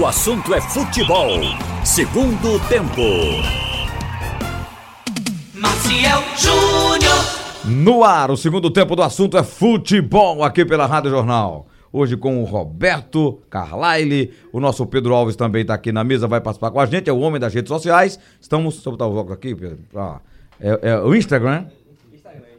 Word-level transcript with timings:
O 0.00 0.06
assunto 0.06 0.54
é 0.54 0.60
futebol. 0.60 1.28
Segundo 1.84 2.58
tempo. 2.66 3.02
Maciel 5.52 6.22
Júnior. 6.34 7.14
No 7.66 8.02
ar, 8.02 8.30
o 8.30 8.36
segundo 8.38 8.70
tempo 8.70 8.96
do 8.96 9.02
assunto 9.02 9.36
é 9.36 9.42
futebol 9.42 10.42
aqui 10.44 10.64
pela 10.64 10.86
Rádio 10.86 11.10
Jornal. 11.10 11.66
Hoje 11.92 12.16
com 12.16 12.40
o 12.40 12.46
Roberto 12.46 13.42
Carlyle, 13.50 14.32
o 14.50 14.60
nosso 14.60 14.86
Pedro 14.86 15.12
Alves 15.12 15.36
também 15.36 15.60
está 15.60 15.74
aqui 15.74 15.92
na 15.92 16.02
mesa, 16.02 16.26
vai 16.26 16.40
participar 16.40 16.70
com 16.70 16.80
a 16.80 16.86
gente, 16.86 17.10
é 17.10 17.12
o 17.12 17.18
homem 17.18 17.38
das 17.38 17.52
redes 17.52 17.68
sociais. 17.68 18.18
Estamos, 18.40 18.76
deixa 18.76 18.88
eu 18.88 18.92
botar 18.92 19.08
os 19.08 19.14
óculos 19.14 19.36
aqui, 19.36 19.54
Pedro. 19.54 19.80
Ah, 19.94 20.20
é, 20.58 20.78
é 20.90 21.00
o 21.00 21.14
Instagram. 21.14 21.66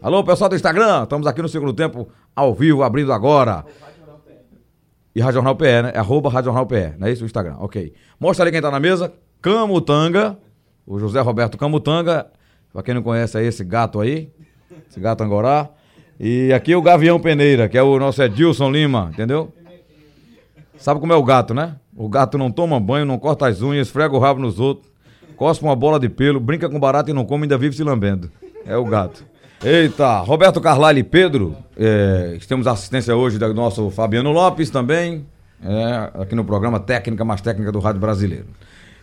Alô, 0.04 0.24
pessoal 0.24 0.52
do 0.52 0.56
Instagram, 0.56 1.04
estamos 1.04 1.26
aqui 1.26 1.42
no 1.42 1.50
segundo 1.50 1.74
tempo, 1.74 2.08
ao 2.36 2.54
vivo, 2.54 2.84
abrindo 2.84 3.12
agora. 3.12 3.66
E 5.16 5.22
Rádio 5.22 5.36
Jornal 5.36 5.56
PE, 5.56 5.82
né? 5.84 5.92
É 5.94 6.00
arroba 6.00 6.30
Rádio 6.30 6.46
Jornal 6.46 6.66
PE, 6.66 6.94
não 6.98 7.08
é 7.08 7.12
isso 7.12 7.24
o 7.24 7.26
Instagram? 7.26 7.56
Ok. 7.60 7.94
Mostra 8.20 8.44
ali 8.44 8.52
quem 8.52 8.62
tá 8.62 8.72
na 8.72 8.80
mesa. 8.80 9.14
Camutanga, 9.42 10.38
o 10.86 10.98
José 11.00 11.20
Roberto 11.22 11.58
Camutanga. 11.58 12.28
Pra 12.72 12.82
quem 12.82 12.96
não 12.96 13.04
conhece 13.04 13.38
é 13.38 13.44
esse 13.44 13.64
gato 13.64 14.02
aí, 14.02 14.32
esse 14.90 15.00
gato 15.00 15.24
angorá. 15.24 15.70
E 16.20 16.52
aqui 16.52 16.76
o 16.76 16.82
Gavião 16.82 17.20
Peneira, 17.20 17.70
que 17.70 17.78
é 17.78 17.84
o 17.84 18.00
nosso 18.00 18.22
Edilson 18.24 18.72
Lima, 18.72 19.12
entendeu? 19.14 19.54
Sabe 20.78 21.00
como 21.00 21.14
é 21.14 21.16
o 21.16 21.24
gato, 21.24 21.54
né? 21.54 21.76
O 21.96 22.10
gato 22.10 22.38
não 22.38 22.52
toma 22.52 22.80
banho, 22.80 23.06
não 23.06 23.20
corta 23.20 23.48
as 23.48 23.62
unhas, 23.62 23.88
esfrega 23.88 24.16
o 24.16 24.20
rabo 24.20 24.40
nos 24.40 24.60
outros, 24.60 24.92
cospe 25.36 25.64
uma 25.64 25.76
bola 25.76 26.00
de 26.00 26.10
pelo, 26.10 26.40
brinca 26.40 26.68
com 26.68 26.80
barata 26.80 27.12
e 27.12 27.14
não 27.14 27.26
come, 27.26 27.44
ainda 27.44 27.58
vive 27.58 27.76
se 27.76 27.84
lambendo. 27.84 28.32
É 28.66 28.76
o 28.76 28.86
gato. 28.86 29.24
Eita, 29.66 30.18
Roberto 30.20 30.60
Carlyle 30.60 31.00
e 31.00 31.04
Pedro, 31.04 31.56
é, 31.78 32.38
temos 32.50 32.68
assistência 32.68 33.16
hoje 33.16 33.40
do 33.40 33.54
nosso 33.54 33.90
Fabiano 33.90 34.30
Lopes 34.30 34.70
também, 34.70 35.26
é, 35.64 36.22
aqui 36.22 36.36
no 36.36 36.44
programa 36.44 36.82
Técnica 36.82 37.24
Mais 37.24 37.40
Técnica 37.40 37.72
do 37.72 37.80
Rádio 37.80 38.02
Brasileiro. 38.02 38.46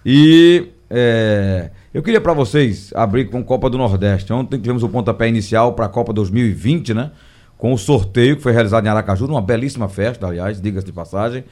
E 0.04 0.68
é, 0.90 1.70
eu 1.94 2.02
queria 2.02 2.20
para 2.20 2.34
vocês 2.34 2.92
abrir 2.94 3.30
com 3.30 3.42
Copa 3.42 3.70
do 3.70 3.78
Nordeste. 3.78 4.34
Ontem 4.34 4.60
tivemos 4.60 4.82
o 4.82 4.88
pontapé 4.90 5.28
inicial 5.28 5.72
para 5.72 5.86
a 5.86 5.88
Copa 5.88 6.12
2020, 6.12 6.92
né? 6.92 7.10
Com 7.56 7.72
o 7.72 7.78
sorteio 7.78 8.36
que 8.36 8.42
foi 8.42 8.52
realizado 8.52 8.84
em 8.84 8.90
Aracaju, 8.90 9.28
numa 9.28 9.40
belíssima 9.40 9.88
festa, 9.88 10.26
aliás, 10.26 10.60
diga-se 10.60 10.84
de 10.84 10.92
passagem. 10.92 11.42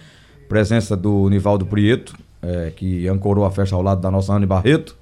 Presença 0.51 0.95
do 0.95 1.31
Nivaldo 1.31 1.65
Prieto, 1.65 2.15
é, 2.43 2.73
que 2.77 3.09
ancorou 3.09 3.47
a 3.47 3.51
festa 3.51 3.75
ao 3.75 3.81
lado 3.81 4.03
da 4.03 4.11
nossa 4.11 4.35
Anne 4.35 4.45
Barreto. 4.45 4.98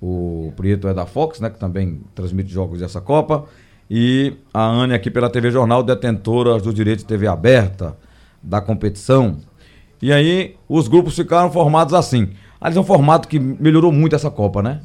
O 0.00 0.52
Prieto 0.56 0.88
é 0.88 0.94
da 0.94 1.06
Fox, 1.06 1.40
né? 1.40 1.50
Que 1.50 1.58
também 1.58 2.00
transmite 2.14 2.50
jogos 2.50 2.80
dessa 2.80 3.00
Copa. 3.00 3.44
E 3.90 4.34
a 4.52 4.64
Anne 4.66 4.94
aqui 4.94 5.10
pela 5.10 5.30
TV 5.30 5.50
Jornal, 5.50 5.82
detentora 5.82 6.58
dos 6.58 6.74
direitos 6.74 7.04
de 7.04 7.08
TV 7.08 7.26
aberta 7.26 7.96
da 8.42 8.60
competição. 8.60 9.38
E 10.02 10.12
aí 10.12 10.56
os 10.68 10.88
grupos 10.88 11.14
ficaram 11.14 11.50
formados 11.50 11.94
assim. 11.94 12.30
Aliás, 12.60 12.76
é 12.76 12.80
um 12.80 12.84
formato 12.84 13.28
que 13.28 13.38
melhorou 13.38 13.92
muito 13.92 14.14
essa 14.14 14.30
Copa, 14.30 14.62
né? 14.62 14.80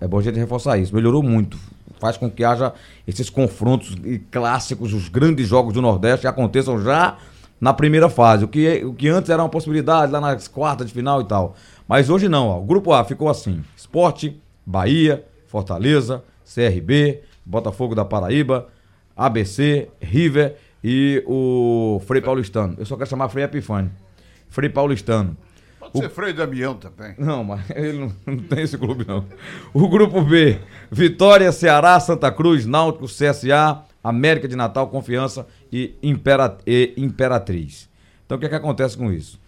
É 0.00 0.06
bom 0.06 0.18
a 0.18 0.22
gente 0.22 0.38
reforçar 0.38 0.78
isso. 0.78 0.94
Melhorou 0.94 1.22
muito. 1.22 1.58
Faz 2.00 2.16
com 2.16 2.30
que 2.30 2.44
haja 2.44 2.72
esses 3.06 3.28
confrontos 3.28 3.96
clássicos, 4.30 4.94
os 4.94 5.08
grandes 5.08 5.48
jogos 5.48 5.74
do 5.74 5.82
Nordeste 5.82 6.26
aconteçam 6.26 6.80
já 6.80 7.16
na 7.60 7.74
primeira 7.74 8.08
fase. 8.08 8.44
O 8.44 8.48
que, 8.48 8.84
o 8.84 8.94
que 8.94 9.08
antes 9.08 9.30
era 9.30 9.42
uma 9.42 9.48
possibilidade 9.48 10.12
lá 10.12 10.20
nas 10.20 10.46
quartas 10.46 10.86
de 10.86 10.92
final 10.92 11.20
e 11.20 11.24
tal. 11.24 11.56
Mas 11.88 12.08
hoje 12.08 12.28
não. 12.28 12.48
Ó. 12.48 12.60
O 12.60 12.64
grupo 12.64 12.92
A 12.92 13.04
ficou 13.04 13.28
assim: 13.28 13.64
Esporte, 13.76 14.40
Bahia, 14.68 15.24
Fortaleza, 15.46 16.22
CRB, 16.44 17.22
Botafogo 17.42 17.94
da 17.94 18.04
Paraíba, 18.04 18.68
ABC, 19.16 19.88
River 19.98 20.56
e 20.84 21.24
o 21.26 22.02
Frei 22.06 22.20
Paulistano. 22.20 22.74
Eu 22.76 22.84
só 22.84 22.94
quero 22.94 23.08
chamar 23.08 23.30
Frei 23.30 23.44
Epifânio. 23.44 23.90
Frei 24.50 24.68
Paulistano. 24.68 25.34
Pode 25.80 25.96
o... 25.96 26.00
ser 26.02 26.10
Frei 26.10 26.34
Damião 26.34 26.74
também. 26.74 27.14
Não, 27.16 27.42
mas 27.42 27.62
ele 27.74 27.98
não, 27.98 28.12
não, 28.26 28.36
tem 28.36 28.60
esse 28.60 28.76
clube, 28.76 29.06
não. 29.08 29.24
O 29.72 29.88
grupo 29.88 30.20
B: 30.20 30.60
Vitória, 30.92 31.50
Ceará, 31.50 31.98
Santa 31.98 32.30
Cruz, 32.30 32.66
Náutico, 32.66 33.06
CSA, 33.06 33.84
América 34.04 34.46
de 34.46 34.54
Natal, 34.54 34.88
Confiança 34.88 35.46
e, 35.72 35.94
e 36.02 36.10
Imperatriz. 37.02 37.88
Então 38.26 38.36
o 38.36 38.38
que 38.38 38.44
é 38.44 38.50
que 38.50 38.54
acontece 38.54 38.98
com 38.98 39.10
isso? 39.10 39.40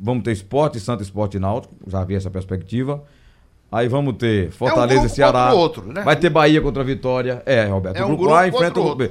Vamos 0.00 0.24
ter 0.24 0.32
esporte, 0.32 0.80
Santa 0.80 1.02
Esporte 1.02 1.36
e 1.36 1.40
Náutico, 1.40 1.76
já 1.86 2.00
havia 2.00 2.16
essa 2.16 2.30
perspectiva. 2.30 3.04
Aí 3.74 3.88
vamos 3.88 4.14
ter 4.16 4.50
Fortaleza 4.52 5.00
é 5.00 5.02
um 5.02 5.06
e 5.06 5.08
Ceará. 5.08 5.52
Outro, 5.52 5.92
né? 5.92 6.02
Vai 6.02 6.14
ter 6.14 6.30
Bahia 6.30 6.60
contra 6.60 6.82
a 6.82 6.86
Vitória. 6.86 7.42
É, 7.44 7.64
Roberto. 7.64 7.96
É 7.96 8.04
o 8.04 8.06
grupo, 8.06 8.22
um 8.22 8.26
grupo 8.26 8.34
A 8.34 8.46
enfrenta 8.46 8.80
o 8.80 8.82
grupo 8.84 8.96
B. 8.96 9.10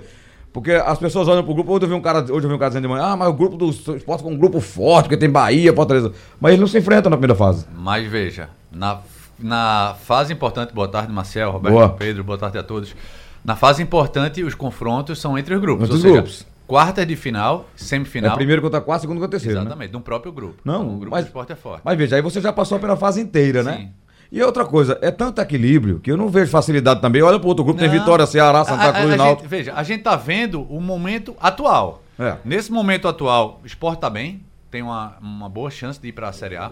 Porque 0.54 0.72
as 0.72 1.00
pessoas 1.00 1.28
olham 1.28 1.44
pro 1.44 1.54
grupo, 1.54 1.74
hoje 1.74 1.84
eu 1.84 1.90
vi 1.90 1.96
um 1.96 2.02
cara, 2.02 2.20
hoje 2.20 2.46
eu 2.46 2.50
vi 2.50 2.54
um 2.54 2.60
cara 2.60 2.70
dizendo 2.70 2.84
de 2.84 2.88
manhã, 2.88 3.06
ah, 3.06 3.18
mas 3.18 3.28
o 3.28 3.34
grupo 3.34 3.58
do 3.58 3.70
esporte 3.70 4.24
é 4.24 4.28
um 4.28 4.38
grupo 4.38 4.62
forte, 4.62 5.06
porque 5.06 5.18
tem 5.18 5.30
Bahia, 5.30 5.74
Fortaleza. 5.74 6.14
Mas 6.40 6.52
eles 6.52 6.62
não 6.62 6.68
se 6.68 6.78
enfrentam 6.78 7.10
na 7.10 7.18
primeira 7.18 7.36
fase. 7.36 7.66
Mas 7.76 8.08
veja, 8.08 8.50
na, 8.72 9.02
na 9.40 9.96
fase 10.04 10.32
importante, 10.32 10.72
boa 10.74 10.88
tarde, 10.88 11.12
Marcel, 11.12 11.52
Roberto, 11.52 11.74
boa. 11.74 11.90
Pedro, 11.90 12.24
boa 12.24 12.38
tarde 12.38 12.58
a 12.60 12.64
todos. 12.64 12.96
Na 13.44 13.56
fase 13.56 13.82
importante, 13.82 14.44
os 14.44 14.54
confrontos 14.54 15.20
são 15.20 15.38
entre 15.38 15.56
os 15.56 15.60
grupos. 15.60 15.86
Entre 15.86 15.96
os 15.96 16.02
seja, 16.04 16.14
grupos. 16.14 16.46
Quarta 16.68 17.06
de 17.06 17.16
final, 17.16 17.66
semifinal. 17.76 18.34
É 18.34 18.36
primeiro 18.36 18.62
contra 18.62 18.80
quarto, 18.80 19.02
segundo 19.02 19.18
contra 19.18 19.32
terceiro. 19.32 19.60
Né? 19.60 19.66
Exatamente, 19.66 19.92
né? 19.92 19.98
no 19.98 20.02
próprio 20.02 20.32
grupo. 20.32 20.56
Não, 20.64 20.84
então, 20.84 20.96
o 20.96 21.00
grupo 21.00 21.16
mas, 21.16 21.26
do 21.26 21.28
esporte 21.28 21.52
é 21.52 21.56
forte. 21.56 21.82
Mas 21.84 21.98
veja, 21.98 22.16
aí 22.16 22.22
você 22.22 22.40
já 22.40 22.54
passou 22.54 22.80
pela 22.80 22.96
fase 22.96 23.20
inteira, 23.20 23.64
né? 23.64 23.90
E 24.34 24.42
outra 24.42 24.66
coisa, 24.66 24.98
é 25.00 25.12
tanto 25.12 25.40
equilíbrio 25.40 26.00
que 26.00 26.12
eu 26.12 26.18
não 26.18 26.28
vejo 26.28 26.50
facilidade 26.50 27.00
também. 27.00 27.22
Olha 27.22 27.38
pro 27.38 27.50
outro 27.50 27.64
grupo, 27.64 27.80
não, 27.80 27.88
tem 27.88 28.00
Vitória, 28.00 28.26
Ceará, 28.26 28.66
Santa 28.66 28.92
Cruz 28.92 29.14
e 29.14 29.16
Náutico. 29.16 29.48
Veja, 29.48 29.74
a 29.76 29.84
gente 29.84 30.02
tá 30.02 30.16
vendo 30.16 30.64
o 30.64 30.82
momento 30.82 31.36
atual. 31.40 32.02
É. 32.18 32.38
Nesse 32.44 32.72
momento 32.72 33.08
atual, 33.08 33.62
o 33.64 33.68
esporte 33.68 34.00
tá 34.00 34.10
bem, 34.10 34.42
tem 34.72 34.82
uma, 34.82 35.16
uma 35.22 35.48
boa 35.48 35.70
chance 35.70 36.02
de 36.02 36.08
ir 36.08 36.14
para 36.14 36.30
a 36.30 36.34
Série 36.34 36.56
A. 36.56 36.72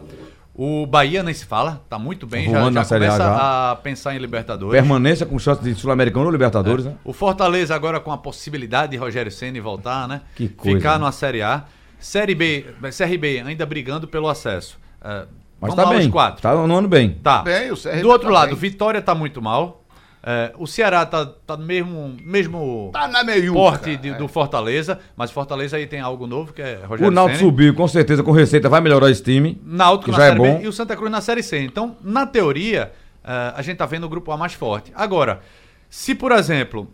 O 0.55 0.88
Bahia 0.88 1.22
nem 1.22 1.35
se 1.35 1.45
fala, 1.45 1.83
tá 1.88 1.99
muito 1.99 2.25
bem, 2.25 2.49
já, 2.49 2.72
já 2.72 2.83
começa 2.83 3.23
a, 3.23 3.72
a, 3.72 3.75
pensar 3.75 4.16
em 4.16 4.17
Libertadores. 4.17 4.73
Permanência 4.73 5.28
com 5.28 5.38
chance 5.38 5.61
de 5.63 5.75
Sul-Americano 5.75 6.25
ou 6.25 6.31
Libertadores, 6.31 6.88
é. 6.88 6.89
né? 6.89 6.95
O 7.05 7.13
Fortaleza 7.13 7.75
agora 7.75 7.99
com 7.99 8.11
a 8.11 8.17
possibilidade 8.17 8.93
de 8.93 8.97
Rogério 8.97 9.31
Ceni 9.31 9.59
voltar, 9.59 10.07
né? 10.07 10.22
Que 10.35 10.49
coisa. 10.49 10.78
Ficar 10.79 10.93
né? 10.93 10.97
numa 10.97 11.11
Série 11.11 11.43
A. 11.43 11.66
Série 11.99 12.33
B, 12.33 12.66
CRB 12.81 13.43
ainda 13.45 13.67
brigando 13.67 14.07
pelo 14.07 14.28
acesso. 14.28 14.79
Uh, 14.99 15.28
mas 15.61 15.75
Vamos 15.75 15.91
tá 15.91 15.97
bem. 15.97 16.09
quatro. 16.09 16.41
Tá 16.41 16.55
no 16.55 16.75
ano 16.75 16.88
bem. 16.88 17.11
Tá. 17.22 17.44
Bem, 17.44 17.72
o 17.72 17.77
CRB 17.77 18.01
Do 18.01 18.09
outro 18.09 18.29
tá 18.29 18.33
lado, 18.33 18.49
bem. 18.49 18.55
Vitória 18.55 18.99
tá 18.99 19.13
muito 19.13 19.39
mal. 19.39 19.81
É, 20.23 20.53
o 20.57 20.67
Ceará 20.67 21.03
tá, 21.05 21.25
tá 21.25 21.57
no 21.57 21.66
mesmo, 21.66 22.16
mesmo 22.23 22.91
tá 22.94 23.07
na 23.07 23.23
meiuca, 23.23 23.59
porte 23.59 23.97
de, 23.97 24.09
é. 24.09 24.13
do 24.13 24.27
Fortaleza, 24.27 24.99
mas 25.16 25.31
Fortaleza 25.31 25.77
aí 25.77 25.88
tem 25.88 25.99
algo 25.99 26.27
novo 26.27 26.53
que 26.53 26.61
é 26.61 26.75
Rogério 26.85 27.07
O 27.07 27.11
Náutico 27.11 27.39
subiu, 27.39 27.73
com 27.73 27.88
certeza, 27.88 28.22
com 28.22 28.31
receita, 28.31 28.69
vai 28.69 28.81
melhorar 28.81 29.09
esse 29.09 29.23
time. 29.23 29.59
Náutico 29.66 30.11
que 30.11 30.17
já 30.17 30.25
é 30.25 30.35
bom. 30.35 30.59
B, 30.59 30.66
e 30.66 30.67
o 30.67 30.73
Santa 30.73 30.95
Cruz 30.95 31.11
na 31.11 31.22
Série 31.22 31.41
C. 31.41 31.59
Então, 31.63 31.95
na 32.03 32.28
teoria, 32.28 32.91
uh, 33.23 33.55
a 33.55 33.61
gente 33.63 33.78
tá 33.78 33.88
vendo 33.88 34.03
o 34.03 34.09
grupo 34.09 34.31
A 34.31 34.38
mais 34.38 34.53
forte. 34.53 34.91
Agora, 34.95 35.41
se 35.89 36.13
por 36.13 36.31
exemplo 36.31 36.88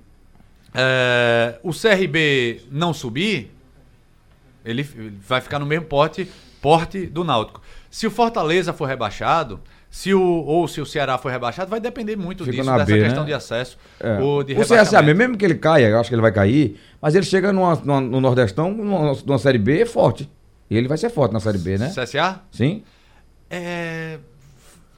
uh, 0.69 1.59
o 1.61 1.71
CRB 1.73 2.61
não 2.71 2.93
subir, 2.93 3.51
ele 4.63 4.83
vai 5.27 5.41
ficar 5.41 5.59
no 5.59 5.65
mesmo 5.65 5.85
porte, 5.85 6.29
porte 6.61 7.05
do 7.05 7.25
Náutico. 7.25 7.61
Se 7.89 8.05
o 8.07 8.11
Fortaleza 8.11 8.73
for 8.73 8.85
rebaixado, 8.85 9.59
se 9.89 10.13
o, 10.13 10.21
ou 10.21 10.67
se 10.67 10.81
o 10.81 10.85
Ceará 10.85 11.17
for 11.17 11.31
rebaixado, 11.31 11.69
vai 11.69 11.79
depender 11.79 12.15
muito 12.15 12.43
Fica 12.43 12.57
disso, 12.57 12.71
dessa 12.71 12.85
B, 12.85 13.03
questão 13.03 13.23
né? 13.23 13.27
de 13.27 13.33
acesso. 13.33 13.77
É. 13.99 14.19
Ou 14.19 14.43
de 14.43 14.53
o 14.53 14.61
CSA, 14.61 15.01
mesmo 15.01 15.37
que 15.37 15.45
ele 15.45 15.55
caia, 15.55 15.87
eu 15.87 15.99
acho 15.99 16.09
que 16.09 16.15
ele 16.15 16.21
vai 16.21 16.31
cair, 16.31 16.79
mas 17.01 17.15
ele 17.15 17.25
chega 17.25 17.51
numa, 17.53 17.75
numa, 17.75 18.01
no 18.01 18.21
Nordestão, 18.21 18.71
numa, 18.71 19.13
numa 19.25 19.37
Série 19.37 19.57
B, 19.57 19.81
é 19.81 19.85
forte. 19.85 20.29
E 20.69 20.77
ele 20.77 20.87
vai 20.87 20.97
ser 20.97 21.09
forte 21.09 21.31
na 21.31 21.39
Série 21.39 21.57
B, 21.57 21.77
né? 21.77 21.93
CSA? 21.95 22.41
Sim. 22.51 22.83
É 23.49 24.19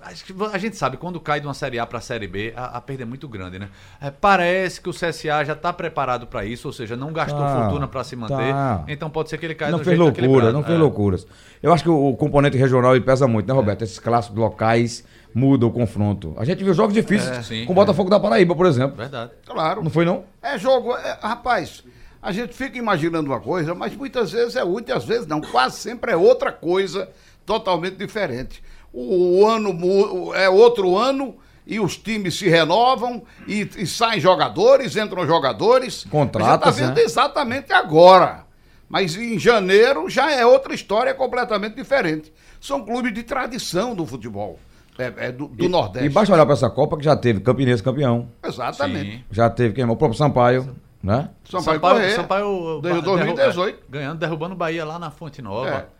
a 0.01 0.57
gente 0.57 0.77
sabe, 0.77 0.97
quando 0.97 1.19
cai 1.19 1.41
de 1.41 1.47
uma 1.47 1.53
Série 1.53 1.77
A 1.77 1.85
para 1.85 1.97
a 1.97 2.01
Série 2.01 2.27
B, 2.27 2.53
a, 2.55 2.77
a 2.77 2.81
perda 2.81 3.03
é 3.03 3.05
muito 3.05 3.27
grande, 3.27 3.59
né? 3.59 3.69
É, 4.01 4.09
parece 4.09 4.79
que 4.79 4.89
o 4.89 4.93
CSA 4.93 5.43
já 5.43 5.53
está 5.53 5.73
preparado 5.73 6.25
para 6.25 6.45
isso, 6.45 6.67
ou 6.67 6.73
seja, 6.73 6.95
não 6.95 7.11
gastou 7.11 7.39
tá, 7.39 7.61
fortuna 7.61 7.87
para 7.87 8.03
se 8.03 8.15
manter. 8.15 8.53
Tá. 8.53 8.85
Então 8.87 9.09
pode 9.09 9.29
ser 9.29 9.37
que 9.37 9.45
ele 9.45 9.55
caia 9.55 9.71
Não 9.71 9.79
fez 9.79 9.97
loucura, 9.97 10.51
não 10.53 10.63
fez 10.63 10.77
é. 10.77 10.81
loucuras. 10.81 11.27
Eu 11.61 11.73
acho 11.73 11.83
que 11.83 11.89
o, 11.89 12.09
o, 12.09 12.15
componente 12.15 12.57
regional 12.57 12.95
ele 12.95 13.03
pesa 13.03 13.27
muito, 13.27 13.47
né, 13.47 13.53
Roberto? 13.53 13.81
É. 13.81 13.83
Esses 13.83 13.99
clássicos 13.99 14.37
locais 14.37 15.03
mudam 15.33 15.67
o 15.67 15.71
confronto. 15.71 16.33
A 16.37 16.45
gente 16.45 16.63
viu 16.63 16.73
jogos 16.73 16.93
difíceis 16.93 17.51
é, 17.51 17.65
com 17.65 17.73
o 17.73 17.75
Botafogo 17.75 18.09
da 18.09 18.19
Paraíba, 18.19 18.55
por 18.55 18.65
exemplo. 18.65 18.95
Verdade. 18.95 19.31
Claro. 19.45 19.83
Não 19.83 19.89
foi, 19.89 20.05
não? 20.05 20.23
É 20.41 20.57
jogo. 20.57 20.95
É, 20.95 21.19
rapaz, 21.21 21.83
a 22.21 22.31
gente 22.31 22.53
fica 22.53 22.77
imaginando 22.77 23.29
uma 23.29 23.41
coisa, 23.41 23.75
mas 23.75 23.93
muitas 23.95 24.31
vezes 24.31 24.55
é 24.55 24.63
útil, 24.63 24.95
às 24.95 25.03
vezes 25.03 25.27
não. 25.27 25.41
Quase 25.41 25.77
sempre 25.77 26.13
é 26.13 26.15
outra 26.15 26.53
coisa 26.53 27.09
totalmente 27.45 27.97
diferente 27.97 28.63
o, 28.93 29.45
ano 29.47 30.33
é 30.33 30.49
outro 30.49 30.97
ano 30.97 31.37
e 31.65 31.79
os 31.79 31.95
times 31.95 32.37
se 32.37 32.49
renovam 32.49 33.23
e, 33.47 33.61
e 33.77 33.85
saem 33.85 34.19
jogadores, 34.19 34.95
entram 34.95 35.25
jogadores. 35.25 36.05
Contratos, 36.09 36.69
está 36.69 36.85
vendo 36.85 36.95
né? 36.95 37.03
exatamente 37.03 37.71
agora. 37.71 38.45
Mas 38.89 39.15
em 39.15 39.37
janeiro 39.37 40.09
já 40.09 40.31
é 40.31 40.43
outra 40.43 40.73
história 40.73 41.13
completamente 41.13 41.75
diferente. 41.75 42.33
São 42.59 42.83
clubes 42.83 43.13
de 43.13 43.21
tradição 43.21 43.93
do 43.93 44.05
futebol. 44.05 44.59
É, 44.97 45.27
é 45.27 45.31
do, 45.31 45.47
do 45.47 45.63
e, 45.63 45.69
Nordeste. 45.69 46.07
E 46.07 46.09
basta 46.09 46.33
olhar 46.33 46.45
para 46.45 46.55
essa 46.55 46.69
Copa 46.69 46.97
que 46.97 47.05
já 47.05 47.15
teve 47.15 47.39
Campinense 47.39 47.83
campeão. 47.83 48.29
Exatamente. 48.43 49.17
Sim. 49.17 49.23
Já 49.31 49.49
teve 49.49 49.75
quem? 49.75 49.85
O 49.85 49.95
próprio 49.95 50.17
Sampaio. 50.17 50.75
Né? 51.01 51.29
Sampaio, 51.45 51.79
Sampaio, 51.79 52.15
Sampaio 52.15 52.79
desde 52.81 53.01
2018. 53.03 53.83
ganhando, 53.89 54.19
derrubando 54.19 54.55
Bahia 54.55 54.83
lá 54.83 54.99
na 54.99 55.09
Fonte 55.09 55.41
Nova. 55.41 55.69
É. 55.69 55.98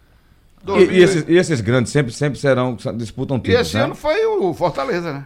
E, 0.67 0.71
e 0.83 1.01
esses, 1.01 1.25
e 1.27 1.35
esses 1.37 1.61
grandes 1.61 1.91
sempre, 1.91 2.11
sempre 2.11 2.37
serão, 2.37 2.77
disputam 2.95 3.37
E 3.37 3.41
títulos, 3.41 3.67
esse 3.67 3.77
né? 3.77 3.83
ano 3.83 3.95
foi 3.95 4.25
o 4.25 4.53
Fortaleza, 4.53 5.13
né? 5.13 5.25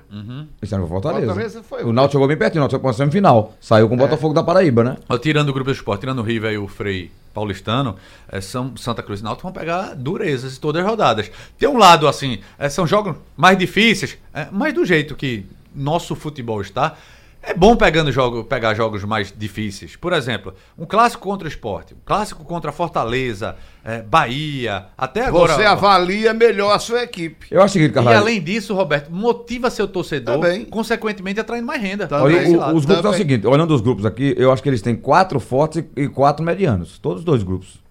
Esse 0.62 0.76
ano 0.76 0.88
foi 0.88 0.98
o 0.98 1.02
Fortaleza. 1.02 1.26
Fortaleza 1.28 1.64
foi 1.64 1.84
o 1.84 1.88
o- 1.90 1.94
Náutico 1.94 2.14
chegou 2.14 2.28
bem 2.28 2.38
pertinho, 2.38 2.62
o 2.62 2.64
Náutico 2.64 2.78
chegou 2.80 2.90
pra 2.92 2.98
semifinal. 2.98 3.54
Saiu 3.60 3.90
com 3.90 3.96
o 3.96 3.98
Botafogo 3.98 4.34
da 4.34 4.44
Paraíba, 4.44 4.84
né? 4.84 4.98
Ó, 5.10 5.18
tirando 5.18 5.50
o 5.50 5.54
grupo 5.54 5.70
do 5.72 5.76
esporte, 5.76 6.02
tirando 6.02 6.20
o 6.20 6.24
River 6.24 6.54
e 6.54 6.58
o 6.58 6.68
Frei 6.68 7.10
Paulistano, 7.34 7.96
é, 8.32 8.40
são 8.40 8.78
Santa 8.78 9.02
Cruz 9.02 9.22
e 9.22 9.24
Náutico 9.24 9.48
vão 9.48 9.52
pegar 9.52 9.96
durezas 9.96 10.56
em 10.56 10.60
todas 10.60 10.84
as 10.84 10.88
rodadas. 10.90 11.32
Tem 11.58 11.68
um 11.68 11.78
lado 11.78 12.08
assim, 12.08 12.40
é, 12.60 12.70
são 12.70 12.86
jogos 12.86 13.16
mais 13.36 13.58
difíceis, 13.58 14.18
é, 14.34 14.48
mas 14.52 14.72
do 14.74 14.86
jeito 14.86 15.16
que 15.16 15.46
nosso 15.76 16.16
futebol 16.16 16.62
está, 16.62 16.96
é 17.46 17.54
bom 17.54 17.76
pegando 17.76 18.12
jogo, 18.12 18.44
pegar 18.46 18.74
jogos 18.74 19.04
mais 19.04 19.34
difíceis. 19.38 19.96
Por 19.98 20.14
exemplo, 20.14 20.54
um 20.78 20.86
clássico 20.86 21.22
contra 21.28 21.46
o 21.46 21.52
esporte, 21.52 21.94
um 21.94 21.98
clássico 22.06 22.44
contra 22.46 22.72
Fortaleza, 22.72 23.56
é, 23.84 24.02
Bahia, 24.02 24.86
até 24.98 25.26
agora. 25.26 25.54
Você 25.54 25.66
avalia 25.66 26.34
melhor 26.34 26.72
a 26.74 26.80
sua 26.80 27.04
equipe. 27.04 27.48
Eu 27.52 27.60
acho 27.62 27.72
o 27.72 27.74
seguinte, 27.74 27.92
E 27.92 27.94
Carvalho. 27.94 28.18
além 28.18 28.42
disso, 28.42 28.74
Roberto, 28.74 29.12
motiva 29.12 29.70
seu 29.70 29.88
torcedor, 29.88 30.36
Também. 30.40 30.64
consequentemente 30.66 31.40
atraindo 31.40 31.68
mais 31.68 31.82
renda. 31.82 32.08
Também. 32.08 32.38
Olha, 32.38 32.68
o- 32.74 32.76
os 32.78 32.86
grupos 32.86 32.90
é 32.90 33.00
o 33.00 33.02
Também. 33.12 33.18
seguinte, 33.18 33.46
olhando 33.46 33.76
os 33.76 33.82
grupos 33.82 34.06
aqui, 34.06 34.34
eu 34.38 34.52
acho 34.52 34.64
que 34.64 34.70
eles 34.70 34.82
têm 34.82 34.96
quatro 34.96 35.40
fortes 35.40 35.84
e 35.98 36.08
quatro 36.08 36.46
medianos. 36.46 36.98
Todos 36.98 37.20
os 37.20 37.26
dois 37.26 37.44
grupos. 37.44 37.84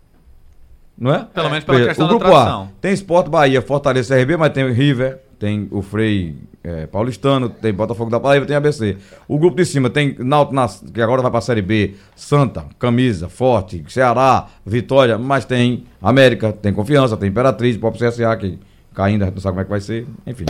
Não 0.96 1.12
é? 1.12 1.26
Pelo 1.34 1.50
menos 1.50 1.64
pela 1.64 1.78
Veja, 1.78 1.88
questão 1.90 2.06
o 2.06 2.08
da 2.08 2.14
grupo 2.16 2.30
tradição. 2.30 2.62
A 2.64 2.68
tem 2.80 2.92
Sport 2.92 3.28
Bahia, 3.28 3.60
Fortaleza 3.62 4.14
CRB, 4.14 4.36
mas 4.36 4.52
tem 4.52 4.64
o 4.64 4.72
River, 4.72 5.18
tem 5.38 5.66
o 5.70 5.82
Frei 5.82 6.36
eh, 6.64 6.86
Paulistano, 6.86 7.48
tem 7.48 7.72
Botafogo 7.72 8.10
da 8.10 8.20
Paraíba, 8.20 8.46
tem 8.46 8.56
ABC. 8.56 8.96
O 9.26 9.38
grupo 9.38 9.56
de 9.56 9.64
cima 9.64 9.90
tem 9.90 10.16
Náutico, 10.18 10.92
que 10.92 11.00
agora 11.00 11.22
vai 11.22 11.30
pra 11.30 11.40
Série 11.40 11.62
B, 11.62 11.94
Santa, 12.14 12.64
Camisa, 12.78 13.28
Forte, 13.28 13.84
Ceará, 13.88 14.48
Vitória, 14.64 15.18
mas 15.18 15.44
tem 15.44 15.84
América, 16.00 16.52
tem 16.52 16.72
Confiança, 16.72 17.16
tem 17.16 17.28
Imperatriz, 17.28 17.76
próprio 17.76 18.08
CSA, 18.08 18.36
que 18.36 18.58
caindo, 18.94 19.22
a 19.22 19.26
gente 19.26 19.34
não 19.34 19.42
sabe 19.42 19.54
como 19.54 19.62
é 19.62 19.64
que 19.64 19.70
vai 19.70 19.80
ser, 19.80 20.06
enfim. 20.26 20.46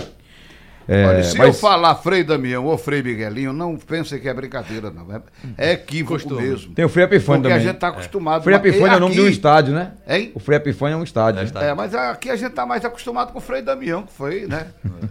É, 0.89 1.07
Olha, 1.07 1.23
se 1.23 1.39
mas- 1.39 1.49
eu 1.49 1.55
falar 1.55 1.95
Frei 1.97 2.25
Damião 2.25 2.65
ou 2.67 2.77
Frei 2.77 3.03
Miguelinho, 3.03 3.53
não 3.53 3.77
pensem 3.77 4.19
que 4.19 4.29
é 4.29 4.35
brincadeira, 4.35 4.91
não. 4.91 5.07
É, 5.15 5.23
é 5.57 5.73
equívoco 5.73 6.15
Costume. 6.15 6.43
mesmo. 6.43 6.75
Tem 6.75 6.85
o 6.85 6.89
Frei 6.89 7.05
Epifânio 7.05 7.43
Porque 7.43 7.53
a 7.53 7.57
também. 7.57 7.69
gente 7.73 7.79
tá 7.79 7.89
acostumado. 7.89 8.43
Frei 8.43 8.57
Epifânio 8.57 8.95
é 8.95 8.97
o 8.97 9.01
nome 9.01 9.15
de 9.15 9.21
um 9.21 9.29
estádio, 9.29 9.75
né? 9.75 9.93
Hein? 10.09 10.33
O 10.35 10.41
Frei 10.41 10.57
Epifânio 10.57 10.95
é 10.95 10.97
um 10.99 11.05
estádio. 11.05 11.39
É 11.39 11.43
né? 11.43 11.47
estádio. 11.47 11.69
É, 11.69 11.75
mas 11.75 11.95
aqui 11.95 12.31
a 12.31 12.37
gente 12.37 12.53
tá 12.53 12.67
mais 12.67 12.85
acostumado 12.85 13.33
com 13.33 13.39
o 13.39 13.43
Frei 13.43 13.63
Damião, 13.63 14.03
que 14.03 14.13
foi, 14.13 14.47
né? 14.47 14.67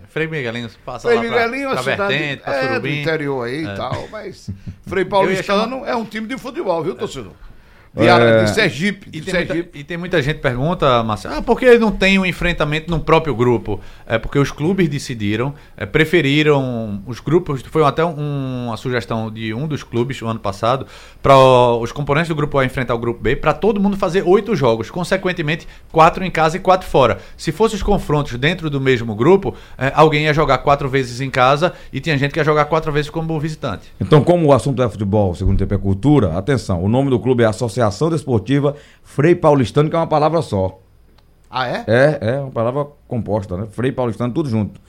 Frei 0.09 0.27
Miguelinho 0.27 0.69
passa 0.85 1.07
Frei 1.07 1.17
lá 1.19 1.23
pra, 1.25 1.47
Miguelinho 1.47 1.69
é 1.69 1.73
pra 1.73 1.81
uma 1.81 1.91
cidade 1.91 2.13
Vertente, 2.17 2.43
pra 2.43 2.53
é, 2.55 2.79
do 2.79 2.87
interior 2.87 3.47
aí 3.47 3.63
e 3.63 3.75
tal, 3.75 4.07
mas 4.11 4.49
Frei 4.87 5.05
Paulistano 5.05 5.85
é 5.85 5.95
um 5.95 6.03
time 6.05 6.27
de 6.27 6.37
futebol, 6.37 6.83
viu, 6.83 6.95
torcedor? 6.95 7.31
De, 7.93 8.07
É. 8.07 8.43
de 8.45 8.49
Sergipe, 8.51 9.07
E 9.09 9.19
de 9.19 9.21
tem, 9.21 9.33
muita, 9.33 9.53
Sergipe. 9.53 9.79
e 9.79 9.83
tem 9.83 9.97
muita 9.97 10.21
gente 10.21 10.35
que 10.37 10.41
pergunta, 10.41 11.03
Marcelo, 11.03 11.35
ah, 11.35 11.41
por 11.41 11.59
que 11.59 11.77
não 11.77 11.91
tem 11.91 12.17
um 12.17 12.25
enfrentamento 12.25 12.89
no 12.89 13.01
próprio 13.01 13.35
grupo? 13.35 13.81
É 14.07 14.17
porque 14.17 14.39
os 14.39 14.49
clubes 14.49 14.87
decidiram, 14.87 15.53
é, 15.75 15.85
preferiram 15.85 17.01
os 17.05 17.19
grupos, 17.19 17.61
foi 17.63 17.83
até 17.83 18.05
um- 18.05 18.67
uma 18.67 18.77
sugestão 18.77 19.29
de 19.29 19.53
um 19.53 19.67
dos 19.67 19.83
clubes 19.83 20.21
o 20.21 20.27
ano 20.27 20.39
passado, 20.39 20.87
para 21.21 21.37
os 21.37 21.91
componentes 21.91 22.29
do 22.29 22.35
grupo 22.35 22.57
A 22.59 22.65
enfrentar 22.65 22.95
o 22.95 22.97
grupo 22.97 23.21
B, 23.21 23.35
para 23.35 23.53
todo 23.53 23.77
mundo 23.79 23.97
fazer 23.97 24.23
oito 24.25 24.55
jogos, 24.55 24.89
consequentemente, 24.89 25.67
quatro 25.91 26.23
em 26.23 26.31
casa 26.31 26.55
e 26.55 26.59
quatro 26.61 26.87
fora. 26.87 27.17
Se 27.35 27.51
fossem 27.51 27.75
os 27.75 27.83
confrontos 27.83 28.37
dentro 28.37 28.69
do 28.69 28.79
mesmo 28.79 29.13
grupo, 29.15 29.53
é, 29.77 29.91
alguém 29.93 30.23
ia 30.23 30.33
jogar 30.33 30.59
quatro 30.59 30.87
vezes 30.87 31.19
em 31.19 31.29
casa 31.29 31.73
e 31.91 31.99
tinha 31.99 32.17
gente 32.17 32.31
que 32.31 32.39
ia 32.39 32.45
jogar 32.45 32.65
quatro 32.65 32.89
vezes 32.91 33.09
como 33.09 33.37
visitante. 33.37 33.91
Então, 33.99 34.23
como 34.23 34.47
o 34.47 34.53
assunto 34.53 34.81
é 34.81 34.87
futebol, 34.89 35.31
o 35.31 35.35
segundo 35.35 35.57
tempo 35.57 35.73
é 35.73 35.77
cultura, 35.77 36.37
atenção, 36.37 36.81
o 36.81 36.87
nome 36.87 37.09
do 37.09 37.19
clube 37.19 37.43
é 37.43 37.47
Associação 37.47 37.80
Desportiva 37.89 38.75
Frei 39.03 39.35
Paulistano, 39.35 39.89
que 39.89 39.95
é 39.95 39.99
uma 39.99 40.07
palavra 40.07 40.41
só. 40.41 40.79
Ah, 41.49 41.67
é? 41.67 41.83
É, 41.85 42.19
é 42.21 42.39
uma 42.39 42.51
palavra 42.51 42.87
composta, 43.07 43.57
né? 43.57 43.67
Frei 43.71 43.91
Paulistano, 43.91 44.33
tudo 44.33 44.49
junto. 44.49 44.79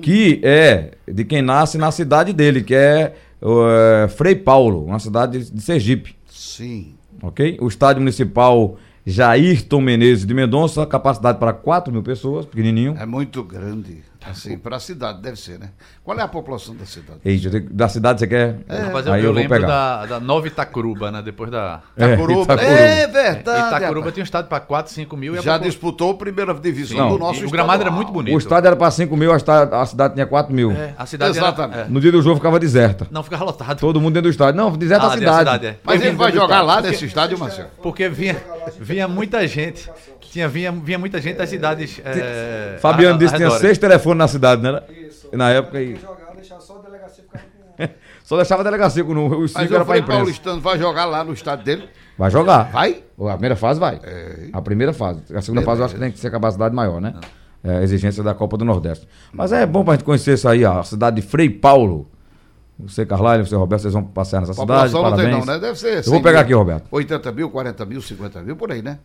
Que 0.00 0.40
é 0.42 0.92
de 1.06 1.24
quem 1.24 1.42
nasce 1.42 1.76
na 1.76 1.90
cidade 1.90 2.32
dele, 2.32 2.62
que 2.62 2.74
é, 2.74 3.14
é, 3.42 4.08
Frei 4.08 4.34
Paulo, 4.34 4.86
uma 4.86 4.98
cidade 4.98 5.50
de 5.50 5.60
Sergipe, 5.60 6.16
Sim. 6.26 6.94
ok? 7.22 7.58
O 7.60 7.68
estádio 7.68 8.00
municipal 8.00 8.78
Jairton 9.04 9.80
Menezes 9.80 10.26
de 10.26 10.32
Mendonça, 10.34 10.86
capacidade 10.86 11.38
para 11.38 11.52
4 11.52 11.92
mil 11.92 12.02
pessoas, 12.02 12.46
pequenininho. 12.46 12.96
É 12.98 13.04
muito 13.06 13.44
grande. 13.44 14.02
Assim, 14.30 14.58
para 14.58 14.76
a 14.76 14.80
cidade, 14.80 15.20
deve 15.22 15.36
ser, 15.38 15.58
né? 15.58 15.70
Qual 16.04 16.18
é 16.18 16.22
a 16.22 16.28
população 16.28 16.74
da 16.74 16.84
cidade? 16.84 17.18
Eita, 17.24 17.60
da 17.70 17.88
cidade 17.88 18.20
você 18.20 18.26
quer? 18.26 18.56
Rapaz, 18.68 19.06
eu, 19.06 19.12
Aí 19.12 19.20
eu 19.20 19.26
eu 19.26 19.32
vou 19.32 19.42
lembro 19.42 19.56
pegar. 19.56 19.66
da, 19.66 20.06
da 20.06 20.20
Nova 20.20 20.46
Itacuruba, 20.46 21.10
né? 21.10 21.22
Depois 21.22 21.50
da... 21.50 21.80
É, 21.96 22.06
Itacuruba. 22.06 22.42
Itacuruba. 22.54 22.72
É 22.78 23.06
verdade. 23.06 23.40
Itacuruba 23.68 23.94
rapaz. 24.00 24.14
tinha 24.14 24.22
um 24.22 24.24
estádio 24.24 24.48
para 24.48 24.60
4, 24.60 24.92
5 24.92 25.16
mil. 25.16 25.34
e 25.34 25.38
a 25.38 25.42
Já 25.42 25.58
disputou 25.58 26.10
a 26.12 26.14
primeira 26.14 26.52
divisão 26.54 26.98
Não, 26.98 27.08
do 27.10 27.18
nosso 27.18 27.44
o 27.46 27.50
gramado 27.50 27.82
era 27.82 27.90
muito 27.90 28.12
bonito. 28.12 28.34
O 28.34 28.38
estádio 28.38 28.66
era 28.68 28.76
para 28.76 28.90
5 28.90 29.16
mil, 29.16 29.32
a 29.32 29.38
cidade, 29.38 29.74
a 29.74 29.86
cidade 29.86 30.14
tinha 30.14 30.26
4 30.26 30.54
mil. 30.54 30.72
É, 30.72 30.94
a 30.96 31.06
cidade 31.06 31.36
Exatamente. 31.36 31.78
Era, 31.78 31.86
é. 31.86 31.90
No 31.90 32.00
dia 32.00 32.12
do 32.12 32.20
jogo 32.22 32.36
ficava 32.36 32.58
deserta. 32.58 33.06
Não, 33.10 33.22
ficava 33.22 33.44
lotado. 33.44 33.78
Todo 33.78 34.00
mundo 34.00 34.14
dentro 34.14 34.28
do 34.28 34.32
estádio. 34.32 34.56
Não, 34.60 34.72
deserta 34.76 35.06
Ah, 35.06 35.08
a 35.08 35.14
cidade. 35.14 35.38
cidade, 35.38 35.66
é. 35.66 35.76
Mas 35.84 36.02
ele 36.02 36.16
vai 36.16 36.32
jogar 36.32 36.62
lá 36.62 36.80
nesse 36.80 37.04
estádio, 37.06 37.38
Marcelo? 37.38 37.68
Porque 37.82 38.08
vinha, 38.08 38.36
vinha 38.80 39.06
muita 39.06 39.46
gente. 39.46 39.88
Tinha, 40.30 40.48
vinha, 40.48 40.70
vinha 40.72 40.98
muita 40.98 41.20
gente 41.20 41.36
das 41.36 41.48
cidades. 41.48 42.00
É, 42.04 42.78
Fabiano 42.80 43.14
a- 43.16 43.18
disse 43.18 43.32
que 43.32 43.38
tinha 43.38 43.50
seis 43.50 43.78
telefones 43.78 44.18
na 44.18 44.28
cidade, 44.28 44.62
né? 44.62 44.80
Isso. 45.06 45.28
Na 45.32 45.50
época 45.50 45.78
aí. 45.78 45.96
jogar, 45.96 46.32
deixar 46.34 46.60
só 46.60 46.78
a 46.78 46.82
delegacia 46.82 47.24
ficar 47.24 47.38
com. 47.40 47.46
Só 48.24 48.36
deixava 48.36 48.62
a 48.62 48.64
delegacia 48.64 49.04
com 49.04 49.12
o- 49.14 49.40
os 49.42 49.52
cinco 49.52 49.62
era 49.72 49.84
pra 49.84 49.84
Frei 49.84 50.00
imprensa. 50.00 50.18
Paulistano 50.20 50.60
vai 50.60 50.76
jogar 50.78 51.04
lá 51.04 51.22
no 51.22 51.32
estádio 51.32 51.64
dele? 51.64 51.88
Vai 52.18 52.28
jogar. 52.30 52.70
Vai? 52.72 53.02
A 53.20 53.32
primeira 53.32 53.54
fase 53.54 53.78
vai. 53.78 54.00
É. 54.02 54.48
A 54.52 54.60
primeira 54.60 54.92
fase. 54.92 55.20
A 55.32 55.40
segunda 55.40 55.62
fase 55.62 55.80
eu 55.80 55.84
acho 55.84 55.94
que 55.94 56.00
tem 56.00 56.10
que 56.10 56.18
ser 56.18 56.30
capacidade 56.30 56.74
maior, 56.74 57.00
né? 57.00 57.14
É, 57.62 57.78
a 57.78 57.82
exigência 57.82 58.22
da 58.24 58.34
Copa 58.34 58.56
do 58.56 58.64
Nordeste. 58.64 59.06
Mas 59.32 59.52
é 59.52 59.64
bom 59.64 59.84
pra 59.84 59.94
gente 59.94 60.02
conhecer 60.04 60.34
isso 60.34 60.48
aí, 60.48 60.64
ó, 60.64 60.80
a 60.80 60.82
cidade 60.84 61.16
de 61.16 61.22
Frei 61.22 61.48
Paulo. 61.48 62.08
Você, 62.80 63.06
Carlalho, 63.06 63.46
você, 63.46 63.54
Roberto, 63.54 63.82
vocês 63.82 63.94
vão 63.94 64.02
passear 64.04 64.40
nessa 64.40 64.52
cidade. 64.54 64.90
População 64.92 65.02
não 65.10 65.16
tem 65.16 65.30
não, 65.30 65.44
né? 65.46 65.58
Deve 65.58 65.78
ser 65.78 65.98
Eu 65.98 66.02
100 66.02 66.12
vou 66.12 66.20
pegar 66.22 66.38
mil, 66.38 66.44
aqui, 66.44 66.54
Roberto. 66.54 66.88
80 66.90 67.32
mil, 67.32 67.50
40 67.50 67.84
mil, 67.86 68.02
50 68.02 68.42
mil, 68.42 68.56
por 68.56 68.72
aí, 68.72 68.82
né? 68.82 68.98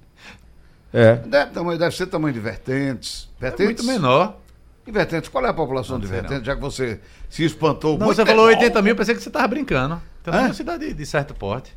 É. 0.94 1.16
Deve, 1.16 1.52
tamanho- 1.52 1.80
deve 1.80 1.96
ser 1.96 2.08
tamanho 2.08 2.34
de 2.34 2.40
Vertentes. 2.40 3.30
É 3.40 3.46
Vertentes? 3.46 3.84
muito 3.86 4.02
menor. 4.02 4.38
E 4.86 4.92
Vertentes, 4.92 5.30
qual 5.30 5.46
é 5.46 5.50
a 5.50 5.54
população 5.54 6.00
de 6.00 6.08
sei 6.08 6.16
não. 6.18 6.22
Vertentes? 6.24 6.46
Já 6.46 6.56
que 6.56 6.62
você 6.62 7.00
se 7.30 7.44
espantou 7.46 7.98
Não, 7.98 8.06
muito. 8.08 8.16
você 8.18 8.26
falou 8.26 8.48
menor. 8.48 8.60
80 8.60 8.82
mil, 8.82 8.96
pensei 8.96 9.16
que 9.16 9.22
você 9.22 9.30
tava 9.30 9.48
brincando. 9.48 10.02
Então 10.22 10.34
é 10.34 10.42
uma 10.42 10.54
cidade 10.54 10.94
de 10.94 11.06
certo 11.06 11.34
porte. 11.34 11.76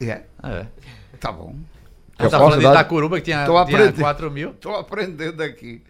É, 0.00 0.22
É. 0.42 0.66
tá 1.20 1.30
bom. 1.30 1.54
É 2.18 2.24
Você 2.24 2.30
tá 2.30 2.38
falando 2.38 2.60
de? 2.60 2.66
Itacuruba, 2.66 3.16
que 3.18 3.22
tinha, 3.26 3.44
Tô 3.46 3.52
tinha 3.52 3.62
aprendendo. 3.62 4.00
4 4.00 4.30
mil. 4.30 4.52
Tô 4.54 4.74
aprendendo 4.74 5.42
aqui. 5.42 5.82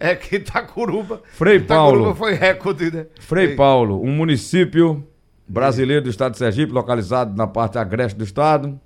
É 0.00 0.14
que 0.16 0.36
Itacuruba. 0.36 1.22
Frei 1.34 1.56
Itacuruba 1.58 1.98
Paulo. 2.04 2.14
foi 2.14 2.32
recorde, 2.34 2.90
né? 2.90 3.06
Frei 3.20 3.48
Ei, 3.50 3.54
Paulo, 3.56 4.02
um 4.02 4.10
município 4.12 5.06
brasileiro 5.46 6.02
do 6.04 6.10
estado 6.10 6.32
de 6.32 6.38
Sergipe, 6.38 6.72
localizado 6.72 7.34
na 7.36 7.46
parte 7.46 7.78
agreste 7.78 8.16
do 8.18 8.24
estado. 8.24 8.78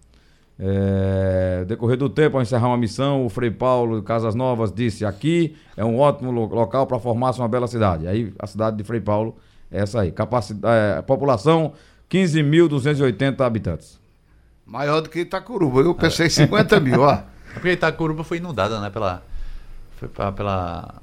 É, 0.59 1.65
decorrer 1.67 1.97
do 1.99 2.09
tempo, 2.09 2.37
ao 2.39 2.43
encerrar 2.43 2.69
uma 2.69 2.79
missão, 2.79 3.27
o 3.27 3.29
Frei 3.29 3.51
Paulo 3.51 4.01
de 4.01 4.07
Casas 4.07 4.35
Novas 4.35 4.73
disse: 4.73 5.05
aqui 5.05 5.55
é 5.77 5.85
um 5.85 5.99
ótimo 5.99 6.31
lo- 6.31 6.47
local 6.47 6.87
para 6.87 6.99
formar-se 6.99 7.39
uma 7.39 7.49
bela 7.49 7.67
cidade. 7.67 8.09
Aí 8.09 8.33
a 8.39 8.47
cidade 8.47 8.77
de 8.77 8.83
Frei 8.85 9.01
Paulo 9.01 9.37
é 9.71 9.81
essa 9.83 10.01
aí. 10.01 10.11
Capacidade, 10.11 11.03
população: 11.07 11.73
15.280 12.11 13.41
habitantes. 13.45 13.99
Maior 14.65 15.01
do 15.03 15.09
que 15.11 15.21
Itacuruba. 15.21 15.81
Eu 15.81 15.95
pensei 15.95 16.29
50 16.31 16.81
mil, 16.81 17.03
ó. 17.03 17.13
É 17.13 17.25
porque 17.55 17.73
Itacuruba 17.73 18.25
foi 18.25 18.39
inundada, 18.39 18.81
né? 18.81 18.91
Pela. 18.91 19.23
Foi 19.97 20.09
pra- 20.09 20.33
pela. 20.33 20.95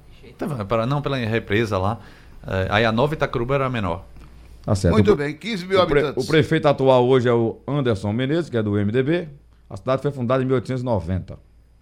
pela- 0.67 0.86
não, 0.86 1.01
pela 1.01 1.17
represa 1.17 1.77
lá. 1.77 2.00
É, 2.45 2.67
aí 2.69 2.86
a 2.86 2.91
nova 2.91 3.13
Itacuruba 3.13 3.55
era 3.55 3.69
menor. 3.69 4.03
Tá 4.65 4.74
certo. 4.75 4.93
Muito 4.93 5.12
O- 5.13 5.15
bem, 5.15 5.36
15 5.36 5.65
mil 5.67 5.79
O, 5.79 5.86
pre- 5.86 6.00
habitantes. 6.00 6.24
o 6.24 6.27
prefeito 6.27 6.67
atual 6.67 7.05
hoje 7.07 7.27
é 7.29 7.33
o 7.33 7.57
Anderson 7.67 8.12
Menezes, 8.13 8.50
que 8.50 8.57
é 8.57 8.63
do 8.63 8.72
MDB. 8.77 9.27
A 9.70 9.77
cidade 9.77 10.01
foi 10.01 10.12
fundada 10.12 10.41
em 10.43 10.46
1890. 10.46 11.38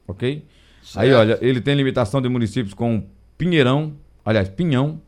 Ok? 0.07 0.45
Aí, 0.95 1.09
Certo. 1.09 1.15
olha, 1.19 1.37
ele 1.41 1.61
tem 1.61 1.75
limitação 1.75 2.21
de 2.21 2.27
municípios 2.29 2.73
com 2.73 3.05
Pinheirão, 3.37 3.93
aliás, 4.25 4.49
Pinhão. 4.49 5.01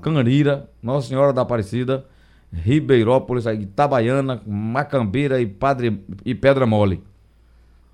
Canarira, 0.00 0.70
Nossa 0.82 1.08
Senhora 1.08 1.30
da 1.32 1.42
Aparecida, 1.42 2.06
Ribeirópolis, 2.52 3.46
aí, 3.46 3.62
Itabaiana, 3.62 4.40
Macambeira 4.46 5.40
e, 5.40 5.46
Padre, 5.46 6.02
e 6.24 6.34
Pedra 6.34 6.64
Mole. 6.66 7.02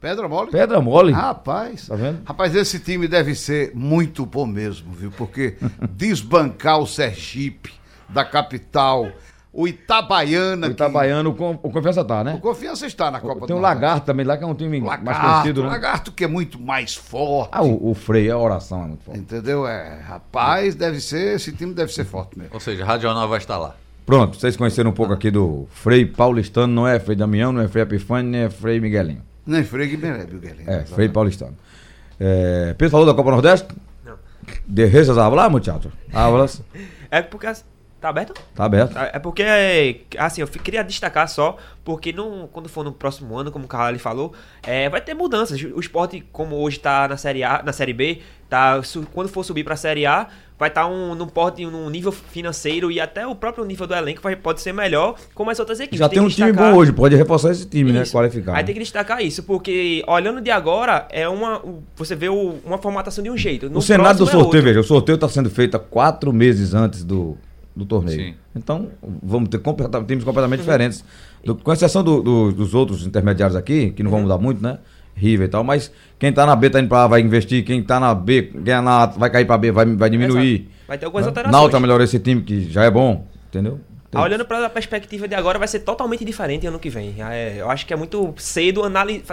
Pedra 0.01 0.29
mole? 0.29 0.51
Pedra 0.51 0.81
Mole? 0.83 1.13
Rapaz. 1.13 1.89
Tá 1.89 1.97
vendo? 1.97 2.21
Rapaz, 2.27 2.55
esse 2.55 2.79
time 2.79 3.09
deve 3.09 3.35
ser 3.35 3.73
muito 3.75 4.27
bom 4.27 4.45
mesmo, 4.45 4.93
viu? 4.93 5.11
Porque 5.11 5.57
desbancar 5.97 6.79
o 6.79 6.87
Sergipe 6.87 7.73
da 8.11 8.23
capital, 8.23 9.11
o 9.55 9.69
Itabaiana. 9.69 10.67
O 10.67 10.71
Itabaiano, 10.73 11.31
o, 11.31 11.35
Con- 11.35 11.59
o 11.63 11.71
Confiança 11.71 12.05
tá, 12.05 12.19
Que... 12.19 12.25
né? 12.25 12.35
O 12.35 12.41
Confiança 12.41 12.87
está 12.87 13.11
na 13.11 13.21
Copa 13.21 13.47
Tem 13.47 13.55
o 13.55 13.59
do 13.59 13.63
Lagarto 13.63 14.05
também 14.07 14.27
lá, 14.27 14.37
que 14.37 14.45
é 14.45 14.47
um 14.47 14.55
time 14.55 14.81
mais 14.81 15.01
Lagarto, 15.03 15.31
conhecido, 15.31 15.63
né? 15.63 15.69
Lagarto 15.69 16.13
que 16.13 16.25
é 16.25 16.27
muito 16.27 16.61
mais 16.61 16.95
forte. 16.97 17.51
Ah, 17.53 17.63
o, 17.63 17.91
o 17.91 17.95
Frei, 17.95 18.31
a 18.31 18.37
oração 18.37 18.83
é 18.83 18.87
muito 18.89 19.05
forte. 19.05 19.21
Entendeu? 19.21 19.67
É, 19.67 20.01
rapaz, 20.01 20.75
deve 20.75 21.01
ser, 21.01 21.37
esse 21.37 21.53
time 21.53 21.73
deve 21.73 21.93
ser 21.93 22.05
forte 22.05 22.37
mesmo. 22.39 22.53
Ou 22.53 22.61
seja, 22.61 22.83
a 22.83 22.87
Rádio 22.87 23.03
Jornal 23.09 23.29
vai 23.29 23.39
estar 23.39 23.57
lá. 23.57 23.77
Pronto, 24.05 24.39
vocês 24.39 24.57
conheceram 24.57 24.91
um 24.91 24.95
pouco 24.95 25.13
aqui 25.15 25.31
do 25.31 25.67
Frei 25.71 26.05
Paulistano, 26.05 26.73
não 26.73 26.87
é 26.87 26.99
Frei 26.99 27.17
Damião, 27.17 27.53
não 27.53 27.63
é 27.63 27.69
Frei 27.69 27.85
Epifânio, 27.85 28.31
nem 28.31 28.41
é 28.43 28.51
Frei 28.51 28.79
Miguelinho. 28.81 29.23
Nem 29.47 29.63
Frei 29.65 29.89
Guilherme, 29.89 30.25
Guilherme. 30.25 30.65
É, 30.67 30.81
Frei 30.85 31.09
Paulistano. 31.09 31.55
É, 32.21 32.75
Pedro 32.77 32.91
falou 32.91 33.07
da 33.07 33.15
Copa 33.15 33.31
Nordeste? 33.31 33.69
Não. 34.05 34.15
Deixas 34.67 35.17
hablar, 35.17 35.49
muchacho? 35.51 35.91
Hablas. 36.13 36.63
É 37.11 37.23
porque. 37.23 37.47
as- 37.47 37.65
Tá 38.05 38.11
aberto? 38.11 38.35
Tá 38.55 38.65
aberto. 38.67 38.93
Tá, 38.93 39.11
É 39.15 39.19
porque, 39.19 39.43
assim, 40.19 40.43
eu 40.43 40.47
queria 40.47 40.85
destacar 40.85 41.27
só, 41.27 41.57
porque 41.83 42.13
não, 42.13 42.47
quando 42.53 42.69
for 42.69 42.85
no 42.85 42.93
próximo 42.93 43.35
ano, 43.35 43.51
como 43.51 43.65
o 43.65 43.69
Carvalho 43.69 43.99
falou, 43.99 44.35
é, 44.63 44.91
vai 44.91 45.01
ter 45.01 45.15
mudanças. 45.15 45.59
O 45.63 45.81
esporte, 45.81 46.23
como 46.31 46.57
hoje 46.57 46.79
tá 46.81 47.09
na 47.09 47.17
Série 47.17 47.43
A, 47.43 47.63
na 47.65 47.73
Série 47.73 47.95
B, 47.95 48.19
tá, 48.47 48.79
quando 49.15 49.29
for 49.31 49.43
subir 49.43 49.65
pra 49.65 49.75
Série 49.75 50.05
A, 50.05 50.27
vai 50.59 50.69
estar 50.69 50.87
um, 50.87 51.15
num, 51.15 51.27
porte, 51.27 51.65
num 51.65 51.89
nível 51.89 52.13
financeiro 52.13 52.91
e 52.93 53.01
até 53.01 53.27
o 53.27 53.35
próprio 53.35 53.65
nível 53.65 53.87
do 53.87 53.95
elenco 53.95 54.21
vai, 54.23 54.37
pode 54.37 54.61
ser 54.61 54.73
melhor 54.73 55.17
como 55.35 55.51
as 55.51 55.59
outras 55.59 55.81
equipes. 55.81 55.99
Já 55.99 56.09
tem, 56.09 56.19
que 56.21 56.25
um 56.25 56.29
time 56.29 56.49
destacar- 56.53 56.73
bom 56.73 56.79
hoje, 56.79 56.93
pode 56.93 57.17
reforçar 57.17 57.51
esse 57.53 57.67
time, 57.67 57.91
né? 57.91 58.03
Isso. 58.03 58.13
Qualificar. 58.13 58.53
Aí 58.53 58.59
né? 58.59 58.63
tem 58.65 58.75
que 58.75 58.81
destacar 58.81 59.21
isso, 59.25 59.43
porque 59.43 60.05
olhando 60.07 60.41
de 60.43 60.51
agora, 60.51 61.09
é 61.11 61.27
uma. 61.29 61.61
Você 61.97 62.15
vê 62.15 62.29
o- 62.29 62.57
uma 62.65 62.77
formatação 62.79 63.25
de 63.25 63.31
um 63.31 63.37
jeito. 63.37 63.69
No 63.71 63.79
O 63.79 63.83
cenário 63.83 64.17
do 64.19 64.25
é 64.25 64.27
sorteio, 64.27 64.45
outro. 64.45 64.63
veja, 64.63 64.81
o 64.81 64.85
sorteio 64.85 65.15
está 65.17 65.29
sendo 65.29 65.51
feito 65.51 65.77
há 65.77 65.81
quatro 65.81 66.33
meses 66.33 66.73
antes 66.73 67.03
do, 67.03 67.37
do 67.77 67.85
torneio. 67.85 68.19
Sim. 68.19 68.35
Então, 68.55 68.89
vamos 69.23 69.49
ter 69.49 69.59
completa- 69.59 70.03
times 70.05 70.23
completamente 70.25 70.61
diferentes. 70.61 71.05
Do- 71.45 71.57
com 71.57 71.73
exceção 71.73 72.03
do- 72.05 72.23
do- 72.23 72.53
dos 72.53 72.75
outros 72.75 73.07
intermediários 73.07 73.57
aqui, 73.57 73.91
que 73.91 74.03
não 74.03 74.11
vão 74.11 74.21
mudar 74.23 74.39
muito, 74.39 74.63
né? 74.63 74.79
River 75.17 75.47
e 75.47 75.51
tal, 75.51 75.63
mas 75.63 75.93
quem 76.19 76.33
tá 76.33 76.45
na 76.45 76.57
B 76.57 76.71
tá 76.71 76.81
indo 76.81 76.89
pra 76.89 77.05
A 77.05 77.07
vai 77.07 77.21
investir, 77.21 77.65
quem 77.65 77.83
tá 77.83 78.01
na 78.01 78.13
B, 78.15 78.51
ganha 78.55 78.83
na 78.83 79.03
A, 79.03 79.07
vai 79.07 79.31
cair 79.31 79.45
pra 79.45 79.57
B, 79.57 79.71
vai, 79.71 79.87
vai 79.95 80.11
diminuir. 80.11 80.55
Exato. 80.55 80.71
Vai 80.89 80.99
ter 80.99 81.07
algumas 81.07 81.25
né? 81.25 81.31
alterações. 81.31 81.53
Náutico 81.53 81.81
melhorou 81.81 82.05
esse 82.05 82.19
time, 82.19 82.43
que 82.43 82.69
já 82.71 82.85
é 82.85 82.91
bom, 82.91 83.27
entendeu? 83.49 83.81
Ah, 84.15 84.23
Olhando 84.23 84.45
para 84.45 84.67
a 84.67 84.71
perspectiva 84.71 85.27
de 85.29 85.35
agora, 85.35 85.59
vai 85.59 85.69
ser 85.69 85.81
totalmente 85.81 86.25
diferente 86.25 86.67
ano 86.67 86.79
que 86.79 86.89
vem. 86.89 87.15
É, 87.19 87.57
eu 87.59 87.71
acho 87.71 87.85
que 87.87 87.93
é 87.93 87.97
muito 87.97 88.33
cedo 88.37 88.83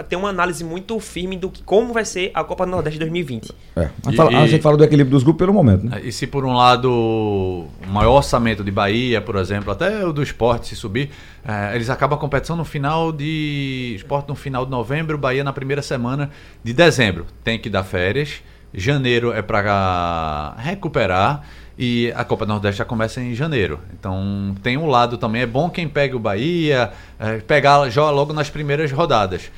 ter 0.08 0.16
uma 0.16 0.28
análise 0.28 0.64
muito 0.64 0.98
firme 1.00 1.36
do 1.36 1.50
que, 1.50 1.62
como 1.62 1.92
vai 1.92 2.04
ser 2.04 2.30
a 2.34 2.42
Copa 2.44 2.64
do 2.64 2.70
Nordeste 2.72 2.98
2020. 2.98 3.50
É, 3.76 3.88
E- 4.10 4.16
fala- 4.16 4.38
a 4.38 4.46
gente 4.46 4.62
fala 4.62 4.76
do 4.76 4.84
equilíbrio 4.84 5.10
dos 5.12 5.22
grupos 5.22 5.38
pelo 5.38 5.52
momento, 5.54 5.84
né? 5.86 6.00
E 6.02 6.10
se 6.12 6.26
por 6.26 6.44
um 6.44 6.52
lado 6.52 6.90
o 6.90 7.68
maior 7.88 8.12
orçamento 8.16 8.62
de 8.64 8.70
Bahia, 8.70 9.20
por 9.20 9.36
exemplo, 9.36 9.70
até 9.72 10.04
o 10.04 10.12
do 10.12 10.22
esporte 10.22 10.68
se 10.68 10.76
subir, 10.76 11.10
eh, 11.44 11.72
eles 11.74 11.88
acabam 11.90 12.16
a 12.16 12.20
competição 12.20 12.56
no 12.56 12.64
final 12.64 13.12
de. 13.12 13.94
Esporte 13.96 14.28
no 14.28 14.34
final 14.34 14.64
de 14.64 14.70
novembro, 14.70 15.16
Bahia 15.18 15.42
na 15.44 15.52
primeira 15.52 15.82
semana 15.82 16.30
de 16.62 16.72
dezembro. 16.72 17.26
Tem 17.44 17.58
que 17.58 17.68
dar 17.70 17.84
férias. 17.84 18.42
Janeiro 18.74 19.32
é 19.32 19.42
para 19.42 20.54
recuperar. 20.58 21.42
E 21.84 22.12
a 22.14 22.22
Copa 22.22 22.46
do 22.46 22.50
Nordeste 22.50 22.78
já 22.78 22.84
começa 22.84 23.20
em 23.20 23.34
janeiro. 23.34 23.80
Então 23.98 24.54
tem 24.62 24.76
um 24.76 24.86
lado 24.86 25.18
também. 25.18 25.42
É 25.42 25.46
bom 25.46 25.68
quem 25.68 25.88
pega 25.88 26.16
o 26.16 26.20
Bahia, 26.20 26.92
eh, 27.18 27.38
pegar 27.38 27.88
já 27.90 28.08
logo 28.08 28.32
nas 28.32 28.48
primeiras 28.48 28.92
rodadas. 28.92 29.50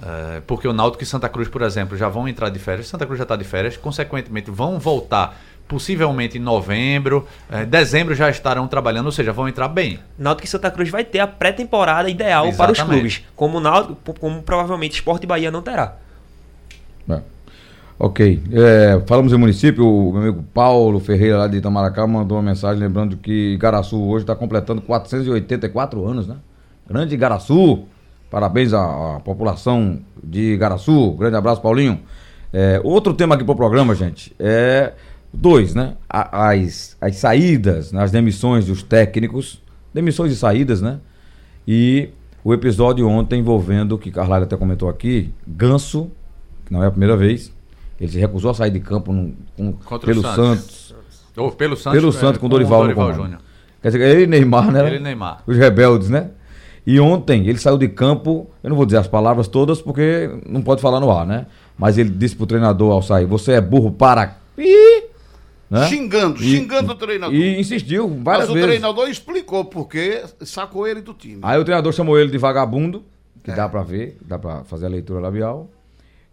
É, 0.00 0.40
porque 0.46 0.66
o 0.66 0.72
Náutico 0.72 1.02
e 1.02 1.06
Santa 1.06 1.28
Cruz, 1.28 1.48
por 1.48 1.60
exemplo, 1.62 1.96
já 1.96 2.08
vão 2.08 2.28
entrar 2.28 2.50
de 2.50 2.58
férias. 2.60 2.86
Santa 2.86 3.04
Cruz 3.04 3.18
já 3.18 3.24
está 3.24 3.34
de 3.34 3.42
férias, 3.42 3.76
consequentemente 3.76 4.48
vão 4.48 4.78
voltar 4.78 5.36
possivelmente 5.66 6.38
em 6.38 6.40
novembro, 6.40 7.26
é, 7.50 7.64
dezembro 7.64 8.14
já 8.14 8.28
estarão 8.28 8.68
trabalhando, 8.68 9.06
ou 9.06 9.12
seja, 9.12 9.32
vão 9.32 9.48
entrar 9.48 9.68
bem. 9.68 9.98
Náutico 10.18 10.46
e 10.46 10.48
Santa 10.48 10.70
Cruz 10.70 10.88
vai 10.88 11.02
ter 11.02 11.18
a 11.18 11.26
pré-temporada 11.26 12.08
ideal 12.08 12.52
para 12.52 12.72
os 12.72 12.78
Exatamente. 12.78 13.00
clubes, 13.00 13.24
como 13.34 13.58
Náutico, 13.58 14.14
como 14.20 14.42
provavelmente 14.42 14.94
Sport 14.96 15.24
e 15.24 15.26
Bahia 15.26 15.50
não 15.50 15.62
terá. 15.62 15.96
É. 17.08 17.20
Ok. 18.04 18.42
É, 18.50 19.00
falamos 19.06 19.32
em 19.32 19.36
município, 19.36 19.86
o 19.86 20.12
meu 20.12 20.22
amigo 20.22 20.44
Paulo 20.52 20.98
Ferreira 20.98 21.38
lá 21.38 21.46
de 21.46 21.58
Itamaracá 21.58 22.04
mandou 22.04 22.36
uma 22.36 22.42
mensagem 22.42 22.82
lembrando 22.82 23.16
que 23.16 23.52
Igaraçu 23.54 23.96
hoje 23.96 24.24
está 24.24 24.34
completando 24.34 24.82
484 24.82 26.04
anos, 26.04 26.26
né? 26.26 26.34
Grande 26.84 27.14
Igaraçu. 27.14 27.84
Parabéns 28.28 28.72
à, 28.72 29.18
à 29.18 29.20
população 29.20 30.00
de 30.20 30.54
Igaraçu. 30.54 31.12
Grande 31.12 31.36
abraço, 31.36 31.62
Paulinho. 31.62 32.00
É, 32.52 32.80
outro 32.82 33.14
tema 33.14 33.36
aqui 33.36 33.44
pro 33.44 33.54
programa, 33.54 33.94
gente, 33.94 34.34
é 34.36 34.94
dois, 35.32 35.72
né? 35.72 35.94
As, 36.08 36.96
as 37.00 37.14
saídas, 37.14 37.94
as 37.94 38.10
demissões 38.10 38.66
dos 38.66 38.82
técnicos, 38.82 39.62
demissões 39.94 40.32
e 40.32 40.36
saídas, 40.36 40.82
né? 40.82 40.98
E 41.68 42.08
o 42.42 42.52
episódio 42.52 43.08
ontem 43.08 43.38
envolvendo, 43.38 43.96
que 43.96 44.10
Carlalho 44.10 44.42
até 44.42 44.56
comentou 44.56 44.88
aqui, 44.88 45.32
Ganso, 45.46 46.10
que 46.66 46.72
não 46.72 46.82
é 46.82 46.88
a 46.88 46.90
primeira 46.90 47.16
vez, 47.16 47.52
ele 48.00 48.10
se 48.10 48.18
recusou 48.18 48.50
a 48.50 48.54
sair 48.54 48.70
de 48.70 48.80
campo 48.80 49.12
num- 49.12 49.34
com- 49.56 49.72
Contra 49.72 50.10
o 50.10 50.14
pelo 50.14 50.22
Santos. 50.22 50.64
Santos. 50.64 50.94
Ou 51.36 51.50
pelo 51.52 51.76
Santos. 51.76 51.98
Pelo 52.00 52.12
Santos 52.12 52.38
com 52.40 52.48
Dorival, 52.48 52.86
no 52.86 52.94
comando. 52.94 53.14
Júnior. 53.14 53.40
Quer 53.80 53.90
dizer, 53.90 54.02
ele 54.02 54.22
e 54.24 54.26
Neymar, 54.26 54.70
né? 54.70 54.86
Ele 54.86 54.96
e 54.96 55.00
Neymar. 55.00 55.42
Os 55.46 55.56
rebeldes, 55.56 56.08
né? 56.08 56.30
E 56.86 56.98
ontem 57.00 57.46
ele 57.48 57.58
saiu 57.58 57.78
de 57.78 57.88
campo, 57.88 58.50
eu 58.62 58.70
não 58.70 58.76
vou 58.76 58.84
dizer 58.84 58.98
as 58.98 59.06
palavras 59.08 59.46
todas 59.48 59.80
porque 59.80 60.30
não 60.48 60.62
pode 60.62 60.80
falar 60.82 60.98
no 61.00 61.10
ar, 61.10 61.26
né? 61.26 61.46
Mas 61.78 61.96
ele 61.96 62.10
disse 62.10 62.34
pro 62.36 62.46
treinador 62.46 62.92
ao 62.92 63.02
sair, 63.02 63.24
você 63.24 63.52
é 63.52 63.60
burro 63.60 63.90
para... 63.92 64.36
Ih! 64.58 65.04
Né? 65.70 65.86
Xingando, 65.88 66.42
E- 66.42 66.56
xingando 66.58 66.92
o 66.92 66.94
treinador. 66.94 67.34
E 67.34 67.58
insistiu 67.58 68.06
várias 68.22 68.44
Mas 68.44 68.50
o 68.50 68.54
vezes. 68.54 68.68
treinador 68.68 69.08
explicou 69.08 69.64
porque 69.64 70.22
sacou 70.42 70.86
ele 70.86 71.00
do 71.00 71.14
time. 71.14 71.38
Aí 71.42 71.58
o 71.58 71.64
treinador 71.64 71.92
chamou 71.92 72.18
ele 72.18 72.30
de 72.30 72.36
vagabundo, 72.36 73.02
que 73.42 73.50
É. 73.50 73.54
dá 73.54 73.68
pra 73.68 73.82
ver, 73.82 74.18
dá 74.20 74.38
pra 74.38 74.64
fazer 74.64 74.84
a 74.86 74.88
leitura 74.90 75.18
labial. 75.20 75.70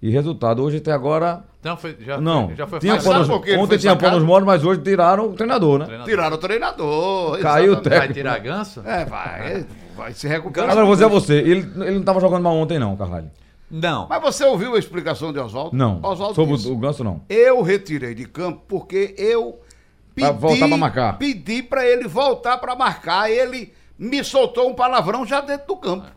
E 0.02 0.10
resultado, 0.10 0.62
hoje 0.62 0.78
até 0.78 0.92
agora. 0.92 1.44
Então 1.60 1.76
foi, 1.76 1.98
já, 2.00 2.22
não, 2.22 2.48
foi, 2.48 2.56
já 2.56 2.68
foi 2.68 2.80
tinha 2.80 2.94
Mas 2.96 3.04
pano 3.04 3.16
sabe 3.16 3.28
nos- 3.28 3.38
por 3.38 3.44
que 3.44 3.50
ele 3.52 3.58
ontem 3.58 3.68
foi 3.68 3.78
tinha 3.80 3.92
sacado? 3.92 4.10
pano 4.10 4.20
nos 4.20 4.26
moros, 4.28 4.46
mas 4.48 4.64
hoje 4.64 4.82
tiraram 4.82 5.26
o 5.30 5.34
treinador, 5.34 5.80
né? 5.80 5.86
Treinador. 5.86 6.10
Tiraram 6.10 6.36
o 6.36 6.40
treinador. 6.40 7.40
Caiu 7.40 7.74
o 7.74 7.76
técnico. 7.78 8.00
Vai 8.06 8.14
tirar 8.14 8.40
ganso? 8.40 8.82
É, 8.86 9.04
vai. 9.06 9.66
Vai 9.96 10.14
se 10.14 10.26
recuperar. 10.28 10.70
Agora 10.70 10.86
vou 10.86 10.96
dizer 10.96 11.06
a 11.06 11.10
você, 11.10 11.34
ele, 11.36 11.70
ele 11.84 11.96
não 11.98 12.04
tava 12.04 12.22
jogando 12.22 12.44
mal 12.44 12.56
ontem, 12.56 12.80
não, 12.80 12.96
Carvalho. 12.96 13.30
Não. 13.70 14.08
Mas 14.08 14.22
você 14.22 14.46
ouviu 14.46 14.74
a 14.76 14.80
explicação 14.80 15.34
de 15.34 15.40
Oswaldo? 15.40 15.76
Não. 15.76 16.00
Oswaldo 16.02 16.34
Sobre 16.34 16.56
disse, 16.56 16.70
o, 16.70 16.74
o 16.74 16.78
Ganso, 16.78 17.04
não. 17.04 17.22
Eu 17.30 17.62
retirei 17.62 18.16
de 18.16 18.26
campo 18.26 18.62
porque 18.68 19.14
eu 19.18 19.60
Pra 20.16 20.30
pedi, 20.34 20.40
voltar 20.40 20.68
pra 20.70 20.78
marcar. 20.78 21.18
pedi 21.18 21.62
pra 21.62 21.86
ele 21.86 22.08
voltar 22.08 22.58
pra 22.58 22.74
marcar. 22.76 23.30
Ele 23.30 23.74
me 23.98 24.24
soltou 24.24 24.70
um 24.70 24.74
palavrão 24.74 25.26
já 25.26 25.42
dentro 25.42 25.68
do 25.68 25.76
campo. 25.76 26.08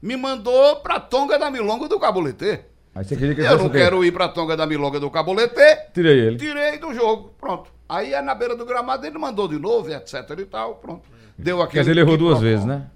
Me 0.00 0.16
mandou 0.16 0.76
pra 0.76 0.98
Tonga 1.00 1.38
da 1.38 1.50
Milonga 1.50 1.86
do 1.88 1.98
Caboletê. 2.00 2.66
Aí 2.94 3.04
você 3.04 3.16
queria 3.16 3.34
que 3.34 3.40
ele 3.40 3.48
Eu 3.48 3.58
não 3.58 3.68
quero 3.70 4.04
ir 4.04 4.12
pra 4.12 4.28
Tonga 4.28 4.56
da 4.56 4.66
Milonga 4.66 5.00
do 5.00 5.10
Caboletê. 5.10 5.78
Tirei 5.94 6.18
ele. 6.26 6.36
Tirei 6.36 6.78
do 6.78 6.92
jogo, 6.92 7.32
pronto. 7.40 7.70
Aí 7.88 8.12
é 8.12 8.20
na 8.22 8.34
beira 8.34 8.54
do 8.56 8.64
gramado, 8.66 9.06
ele 9.06 9.18
mandou 9.18 9.48
de 9.48 9.58
novo, 9.58 9.90
etc 9.90 10.14
e 10.38 10.44
tal, 10.44 10.74
pronto. 10.76 11.02
Deu 11.38 11.60
aquele... 11.62 11.72
Quer 11.72 11.80
dizer, 11.80 11.90
ele 11.92 12.00
errou 12.00 12.16
duas 12.16 12.38
quiprocó. 12.38 12.50
vezes, 12.50 12.64
né? 12.66 12.86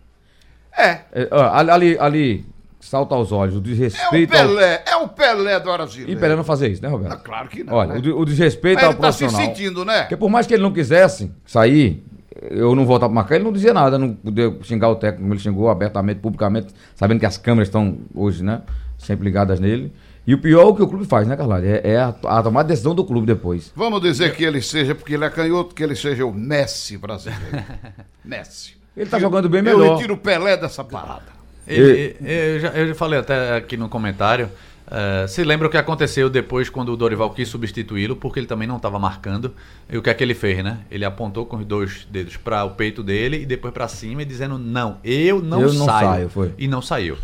É. 0.77 0.91
É, 1.13 1.29
ó, 1.31 1.51
ali, 1.55 1.99
ali, 1.99 2.45
salta 2.79 3.15
aos 3.15 3.33
olhos, 3.33 3.55
o 3.55 3.59
É 3.59 3.61
o 3.61 3.63
desrespeito 3.63 4.37
ao... 4.37 4.47
Pelé, 4.49 4.83
é 4.87 4.97
o 4.97 5.09
Pelé 5.09 5.59
do 5.59 5.73
Brasil. 5.73 6.07
E 6.09 6.15
Pelé 6.17 6.37
não 6.37 6.45
fazia 6.45 6.69
isso, 6.69 6.83
né, 6.83 6.89
Roberto? 6.89 7.13
Não, 7.15 7.21
claro 7.21 7.49
que 7.49 7.65
não, 7.65 7.73
Olha, 7.75 7.95
né? 7.95 7.99
o 7.99 8.03
de- 8.03 8.13
o, 8.13 8.25
desrespeito 8.25 8.77
Mas 8.77 8.85
ao 8.85 8.91
ele 8.93 9.01
tá 9.01 9.13
se 9.13 9.19
profissional. 9.25 9.55
sentindo, 9.55 9.85
né? 9.85 10.01
Porque 10.03 10.17
por 10.17 10.29
mais 10.29 10.47
que 10.47 10.53
ele 10.55 10.63
não 10.63 10.73
quisesse 10.73 11.33
sair, 11.47 12.05
eu 12.51 12.75
não 12.75 12.85
voltar 12.85 13.07
pra 13.07 13.15
marcar, 13.15 13.37
ele 13.37 13.45
não 13.45 13.53
dizia 13.53 13.73
nada, 13.73 13.99
não 13.99 14.15
podia 14.15 14.55
xingar 14.63 14.91
o 14.91 14.97
técnico, 14.97 15.23
como 15.23 15.33
ele 15.33 15.41
xingou 15.41 15.71
abertamente, 15.71 16.21
publicamente, 16.21 16.69
sabendo 16.95 17.19
que 17.21 17.27
as 17.27 17.39
câmeras 17.39 17.69
estão 17.69 17.97
hoje, 18.15 18.45
né, 18.45 18.61
sempre 18.99 19.25
ligadas 19.25 19.61
nele. 19.61 19.93
E 20.27 20.35
o 20.35 20.39
pior 20.39 20.63
é 20.63 20.65
o 20.65 20.75
que 20.75 20.83
o 20.83 20.89
clube 20.89 21.05
faz, 21.07 21.27
né, 21.29 21.37
Carlalho? 21.37 21.67
É, 21.69 21.81
é 21.85 21.97
a, 21.99 22.09
a 22.25 22.43
tomar 22.43 22.65
decisão 22.65 22.95
do 22.95 23.05
clube 23.05 23.27
depois. 23.27 23.73
Vamos 23.77 24.01
dizer 24.01 24.35
que 24.35 24.43
ele 24.45 24.61
seja, 24.61 24.93
porque 24.95 25.15
ele 25.15 25.25
é 25.25 25.31
canhoto, 25.31 25.73
que 25.75 25.83
ele 25.85 25.95
seja 25.95 26.27
o 26.27 26.33
Messi 26.35 26.99
brasileiro. 26.99 27.65
Messi. 28.25 28.75
Ele 28.97 29.09
tá 29.09 29.19
jogando 29.21 29.49
bem 29.49 29.59
Eu 29.65 29.79
melhor. 29.79 29.95
retiro 29.97 30.15
o 30.15 30.17
Pelé 30.17 30.57
dessa 30.57 30.83
parada. 30.83 31.37
Ele- 31.67 32.17
eu, 32.21 32.61
já, 32.61 32.69
eu 32.71 32.89
já 32.89 32.95
falei 32.95 33.19
até 33.21 33.57
aqui 33.57 33.77
no 33.77 33.89
comentário. 33.89 34.49
eh, 34.91 35.27
se 35.29 35.45
lembra 35.45 35.67
o 35.69 35.71
que 35.71 35.77
aconteceu 35.77 36.29
depois 36.31 36.69
quando 36.71 36.91
o 36.93 36.97
Dorival 36.97 37.31
quis 37.31 37.49
substituí-lo, 37.49 38.17
porque 38.17 38.41
ele 38.41 38.47
também 38.47 38.67
não 38.67 38.77
estava 38.79 38.99
marcando. 38.99 39.53
E 39.91 39.97
o 39.99 40.03
que 40.03 40.09
é 40.11 40.15
que 40.15 40.25
ele 40.25 40.35
fez, 40.35 40.63
né? 40.65 40.79
Ele 40.91 41.05
apontou 41.05 41.45
com 41.47 41.57
os 41.59 41.65
dois 41.67 42.07
dedos 42.11 42.37
para 42.37 42.65
o 42.65 42.71
peito 42.71 43.03
dele 43.03 43.43
e 43.43 43.47
depois 43.47 43.73
para 43.75 43.87
cima, 43.89 44.23
e 44.23 44.25
dizendo: 44.25 44.59
Não, 44.59 44.99
eu 45.05 45.41
não 45.43 45.61
Eu 45.61 45.73
não 45.73 45.85
saio. 45.87 46.09
saio, 46.09 46.29
foi. 46.31 46.53
E 46.59 46.67
não 46.67 46.81
saiu. 46.83 47.17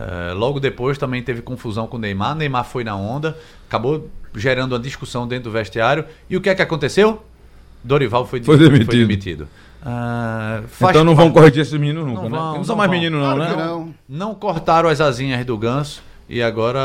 Eh, 0.00 0.32
logo 0.34 0.60
depois 0.60 0.96
também 0.96 1.22
teve 1.22 1.42
confusão 1.42 1.86
com 1.88 1.96
o 1.96 2.00
Neymar. 2.00 2.36
Neymar 2.36 2.64
foi 2.64 2.84
na 2.84 2.94
onda, 2.94 3.36
acabou 3.68 4.08
gerando 4.34 4.72
uma 4.74 4.78
discussão 4.78 5.26
dentro 5.26 5.44
do 5.44 5.50
vestiário. 5.50 6.04
E 6.30 6.36
o 6.36 6.40
que 6.40 6.48
é 6.48 6.54
que 6.54 6.62
aconteceu? 6.62 7.22
Dorival 7.82 8.24
foi, 8.26 8.42
Foi 8.42 8.56
demitido. 8.56 8.90
demitido. 8.90 9.48
Ah, 9.84 10.60
faz 10.68 10.90
então 10.90 11.04
não 11.04 11.14
parte- 11.16 11.26
vão 11.26 11.32
corrigir 11.34 11.62
esses 11.62 11.72
meninos 11.72 12.04
nunca, 12.06 12.22
Não 12.22 12.28
né? 12.30 12.36
vão, 12.36 12.46
não 12.50 12.56
não 12.58 12.64
são 12.64 12.76
mais 12.76 12.90
vão. 12.90 12.98
meninos, 12.98 13.20
não, 13.20 13.36
Claro 13.36 13.56
né? 13.56 13.64
não. 13.64 13.94
não 14.08 14.34
cortaram 14.34 14.88
as 14.88 15.00
asinhas 15.00 15.44
do 15.46 15.56
Ganso 15.56 16.02
e 16.28 16.42
agora 16.42 16.78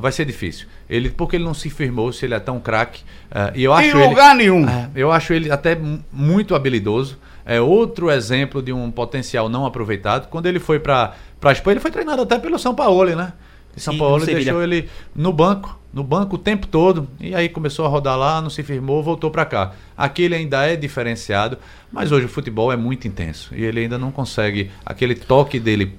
vai 0.00 0.10
ser 0.12 0.24
difícil. 0.24 0.66
Ele 0.88 1.10
porque 1.10 1.36
ele 1.36 1.44
não 1.44 1.54
se 1.54 1.68
firmou 1.70 2.12
se 2.12 2.24
ele 2.24 2.34
é 2.34 2.40
tão 2.40 2.58
craque. 2.58 3.02
eh, 3.30 3.52
e 3.56 3.64
eu 3.64 3.72
acho 3.72 3.88
Em 3.96 4.00
ele, 4.00 4.08
lugar 4.08 4.34
nenhum. 4.34 4.66
É, 4.68 4.88
eu 4.94 5.12
acho 5.12 5.32
ele 5.32 5.50
até 5.50 5.74
mu- 5.76 6.02
muito 6.12 6.54
habilidoso. 6.54 7.18
É 7.44 7.60
outro 7.60 8.10
exemplo 8.10 8.60
de 8.62 8.72
um 8.72 8.90
potencial 8.90 9.48
não 9.48 9.64
aproveitado. 9.64 10.28
Quando 10.28 10.46
ele 10.46 10.58
foi 10.58 10.78
para 10.78 11.14
para 11.40 11.52
Espanha, 11.52 11.74
ele 11.74 11.80
foi 11.80 11.90
treinado 11.90 12.22
até 12.22 12.38
pelo 12.38 12.58
São 12.58 12.74
Paulo, 12.74 13.04
né? 13.14 13.32
E 13.76 13.80
São 13.80 13.92
Sim, 13.94 13.98
Paulo 14.00 14.24
deixou 14.26 14.62
ele 14.62 14.88
no 15.14 15.32
banco, 15.32 15.78
no 15.92 16.02
banco 16.02 16.34
o 16.36 16.38
tempo 16.38 16.66
todo. 16.66 17.06
E 17.20 17.34
aí 17.34 17.48
começou 17.48 17.84
a 17.86 17.88
rodar 17.88 18.16
lá, 18.18 18.40
não 18.40 18.50
se 18.50 18.62
firmou, 18.62 19.02
voltou 19.02 19.30
para 19.30 19.44
cá. 19.44 19.72
Aqui 19.96 20.22
ele 20.22 20.34
ainda 20.34 20.66
é 20.66 20.74
diferenciado, 20.74 21.58
mas 21.92 22.10
hoje 22.10 22.26
o 22.26 22.28
futebol 22.28 22.72
é 22.72 22.76
muito 22.76 23.06
intenso 23.06 23.54
e 23.54 23.62
ele 23.62 23.80
ainda 23.80 23.96
não 23.98 24.10
consegue 24.10 24.70
aquele 24.84 25.14
toque 25.14 25.60
dele 25.60 25.96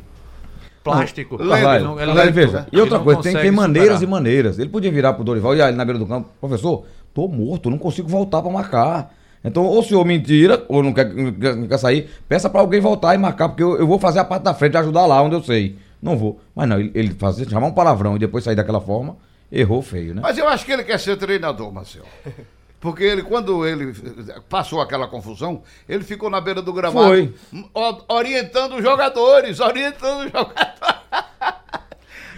plástico. 0.83 1.35
Ele 1.39 1.83
não- 1.83 1.99
ele 1.99 2.13
não- 2.13 2.31
veja. 2.33 2.67
E 2.71 2.79
outra 2.79 2.97
não 2.97 3.03
coisa, 3.05 3.21
tem, 3.21 3.33
tem 3.33 3.51
maneiras 3.51 3.99
superar. 3.99 4.03
e 4.03 4.11
maneiras. 4.11 4.59
Ele 4.59 4.69
podia 4.69 4.91
virar 4.91 5.13
pro 5.13 5.23
Dorival 5.23 5.55
e 5.55 5.61
ali 5.61 5.75
na 5.77 5.85
beira 5.85 5.99
do 5.99 6.05
campo, 6.05 6.29
professor, 6.39 6.85
tô 7.13 7.27
morto, 7.27 7.69
não 7.69 7.77
consigo 7.77 8.07
voltar 8.07 8.41
pra 8.41 8.51
marcar. 8.51 9.13
Então, 9.43 9.63
ou 9.65 9.79
o 9.79 9.83
senhor 9.83 10.03
mentira, 10.05 10.65
ou 10.67 10.83
não 10.83 10.91
quer, 10.93 11.13
não 11.13 11.31
quer- 11.31 11.55
não 11.55 11.67
quer 11.67 11.77
sair, 11.77 12.09
peça 12.27 12.49
pra 12.49 12.59
alguém 12.61 12.81
voltar 12.81 13.15
e 13.15 13.17
marcar, 13.17 13.47
porque 13.49 13.63
eu, 13.63 13.77
eu 13.77 13.87
vou 13.87 13.97
fazer 13.97 14.19
a 14.19 14.25
parte 14.25 14.43
da 14.43 14.53
frente, 14.53 14.75
ajudar 14.77 15.05
lá 15.05 15.21
onde 15.21 15.35
eu 15.35 15.43
sei. 15.43 15.77
Não 16.01 16.17
vou. 16.17 16.39
Mas 16.55 16.67
não, 16.67 16.79
ele, 16.79 16.91
ele 16.93 17.13
fazer, 17.13 17.47
chamar 17.49 17.67
um 17.67 17.71
palavrão 17.73 18.15
e 18.15 18.19
depois 18.19 18.43
sair 18.43 18.55
daquela 18.55 18.81
forma, 18.81 19.17
errou 19.51 19.81
feio, 19.81 20.13
né? 20.13 20.21
Mas 20.21 20.37
eu 20.37 20.47
acho 20.47 20.65
que 20.65 20.71
ele 20.71 20.83
quer 20.83 20.99
ser 20.99 21.15
treinador, 21.17 21.71
Marcelo. 21.71 22.05
Porque 22.81 23.03
ele, 23.03 23.23
quando 23.23 23.65
ele 23.65 23.93
passou 24.47 24.79
aquela 24.79 25.07
confusão, 25.07 25.61
ele 25.87 26.03
ficou 26.03 26.29
na 26.29 26.39
beira 26.39 26.61
do 26.61 26.71
gramado 26.71 27.07
Foi. 27.09 27.33
orientando 28.07 28.75
os 28.77 28.81
jogadores, 28.83 29.59
orientando 29.59 30.19
os 30.27 30.31
jogadores. 30.31 31.28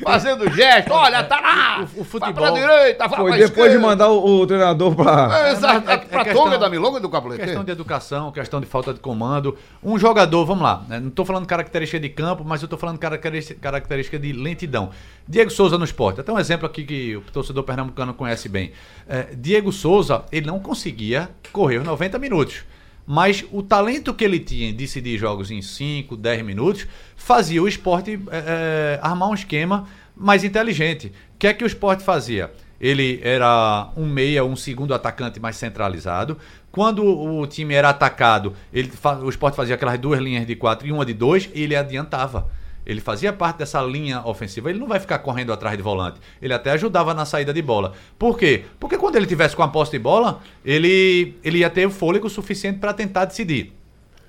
Fazendo 0.03 0.49
gesto, 0.51 0.91
olha, 0.91 1.23
tá 1.23 1.39
lá! 1.39 1.79
O- 1.95 2.01
o 2.01 2.03
vai 2.03 2.33
pra 2.33 2.43
futebol- 2.43 2.53
direita, 2.53 3.07
vai 3.07 3.19
Foi 3.19 3.29
pra 3.31 3.37
depois 3.37 3.37
de 3.37 3.43
esquerda. 3.43 3.79
mandar 3.79 4.09
o, 4.09 4.41
o 4.41 4.47
treinador 4.47 4.95
pra. 4.95 5.47
É, 5.47 5.51
exato, 5.51 5.89
É- 5.89 5.93
é 5.93 5.97
pra 5.97 6.23
questão- 6.23 6.43
Tonga 6.43 6.57
da 6.57 6.69
Milonga 6.69 6.97
e 6.99 7.01
do 7.01 7.09
Cablete. 7.09 7.43
Questão 7.43 7.63
de 7.63 7.71
educação, 7.71 8.31
questão 8.31 8.59
de 8.59 8.65
falta 8.67 8.93
de 8.93 8.99
comando. 8.99 9.57
Um 9.83 9.97
jogador, 9.97 10.45
vamos 10.45 10.63
lá, 10.63 10.83
né, 10.87 10.99
não 10.99 11.09
estou 11.09 11.25
falando 11.25 11.45
característica 11.45 11.99
de 11.99 12.09
campo, 12.09 12.43
mas 12.45 12.61
eu 12.61 12.65
estou 12.65 12.77
falando 12.79 12.97
característica, 12.97 13.59
característica 13.59 14.17
de 14.19 14.33
lentidão. 14.33 14.89
Diego 15.27 15.49
Souza 15.51 15.77
no 15.77 15.85
esporte. 15.85 16.19
Até 16.21 16.31
um 16.31 16.39
exemplo 16.39 16.65
aqui 16.65 16.83
que 16.83 17.15
o 17.17 17.21
torcedor 17.21 17.63
pernambucano 17.63 18.13
conhece 18.13 18.49
bem. 18.49 18.71
É, 19.07 19.27
Diego 19.35 19.71
Souza, 19.71 20.23
ele 20.31 20.47
não 20.47 20.59
conseguia 20.59 21.29
correr 21.51 21.77
os 21.77 21.85
90 21.85 22.17
minutos. 22.19 22.63
Mas 23.05 23.43
o 23.51 23.61
talento 23.63 24.13
que 24.13 24.23
ele 24.23 24.39
tinha 24.39 24.69
em 24.69 24.73
decidir 24.73 25.17
jogos 25.17 25.51
em 25.51 25.61
5, 25.61 26.15
10 26.15 26.43
minutos 26.43 26.87
fazia 27.15 27.61
o 27.61 27.67
esporte 27.67 28.19
é, 28.31 28.99
armar 29.01 29.29
um 29.29 29.33
esquema 29.33 29.87
mais 30.15 30.43
inteligente. 30.43 31.07
O 31.07 31.37
que 31.39 31.47
é 31.47 31.53
que 31.53 31.63
o 31.63 31.67
esporte 31.67 32.03
fazia? 32.03 32.51
Ele 32.79 33.19
era 33.23 33.91
um 33.95 34.05
meia, 34.05 34.43
um 34.43 34.55
segundo 34.55 34.93
atacante 34.93 35.39
mais 35.39 35.55
centralizado. 35.55 36.37
Quando 36.71 37.05
o 37.05 37.45
time 37.45 37.73
era 37.73 37.89
atacado, 37.89 38.53
ele, 38.73 38.91
o 39.23 39.29
esporte 39.29 39.55
fazia 39.55 39.75
aquelas 39.75 39.99
duas 39.99 40.19
linhas 40.19 40.47
de 40.47 40.55
quatro 40.55 40.87
e 40.87 40.91
uma 40.91 41.05
de 41.05 41.13
dois, 41.13 41.49
e 41.53 41.61
ele 41.61 41.75
adiantava. 41.75 42.49
Ele 42.85 42.99
fazia 42.99 43.31
parte 43.31 43.57
dessa 43.57 43.81
linha 43.81 44.21
ofensiva. 44.25 44.69
Ele 44.69 44.79
não 44.79 44.87
vai 44.87 44.99
ficar 44.99 45.19
correndo 45.19 45.53
atrás 45.53 45.77
de 45.77 45.83
volante. 45.83 46.19
Ele 46.41 46.53
até 46.53 46.71
ajudava 46.71 47.13
na 47.13 47.25
saída 47.25 47.53
de 47.53 47.61
bola. 47.61 47.93
Por 48.17 48.37
quê? 48.37 48.65
Porque 48.79 48.97
quando 48.97 49.15
ele 49.15 49.25
tivesse 49.25 49.55
com 49.55 49.63
a 49.63 49.67
posse 49.67 49.91
de 49.91 49.99
bola, 49.99 50.41
ele, 50.65 51.37
ele 51.43 51.59
ia 51.59 51.69
ter 51.69 51.85
o 51.85 51.91
fôlego 51.91 52.29
suficiente 52.29 52.79
para 52.79 52.93
tentar 52.93 53.25
decidir. 53.25 53.73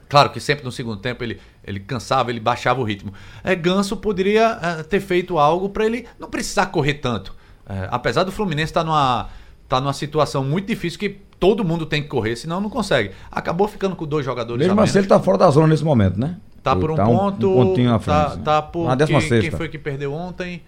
Claro 0.09 0.29
que 0.29 0.41
sempre 0.41 0.63
no 0.63 0.71
segundo 0.71 0.99
tempo 0.99 1.25
ele, 1.25 1.41
ele 1.65 1.81
cansava, 1.81 2.31
ele 2.31 2.41
baixava 2.41 2.81
o 2.81 2.85
ritmo. 2.85 3.15
É, 3.43 3.55
Ganso 3.55 3.97
poderia 3.97 4.59
é, 4.63 4.83
ter 4.83 5.01
feito 5.01 5.39
algo 5.39 5.71
para 5.71 5.87
ele 5.87 6.07
não 6.19 6.29
precisar 6.29 6.67
correr 6.67 6.95
tanto. 6.95 7.35
É, 7.67 7.89
apesar 7.91 8.23
do 8.25 8.31
Fluminense 8.31 8.71
estar 8.71 8.85
numa, 8.85 9.31
tá 9.67 9.81
numa 9.81 9.95
situação 9.95 10.45
muito 10.45 10.67
difícil 10.67 10.99
que 10.99 11.21
todo 11.41 11.65
mundo 11.65 11.87
tem 11.87 12.03
que 12.03 12.09
correr, 12.09 12.37
senão 12.37 12.61
não 12.61 12.69
consegue. 12.69 13.13
Acabou 13.31 13.67
ficando 13.67 13.97
com 13.97 14.07
dois 14.07 14.23
jogadores 14.23 14.67
Mesmo 14.67 14.79
a 14.79 14.85
assim, 14.85 14.99
ele 14.99 15.07
tá 15.07 15.19
fora 15.19 15.39
da 15.39 15.49
zona 15.49 15.69
nesse 15.69 15.83
momento, 15.83 16.21
né? 16.21 16.37
Tá 16.63 16.77
por 16.77 16.91
um 16.91 16.95
tá 16.95 17.05
ponto. 17.05 17.51
Um, 17.51 17.55
pontinho 17.67 17.95
à 17.95 17.99
frente. 17.99 18.19
Tá, 18.19 18.37
tá 18.45 18.63
por. 18.63 18.87
Na 18.89 18.95
décima 18.95 19.19
quem, 19.21 19.29
sexta. 19.29 19.51
quem 19.51 19.59
foi 19.59 19.69
que 19.69 19.79
perdeu 19.79 20.13
ontem? 20.13 20.63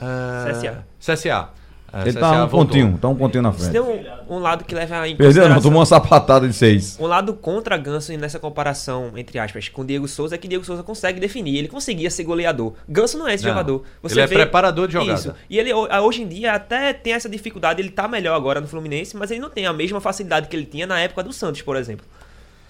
É, 0.00 0.52
CSA. 0.52 0.84
CSA. 1.00 1.48
É, 1.92 2.00
Ele 2.02 2.10
CSA 2.10 2.20
tá 2.20 2.30
um 2.32 2.36
voltou. 2.48 2.58
pontinho, 2.66 2.98
tá 2.98 3.08
um 3.08 3.14
pontinho 3.14 3.42
na 3.44 3.52
Se 3.52 3.58
frente. 3.70 3.72
tem 3.72 3.80
um, 3.80 4.34
um 4.36 4.38
lado 4.40 4.64
que 4.64 4.74
leva 4.74 5.06
em 5.06 5.14
Perdeu 5.14 5.48
não, 5.48 5.60
tomou 5.60 5.78
uma 5.78 5.86
sapatada 5.86 6.48
de 6.48 6.52
seis. 6.52 6.98
Um 6.98 7.06
lado 7.06 7.34
contra 7.34 7.76
Ganso 7.76 8.12
nessa 8.18 8.40
comparação, 8.40 9.12
entre 9.16 9.38
aspas, 9.38 9.68
com 9.68 9.84
Diego 9.86 10.08
Souza 10.08 10.34
é 10.34 10.38
que 10.38 10.48
Diego 10.48 10.64
Souza 10.64 10.82
consegue 10.82 11.20
definir. 11.20 11.56
Ele 11.56 11.68
conseguia 11.68 12.10
ser 12.10 12.24
goleador. 12.24 12.72
Ganso 12.88 13.16
não 13.16 13.28
é 13.28 13.34
esse 13.34 13.44
Não, 13.44 13.50
jogador. 13.50 13.84
ele 14.10 14.20
é 14.20 14.26
preparador 14.26 14.88
de 14.88 14.94
jogada. 14.94 15.12
Isso. 15.20 15.34
E 15.48 15.56
ele 15.56 15.72
ho- 15.72 15.86
hoje 16.02 16.22
em 16.22 16.26
dia 16.26 16.54
até 16.54 16.92
tem 16.92 17.12
essa 17.12 17.28
dificuldade. 17.28 17.80
Ele 17.80 17.90
tá 17.90 18.08
melhor 18.08 18.34
agora 18.34 18.60
no 18.60 18.66
Fluminense, 18.66 19.16
mas 19.16 19.30
ele 19.30 19.38
não 19.38 19.50
tem 19.50 19.64
a 19.66 19.72
mesma 19.72 20.00
facilidade 20.00 20.48
que 20.48 20.56
ele 20.56 20.66
tinha 20.66 20.88
na 20.88 20.98
época 20.98 21.22
do 21.22 21.32
Santos, 21.32 21.62
por 21.62 21.76
exemplo. 21.76 22.04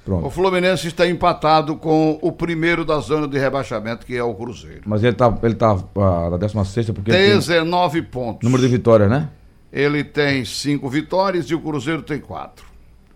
O 0.05 0.11
Pronto. 0.11 0.31
Fluminense 0.31 0.87
está 0.87 1.09
empatado 1.09 1.77
com 1.77 2.19
o 2.21 2.31
primeiro 2.31 2.85
da 2.85 2.99
zona 3.01 3.27
de 3.27 3.38
rebaixamento, 3.38 4.05
que 4.05 4.14
é 4.14 4.23
o 4.23 4.35
Cruzeiro. 4.35 4.83
Mas 4.85 5.03
ele 5.03 5.14
tá, 5.14 5.35
ele 5.43 5.55
tá 5.55 5.79
ah, 5.97 6.29
na 6.31 6.37
décima 6.37 6.62
sexta 6.64 6.93
porque 6.93 7.11
ele 7.11 7.19
tem 7.19 7.38
19 7.38 8.03
pontos. 8.03 8.45
número 8.45 8.62
de 8.62 8.69
vitórias, 8.69 9.09
né? 9.09 9.31
Ele 9.73 10.05
tem 10.05 10.45
cinco 10.45 10.90
vitórias 10.90 11.47
e 11.47 11.55
o 11.55 11.61
Cruzeiro 11.61 12.03
tem 12.03 12.21
quatro. 12.21 12.67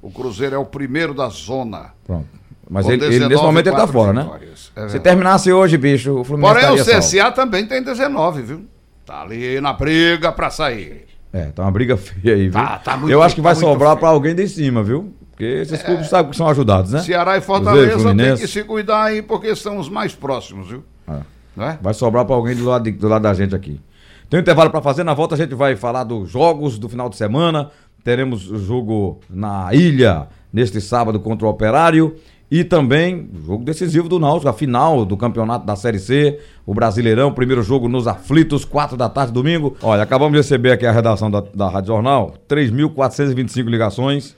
O 0.00 0.10
Cruzeiro 0.10 0.54
é 0.54 0.58
o 0.58 0.64
primeiro 0.64 1.12
da 1.12 1.28
zona. 1.28 1.92
Pronto. 2.06 2.26
Mas 2.70 2.86
ele, 2.86 2.96
ele, 2.96 3.10
19, 3.10 3.34
nesse 3.34 3.42
momento 3.44 3.66
ele 3.66 3.76
tá 3.76 3.82
quatro 3.82 3.92
fora, 3.92 4.12
né? 4.12 4.30
É 4.76 4.88
Se 4.88 4.98
terminasse 5.00 5.52
hoje, 5.52 5.76
bicho, 5.76 6.20
o 6.20 6.24
Fluminense 6.24 6.54
Porém, 6.54 6.70
o 6.70 6.76
estaria 6.76 7.02
salvo. 7.02 7.28
CSA 7.28 7.32
também 7.32 7.66
tem 7.66 7.82
19, 7.82 8.42
viu? 8.42 8.66
Tá 9.04 9.22
ali 9.22 9.60
na 9.60 9.72
briga 9.72 10.32
pra 10.32 10.50
sair. 10.50 11.06
É, 11.32 11.46
tá 11.46 11.62
uma 11.62 11.70
briga 11.70 11.96
feia 11.98 12.34
aí, 12.34 12.48
viu? 12.48 12.52
Tá, 12.52 12.78
tá 12.78 12.96
muito- 12.96 13.12
Eu 13.12 13.22
acho 13.22 13.34
que 13.34 13.40
vai 13.40 13.54
tá 13.54 13.60
sobrar 13.60 13.96
pra 13.96 14.08
alguém 14.08 14.34
de 14.34 14.46
cima, 14.48 14.82
viu? 14.82 15.14
Porque 15.38 15.44
esses 15.44 15.80
clubes 15.84 16.08
sabem 16.08 16.32
que 16.32 16.36
são 16.36 16.48
ajudados, 16.48 16.90
né? 16.90 16.98
Ceará 17.00 17.36
e 17.38 17.40
Cruzeiro, 17.40 17.92
Fortaleza 17.92 18.14
tem 18.16 18.36
que 18.36 18.48
se 18.52 18.64
cuidar 18.64 19.04
aí, 19.04 19.22
porque 19.22 19.54
são 19.54 19.78
os 19.78 19.88
mais 19.88 20.12
próximos, 20.12 20.66
viu? 20.68 20.82
É. 21.08 21.20
Né? 21.56 21.78
Vai 21.80 21.94
sobrar 21.94 22.24
pra 22.24 22.34
alguém 22.34 22.56
do 22.56 22.64
lado, 22.64 22.82
de- 22.82 22.90
do 22.90 23.06
lado 23.08 23.22
da 23.22 23.32
gente 23.32 23.54
aqui. 23.54 23.80
Tem 24.28 24.38
um 24.38 24.42
intervalo 24.42 24.68
pra 24.68 24.82
fazer, 24.82 25.04
na 25.04 25.14
volta 25.14 25.36
a 25.36 25.38
gente 25.38 25.54
vai 25.54 25.76
falar 25.76 26.02
dos 26.02 26.28
jogos 26.28 26.76
do 26.76 26.88
final 26.88 27.08
de 27.08 27.16
semana. 27.16 27.70
Teremos 28.02 28.50
o 28.50 28.58
jogo 28.58 29.20
na 29.30 29.72
ilha 29.72 30.26
neste 30.52 30.80
sábado 30.80 31.20
contra 31.20 31.46
o 31.46 31.50
Operário. 31.50 32.16
E 32.50 32.64
também 32.64 33.28
jogo 33.46 33.62
decisivo 33.62 34.08
do 34.08 34.18
Náutico, 34.18 34.48
a 34.48 34.52
final 34.54 35.04
do 35.04 35.16
campeonato 35.18 35.66
da 35.66 35.76
Série 35.76 35.98
C, 35.98 36.38
o 36.64 36.72
Brasileirão, 36.72 37.30
primeiro 37.32 37.62
jogo 37.62 37.88
nos 37.88 38.06
aflitos, 38.06 38.64
quatro 38.64 38.96
da 38.96 39.06
tarde, 39.08 39.32
domingo. 39.32 39.76
Olha, 39.82 40.02
acabamos 40.02 40.32
de 40.32 40.38
receber 40.38 40.72
aqui 40.72 40.86
a 40.86 40.92
redação 40.92 41.30
da, 41.30 41.42
da 41.54 41.68
Rádio 41.68 41.88
Jornal, 41.88 42.34
3.425 42.48 43.66
ligações, 43.68 44.34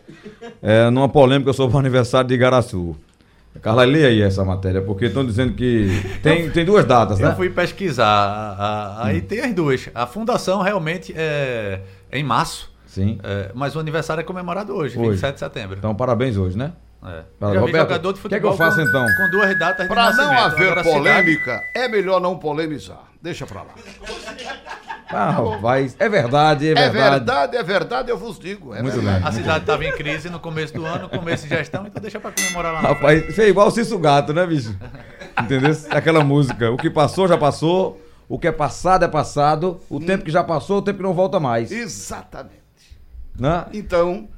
é, 0.61 0.91
numa 0.91 1.09
polêmica 1.09 1.53
sobre 1.53 1.77
o 1.77 1.79
aniversário 1.79 2.27
de 2.29 2.35
Igaraçu. 2.35 2.97
Carla, 3.63 3.85
lê 3.85 4.05
aí 4.07 4.23
essa 4.23 4.45
matéria, 4.45 4.81
porque 4.81 5.07
estão 5.07 5.25
dizendo 5.27 5.53
que 5.55 5.89
tem, 6.23 6.49
tem 6.51 6.65
duas 6.65 6.85
datas, 6.85 7.19
né? 7.19 7.29
Eu 7.29 7.35
fui 7.37 7.51
pesquisar. 7.51 8.07
a- 8.07 8.55
a- 9.03 9.07
aí 9.07 9.21
tem 9.21 9.41
as 9.41 9.53
duas. 9.55 9.89
A 9.95 10.07
fundação 10.07 10.63
realmente 10.63 11.13
é, 11.17 11.81
é 12.11 12.19
em 12.19 12.25
março. 12.25 12.71
Sim. 12.87 13.19
é, 13.23 13.51
mas 13.55 13.77
o 13.77 13.79
aniversário 13.79 14.21
é 14.21 14.25
comemorado 14.25 14.73
hoje, 14.75 14.99
Hoje. 14.99 15.11
27 15.11 15.35
de 15.35 15.39
setembro. 15.41 15.77
Então, 15.79 15.95
parabéns 15.95 16.37
hoje, 16.37 16.59
né? 16.59 16.73
É. 17.03 17.23
Vi 17.51 17.57
Roberto, 17.57 17.77
jogador 17.89 18.13
de 18.13 18.21
o 18.21 18.29
que 18.29 18.35
é 18.35 18.41
que 18.41 18.47
futebol 18.47 18.51
eu 18.53 18.57
faço, 18.59 18.77
com, 18.77 18.83
então? 18.83 19.07
com 19.17 19.31
duas 19.31 19.59
datas 19.59 19.89
de 19.89 19.95
Pra 19.95 20.13
não 20.13 20.33
haver 20.39 20.67
Agora, 20.67 20.81
a 20.81 20.85
cidade- 20.85 20.99
polêmica, 20.99 21.61
é 21.75 21.89
melhor 21.89 22.21
não 22.21 22.39
polemizar. 22.39 23.05
Deixa 23.23 23.47
pra 23.47 23.63
lá. 23.63 23.75
Ah, 25.13 25.31
rapaz, 25.31 25.97
é 25.99 26.09
verdade, 26.09 26.69
é 26.69 26.71
É 26.71 26.75
verdade. 26.75 27.11
verdade, 27.11 27.57
é 27.57 27.63
verdade, 27.63 28.11
eu 28.11 28.17
vos 28.19 28.39
digo. 28.39 28.75
É 28.75 28.81
Muito 28.83 28.95
verdade. 28.95 29.19
bem. 29.21 29.29
A 29.29 29.33
cidade 29.33 29.61
estava 29.61 29.85
em 29.85 29.93
crise 29.93 30.31
no 30.31 30.39
começo 30.39 30.73
do 30.73 30.87
ano, 30.87 31.09
começo 31.09 31.49
de 31.49 31.49
gestão, 31.49 31.85
então 31.87 32.01
deixa 32.01 32.21
pra 32.21 32.31
comemorar 32.31 32.73
lá. 32.75 32.81
Rapaz, 32.81 33.29
isso 33.29 33.41
é 33.41 33.49
igual 33.49 33.67
o 33.69 33.71
Cício 33.73 33.99
Gato, 33.99 34.33
né, 34.33 34.47
bicho? 34.47 34.77
Entendeu? 35.43 35.77
Aquela 35.91 36.23
música. 36.23 36.71
O 36.71 36.77
que 36.77 36.89
passou, 36.89 37.27
já 37.27 37.37
passou. 37.37 38.01
O 38.29 38.39
que 38.39 38.47
é 38.47 38.53
passado, 38.53 39.05
é 39.05 39.09
passado. 39.09 39.81
O 39.91 39.99
tempo 39.99 40.25
que 40.25 40.31
já 40.31 40.45
passou, 40.45 40.79
o 40.79 40.83
tempo 40.83 40.99
que 40.99 41.03
não 41.03 41.13
volta 41.15 41.41
mais. 41.41 41.73
Exatamente. 41.73 42.55
Né? 43.37 43.65
Então, 43.73 44.29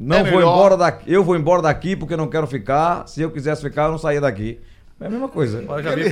Não 0.00 0.16
é 0.16 0.22
vou 0.24 0.38
melhor- 0.38 0.54
embora 0.54 0.76
daqui. 0.78 1.12
Eu 1.12 1.22
vou 1.22 1.36
embora 1.36 1.60
daqui 1.60 1.94
porque 1.94 2.16
não 2.16 2.26
quero 2.26 2.46
ficar. 2.46 3.06
Se 3.06 3.20
eu 3.20 3.30
quisesse 3.30 3.60
ficar, 3.60 3.84
eu 3.84 3.90
não 3.90 3.98
saía 3.98 4.20
daqui. 4.20 4.58
É 4.98 5.06
a 5.06 5.10
mesma 5.10 5.28
coisa. 5.28 5.62
Eu 5.62 5.82
já 5.82 5.94
vi, 5.94 6.02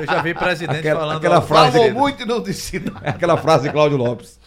eu 0.00 0.06
já 0.06 0.22
vi 0.22 0.34
presidente 0.34 0.78
Aquela- 0.80 1.00
falando. 1.00 1.16
aquela 1.18 1.40
frase- 1.40 1.78
falou 1.78 1.92
muito 1.92 2.22
e 2.22 2.26
não 2.26 2.42
disse 2.42 2.78
nada. 2.80 3.00
É 3.02 3.10
aquela 3.10 3.36
frase 3.36 3.64
de 3.68 3.72
Cláudio 3.72 3.96
Lopes. 3.98 4.38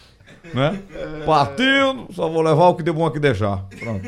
Né? 0.52 0.82
Partindo, 1.24 2.08
só 2.12 2.28
vou 2.28 2.42
levar 2.42 2.68
o 2.68 2.74
que 2.74 2.82
deu 2.82 2.92
bom 2.94 3.06
aqui 3.06 3.18
deixar. 3.18 3.64
Pronto. 3.78 4.06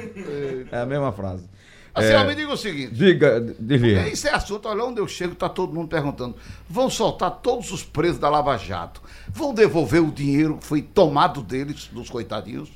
É 0.71 0.79
a 0.79 0.87
mesma 0.87 1.13
frase. 1.13 1.49
Assim, 1.95 2.09
É, 2.13 2.25
me 2.25 2.35
diga 2.35 2.53
o 2.53 2.57
seguinte. 2.57 2.93
Diga, 2.93 3.41
devia. 3.59 4.09
Esse 4.09 4.27
é 4.29 4.35
assunto, 4.35 4.69
olha 4.69 4.83
onde 4.85 5.01
eu 5.01 5.07
chego, 5.07 5.35
tá 5.35 5.49
todo 5.49 5.73
mundo 5.73 5.87
perguntando. 5.89 6.35
Vão 6.69 6.91
soltar 6.91 7.31
todos 7.31 7.71
os 7.71 7.85
presos 7.85 8.19
da 8.19 8.29
Lava 8.29 8.57
Jato. 8.59 9.01
Vão 9.29 9.55
devolver 9.55 10.03
o 10.03 10.11
dinheiro 10.11 10.57
que 10.57 10.67
foi 10.67 10.83
tomado 10.83 11.41
deles, 11.41 11.89
dos 11.93 12.11
coitadinhos? 12.11 12.69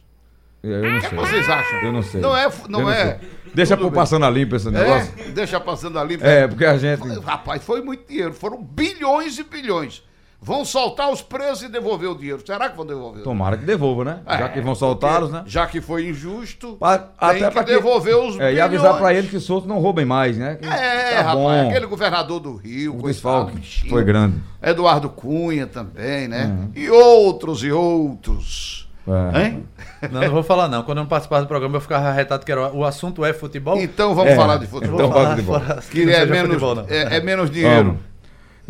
Eu 0.62 0.82
não 0.82 0.98
O 0.98 1.00
que 1.00 1.06
é 1.06 1.08
que 1.08 1.08
sei. 1.08 1.18
vocês 1.18 1.48
acham? 1.48 1.80
Eu 1.82 1.92
não 1.92 2.02
sei. 2.02 2.20
Não 2.20 2.36
é. 2.36 2.46
Eu 2.46 2.52
Não 2.68 2.90
é 2.90 3.18
sei. 3.18 3.28
Deixa 3.54 3.76
tudo 3.76 3.86
por 3.86 3.90
bem. 3.92 4.00
passando 4.00 4.24
a 4.26 4.30
limpa 4.30 4.56
esse 4.56 4.70
negócio. 4.70 5.12
É, 5.18 5.22
deixa 5.30 5.58
passando 5.60 5.98
ali. 5.98 6.18
É, 6.20 6.46
porque 6.46 6.64
a 6.64 6.76
gente. 6.76 7.06
Rapaz, 7.20 7.62
foi 7.62 7.80
muito 7.80 8.06
dinheiro. 8.08 8.32
Foram 8.34 8.62
bilhões 8.62 9.38
e 9.38 9.44
bilhões. 9.44 10.02
Vão 10.40 10.64
soltar 10.64 11.10
os 11.10 11.20
presos 11.20 11.62
e 11.64 11.68
devolver 11.68 12.08
o 12.10 12.14
dinheiro. 12.14 12.40
Será 12.46 12.68
que 12.68 12.76
vão 12.76 12.86
devolver? 12.86 13.24
Tomara 13.24 13.56
que 13.56 13.64
devolva, 13.64 14.04
né? 14.04 14.20
Já 14.24 14.44
É, 14.44 14.48
que 14.50 14.60
vão 14.60 14.72
soltá-los, 14.72 15.32
né? 15.32 15.42
Já 15.46 15.66
que 15.66 15.80
foi 15.80 16.06
injusto, 16.08 16.76
tem 16.78 16.88
até 17.18 17.38
que 17.46 17.50
pra 17.50 17.64
que- 17.64 17.72
devolver 17.72 18.14
os 18.16 18.38
É, 18.38 18.52
e 18.52 18.60
avisar 18.60 18.96
pra 18.98 19.12
eles 19.12 19.28
que 19.30 19.40
soltos 19.40 19.68
não 19.68 19.78
roubem 19.80 20.04
mais, 20.04 20.36
né? 20.38 20.54
Que 20.54 20.68
É, 20.68 21.14
tá 21.16 21.22
rapaz, 21.22 21.34
bom. 21.36 21.68
aquele 21.70 21.86
governador 21.86 22.38
do 22.38 22.54
Rio, 22.54 22.94
O 22.94 22.98
coitado, 23.00 23.50
bichinho. 23.50 23.90
foi 23.90 24.04
grande. 24.04 24.36
Eduardo 24.62 25.08
Cunha 25.08 25.66
também, 25.66 26.28
né? 26.28 26.68
E 26.76 26.88
outros 26.88 27.64
e 27.64 27.72
outros. 27.72 28.87
É. 29.08 29.42
Hein? 29.46 29.64
Não, 30.12 30.20
não 30.20 30.30
vou 30.30 30.42
falar 30.42 30.68
não. 30.68 30.82
Quando 30.82 30.98
eu 30.98 31.02
não 31.04 31.08
participava 31.08 31.42
do 31.42 31.48
programa, 31.48 31.76
eu 31.76 31.80
ficava 31.80 32.08
arretado 32.08 32.44
que 32.44 32.52
era, 32.52 32.70
o 32.72 32.84
assunto 32.84 33.24
é 33.24 33.32
futebol. 33.32 33.78
Então 33.80 34.14
vamos 34.14 34.32
É, 34.32 34.36
falar 34.36 34.56
de 34.58 34.66
futebol. 34.66 34.94
então 34.96 35.10
vamos 35.10 35.36
de 35.36 35.42
futebol. 35.42 35.60
fora- 35.60 35.82
que 35.90 36.02
é 36.02 36.26
menos, 36.26 36.48
futebol, 36.60 36.84
é, 36.88 37.16
é 37.16 37.20
menos 37.20 37.50
dinheiro. 37.50 37.98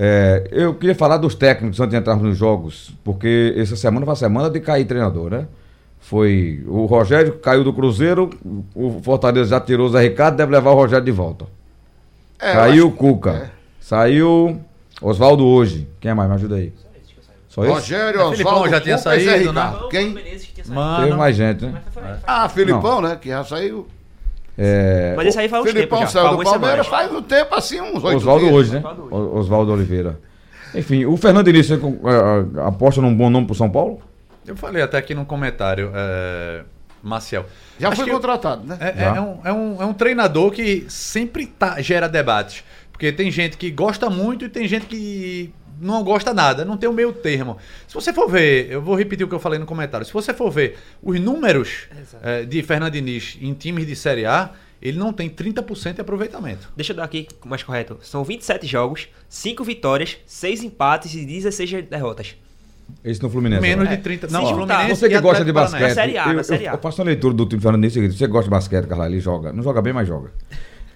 É, 0.00 0.46
eu 0.52 0.74
queria 0.74 0.94
falar 0.94 1.16
dos 1.16 1.34
técnicos 1.34 1.80
antes 1.80 1.90
de 1.90 1.96
entrarmos 1.96 2.24
nos 2.24 2.38
jogos, 2.38 2.92
porque 3.02 3.52
essa 3.56 3.74
semana 3.74 4.06
foi 4.06 4.12
a 4.12 4.16
semana 4.16 4.48
de 4.48 4.60
cair 4.60 4.84
treinador, 4.84 5.30
né? 5.30 5.46
Foi 6.00 6.62
o 6.68 6.86
Rogério 6.86 7.32
caiu 7.40 7.64
do 7.64 7.72
Cruzeiro, 7.72 8.30
o 8.74 9.00
Fortaleza 9.02 9.50
já 9.50 9.60
tirou 9.60 9.86
o 9.86 9.90
Zé 9.90 10.02
Ricardo, 10.02 10.36
deve 10.36 10.52
levar 10.52 10.70
o 10.70 10.74
Rogério 10.74 11.04
de 11.04 11.10
volta. 11.10 11.46
É, 12.40 12.50
eu 12.50 12.54
Saiu 12.54 12.86
o 12.86 12.92
Cuca, 12.92 13.30
é. 13.30 13.50
saiu 13.80 14.60
Oswaldo 15.02 15.44
hoje. 15.44 15.88
Quem 16.00 16.12
é 16.12 16.14
mais? 16.14 16.28
Me 16.28 16.36
ajuda 16.36 16.54
aí. 16.54 16.72
Só 17.58 17.64
esse? 17.64 17.72
Rogério, 17.74 18.20
É, 18.20 18.30
Filipão 18.30 18.52
Oswaldo, 18.52 18.70
já 18.70 18.80
tinha 18.80 18.98
saído, 18.98 19.52
né? 19.52 19.74
Quem? 19.90 20.14
Teve 20.14 20.70
Mano, 20.70 21.16
mais 21.16 21.36
gente, 21.36 21.64
né? 21.66 21.80
Ah, 22.26 22.48
Filipão, 22.48 23.00
né? 23.00 23.16
Que 23.20 23.28
já 23.28 23.42
saiu. 23.44 23.86
É, 24.56 25.14
Mas 25.16 25.28
esse 25.28 25.38
aí 25.38 25.48
faz 25.48 25.62
tempos 25.62 25.72
Filipão 25.76 26.00
já. 26.00 26.06
saiu 26.08 26.36
do 26.36 26.42
Palmeiras 26.42 26.86
faz 26.88 27.12
um 27.12 27.22
tempo 27.22 27.54
assim, 27.54 27.80
uns 27.80 28.02
oito 28.02 28.16
Oswaldo 28.16 28.42
dias. 28.44 28.54
hoje, 28.54 28.70
né? 28.72 28.78
Oswaldo. 28.78 29.08
O- 29.14 29.38
Oswaldo 29.38 29.72
Oliveira. 29.72 30.18
Enfim, 30.74 31.04
o 31.04 31.16
Fernando 31.16 31.48
Início 31.48 31.74
é, 31.74 32.58
é, 32.60 32.66
aposta 32.66 33.00
num 33.00 33.14
bom 33.14 33.30
nome 33.30 33.46
pro 33.46 33.54
São 33.54 33.70
Paulo? 33.70 34.00
eu 34.46 34.56
falei 34.56 34.82
até 34.82 34.96
aqui 34.98 35.14
no 35.14 35.24
comentário, 35.26 35.90
é, 35.94 36.62
Maciel. 37.02 37.44
Já 37.78 37.88
Acho 37.90 38.02
foi 38.02 38.10
contratado, 38.10 38.66
né? 38.66 38.76
É, 38.80 38.92
Já. 38.98 39.16
é 39.16 39.20
um, 39.20 39.38
é, 39.44 39.52
um, 39.52 39.82
é 39.82 39.84
um 39.86 39.92
treinador 39.92 40.50
que 40.50 40.86
sempre 40.88 41.46
tá, 41.46 41.80
gera 41.80 42.08
debates. 42.08 42.64
Porque 42.90 43.12
tem 43.12 43.30
gente 43.30 43.56
que 43.56 43.70
gosta 43.70 44.10
muito 44.10 44.44
e 44.46 44.48
tem 44.48 44.66
gente 44.66 44.86
que 44.86 45.52
não 45.80 46.02
gosta 46.02 46.32
nada, 46.34 46.64
não 46.64 46.76
tem 46.76 46.88
o 46.88 46.92
meio 46.92 47.12
termo. 47.12 47.56
Se 47.86 47.94
você 47.94 48.12
for 48.12 48.28
ver, 48.28 48.70
eu 48.70 48.82
vou 48.82 48.94
repetir 48.94 49.24
o 49.24 49.28
que 49.28 49.34
eu 49.34 49.40
falei 49.40 49.58
no 49.58 49.66
comentário. 49.66 50.06
Se 50.06 50.12
você 50.12 50.32
for 50.32 50.50
ver 50.50 50.78
os 51.02 51.18
números 51.20 51.88
eh, 52.22 52.44
de 52.44 52.62
Fernando 52.62 52.92
Diniz 52.92 53.38
em 53.40 53.52
times 53.54 53.86
de 53.86 53.94
Série 53.96 54.26
A, 54.26 54.50
ele 54.80 54.98
não 54.98 55.12
tem 55.12 55.28
30% 55.28 55.94
de 55.94 56.00
aproveitamento. 56.00 56.70
Deixa 56.76 56.92
eu 56.92 56.96
dar 56.96 57.04
aqui 57.04 57.26
mais 57.44 57.62
correto. 57.62 57.98
São 58.02 58.22
27 58.22 58.66
jogos, 58.66 59.08
5 59.28 59.64
vitórias, 59.64 60.16
6 60.26 60.62
empates 60.62 61.14
e 61.14 61.24
16 61.24 61.88
derrotas. 61.88 62.36
Esse 63.04 63.22
no 63.22 63.28
Fluminense. 63.28 63.60
Menos 63.60 63.88
né? 63.88 63.96
de 63.96 64.02
30%. 64.02 64.28
Se 64.28 64.32
Não, 64.32 64.46
Fluminense 64.46 64.96
Você 64.96 65.08
que 65.08 65.20
gosta 65.20 65.44
de 65.44 65.52
basquete. 65.52 65.80
Na 65.80 65.90
Série 65.90 66.16
A, 66.16 66.28
eu, 66.28 66.34
na 66.34 66.42
Série 66.42 66.64
eu- 66.64 66.70
A. 66.70 66.74
eu 66.74 66.78
faço 66.78 67.00
uma 67.00 67.06
leitura 67.06 67.34
do 67.34 67.44
time 67.46 67.60
Fernando 67.60 67.82
Início. 67.84 68.12
Você 68.12 68.26
gosta 68.26 68.44
de 68.44 68.50
basquete, 68.50 68.86
Carla? 68.86 69.06
Ele 69.06 69.20
joga. 69.20 69.52
Não 69.52 69.62
joga 69.62 69.82
bem, 69.82 69.92
mas 69.92 70.08
joga. 70.08 70.32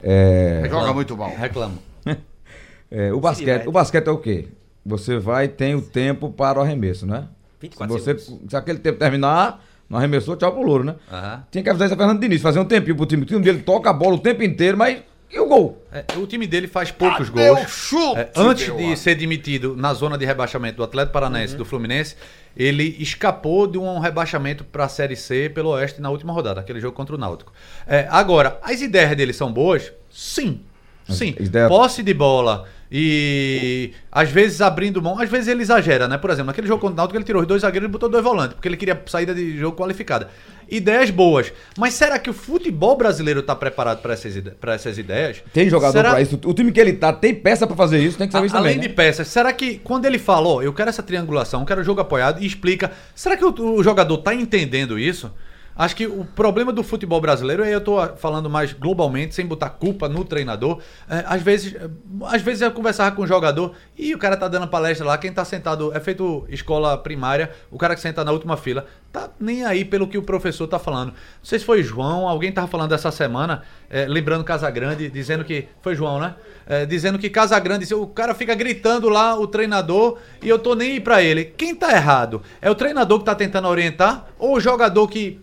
É, 0.02 0.62
Joga 0.68 0.92
muito 0.92 1.14
bom. 1.14 1.32
Reclamo. 1.36 1.78
é, 2.90 3.12
o 3.12 3.20
basquete. 3.20 3.66
O 3.68 3.72
basquete 3.72 4.06
é 4.08 4.10
o 4.10 4.18
quê? 4.18 4.48
Você 4.84 5.18
vai 5.18 5.48
tem 5.48 5.74
o 5.74 5.82
tempo 5.82 6.30
para 6.30 6.58
o 6.58 6.62
arremesso, 6.62 7.06
né? 7.06 7.28
24 7.60 7.98
se, 7.98 8.04
você, 8.04 8.18
segundos. 8.18 8.50
se 8.50 8.56
aquele 8.56 8.78
tempo 8.78 8.98
terminar, 8.98 9.64
não 9.88 9.98
arremessou, 9.98 10.36
tchau 10.36 10.52
pro 10.52 10.62
louro, 10.62 10.82
né? 10.84 10.96
Aham. 11.10 11.44
Tinha 11.50 11.62
que 11.62 11.70
avisar 11.70 11.86
isso 11.86 11.94
a 11.94 11.98
Fernando 11.98 12.20
Diniz, 12.20 12.42
fazer 12.42 12.58
um 12.58 12.64
tempinho 12.64 12.96
pro 12.96 13.06
time. 13.06 13.22
O 13.22 13.26
time 13.26 13.40
dele 13.40 13.60
toca 13.60 13.90
a 13.90 13.92
bola 13.92 14.14
o 14.16 14.18
tempo 14.18 14.42
inteiro, 14.42 14.76
mas. 14.76 15.02
E 15.30 15.38
o 15.38 15.46
gol? 15.46 15.82
É, 15.90 16.04
o 16.18 16.26
time 16.26 16.46
dele 16.46 16.66
faz 16.66 16.90
poucos 16.90 17.30
deu 17.30 17.54
gols. 17.54 17.70
chute, 17.70 18.18
É, 18.18 18.30
antes 18.36 18.76
de 18.76 18.96
ser 18.96 19.14
demitido 19.14 19.74
na 19.74 19.94
zona 19.94 20.18
de 20.18 20.26
rebaixamento 20.26 20.76
do 20.76 20.82
Atlético 20.82 21.14
Paranaense 21.14 21.54
e 21.54 21.56
do 21.56 21.64
Fluminense, 21.64 22.16
ele 22.54 22.96
escapou 22.98 23.66
de 23.66 23.78
um 23.78 23.98
rebaixamento 23.98 24.62
para 24.62 24.84
a 24.84 24.88
Série 24.88 25.16
C 25.16 25.48
pelo 25.48 25.70
Oeste 25.70 26.02
na 26.02 26.10
última 26.10 26.34
rodada, 26.34 26.60
aquele 26.60 26.80
jogo 26.80 26.94
contra 26.94 27.14
o 27.14 27.18
Náutico. 27.18 27.50
É, 27.86 28.06
agora, 28.10 28.58
as 28.62 28.82
ideias 28.82 29.16
dele 29.16 29.32
são 29.32 29.50
boas? 29.50 29.90
Sim. 30.10 30.60
Sim. 31.08 31.34
Posse 31.68 32.02
de 32.02 32.14
bola 32.14 32.66
e 32.94 33.92
às 34.10 34.30
vezes 34.30 34.60
abrindo 34.60 35.00
mão, 35.00 35.18
às 35.18 35.30
vezes 35.30 35.48
ele 35.48 35.62
exagera, 35.62 36.06
né? 36.06 36.18
Por 36.18 36.28
exemplo, 36.28 36.48
naquele 36.48 36.66
jogo 36.66 36.80
contra 36.80 36.92
o 36.92 36.96
Náutico 36.98 37.16
ele 37.16 37.24
tirou 37.24 37.40
os 37.40 37.48
dois 37.48 37.62
zagueiros 37.62 37.88
e 37.88 37.90
botou 37.90 38.06
dois 38.08 38.22
volantes, 38.22 38.52
porque 38.54 38.68
ele 38.68 38.76
queria 38.76 39.00
saída 39.06 39.34
de 39.34 39.56
jogo 39.56 39.74
qualificada. 39.76 40.28
Ideias 40.70 41.10
boas. 41.10 41.52
Mas 41.78 41.94
será 41.94 42.18
que 42.18 42.28
o 42.28 42.34
futebol 42.34 42.94
brasileiro 42.96 43.40
está 43.40 43.56
preparado 43.56 44.02
para 44.02 44.12
essas, 44.12 44.34
pra 44.60 44.74
essas 44.74 44.98
ideias? 44.98 45.42
Tem 45.54 45.70
jogador 45.70 45.92
Será- 45.92 46.10
pra 46.10 46.20
isso. 46.20 46.38
O 46.44 46.52
time 46.52 46.70
que 46.70 46.80
ele 46.80 46.92
tá 46.92 47.12
tem 47.14 47.34
peça 47.34 47.66
pra 47.66 47.74
fazer 47.76 47.98
isso, 47.98 48.18
tem 48.18 48.26
que 48.26 48.32
saber 48.32 48.46
isso 48.46 48.56
Além 48.56 48.74
também. 48.74 48.82
de 48.82 48.88
né? 48.88 48.94
peças, 48.94 49.26
será 49.28 49.52
que 49.54 49.78
quando 49.78 50.04
ele 50.04 50.18
fala, 50.18 50.48
ó, 50.48 50.62
eu 50.62 50.72
quero 50.74 50.90
essa 50.90 51.02
triangulação, 51.02 51.64
quero 51.64 51.82
jogo 51.82 52.00
apoiado 52.02 52.42
e 52.42 52.46
explica, 52.46 52.92
será 53.14 53.36
que 53.38 53.44
o, 53.44 53.54
o 53.76 53.82
jogador 53.82 54.18
tá 54.18 54.34
entendendo 54.34 54.98
isso? 54.98 55.30
Acho 55.76 55.96
que 55.96 56.06
o 56.06 56.24
problema 56.24 56.72
do 56.72 56.82
futebol 56.82 57.20
brasileiro, 57.20 57.62
aí 57.62 57.72
eu 57.72 57.80
tô 57.80 58.06
falando 58.16 58.50
mais 58.50 58.72
globalmente, 58.72 59.34
sem 59.34 59.46
botar 59.46 59.70
culpa 59.70 60.08
no 60.08 60.24
treinador. 60.24 60.80
é, 61.08 61.24
às 61.26 61.42
vezes, 61.42 61.74
é, 61.74 61.88
às 62.26 62.42
vezes 62.42 62.62
eu 62.62 62.70
conversava 62.70 63.14
com 63.14 63.22
o 63.22 63.26
jogador 63.26 63.74
e 63.96 64.14
o 64.14 64.18
cara 64.18 64.36
tá 64.36 64.48
dando 64.48 64.68
palestra 64.68 65.06
lá, 65.06 65.16
quem 65.16 65.32
tá 65.32 65.44
sentado, 65.44 65.94
é 65.94 66.00
feito 66.00 66.44
escola 66.48 66.96
primária, 66.98 67.50
o 67.70 67.78
cara 67.78 67.94
que 67.94 68.00
senta 68.00 68.24
na 68.24 68.32
última 68.32 68.56
fila, 68.56 68.86
tá 69.12 69.28
nem 69.38 69.64
aí 69.64 69.84
pelo 69.84 70.08
que 70.08 70.16
o 70.16 70.22
professor 70.22 70.66
tá 70.66 70.78
falando. 70.78 71.08
Não 71.08 71.14
sei 71.42 71.58
se 71.58 71.64
foi 71.64 71.82
João, 71.82 72.28
alguém 72.28 72.50
tava 72.50 72.66
falando 72.66 72.92
essa 72.92 73.10
semana, 73.10 73.62
é, 73.90 74.06
lembrando 74.06 74.42
Casagrande, 74.44 75.10
dizendo 75.10 75.44
que. 75.44 75.68
Foi 75.82 75.94
João, 75.94 76.18
né? 76.18 76.34
É, 76.66 76.86
dizendo 76.86 77.18
que 77.18 77.28
Casagrande, 77.28 77.92
o 77.94 78.06
cara 78.06 78.34
fica 78.34 78.54
gritando 78.54 79.08
lá, 79.08 79.38
o 79.38 79.46
treinador, 79.46 80.18
e 80.40 80.48
eu 80.48 80.58
tô 80.58 80.74
nem 80.74 80.92
aí 80.92 81.00
pra 81.00 81.22
ele. 81.22 81.44
Quem 81.44 81.74
tá 81.74 81.92
errado? 81.92 82.42
É 82.60 82.70
o 82.70 82.74
treinador 82.74 83.18
que 83.18 83.24
tá 83.24 83.34
tentando 83.34 83.68
orientar 83.68 84.26
ou 84.38 84.56
o 84.56 84.60
jogador 84.60 85.06
que, 85.08 85.40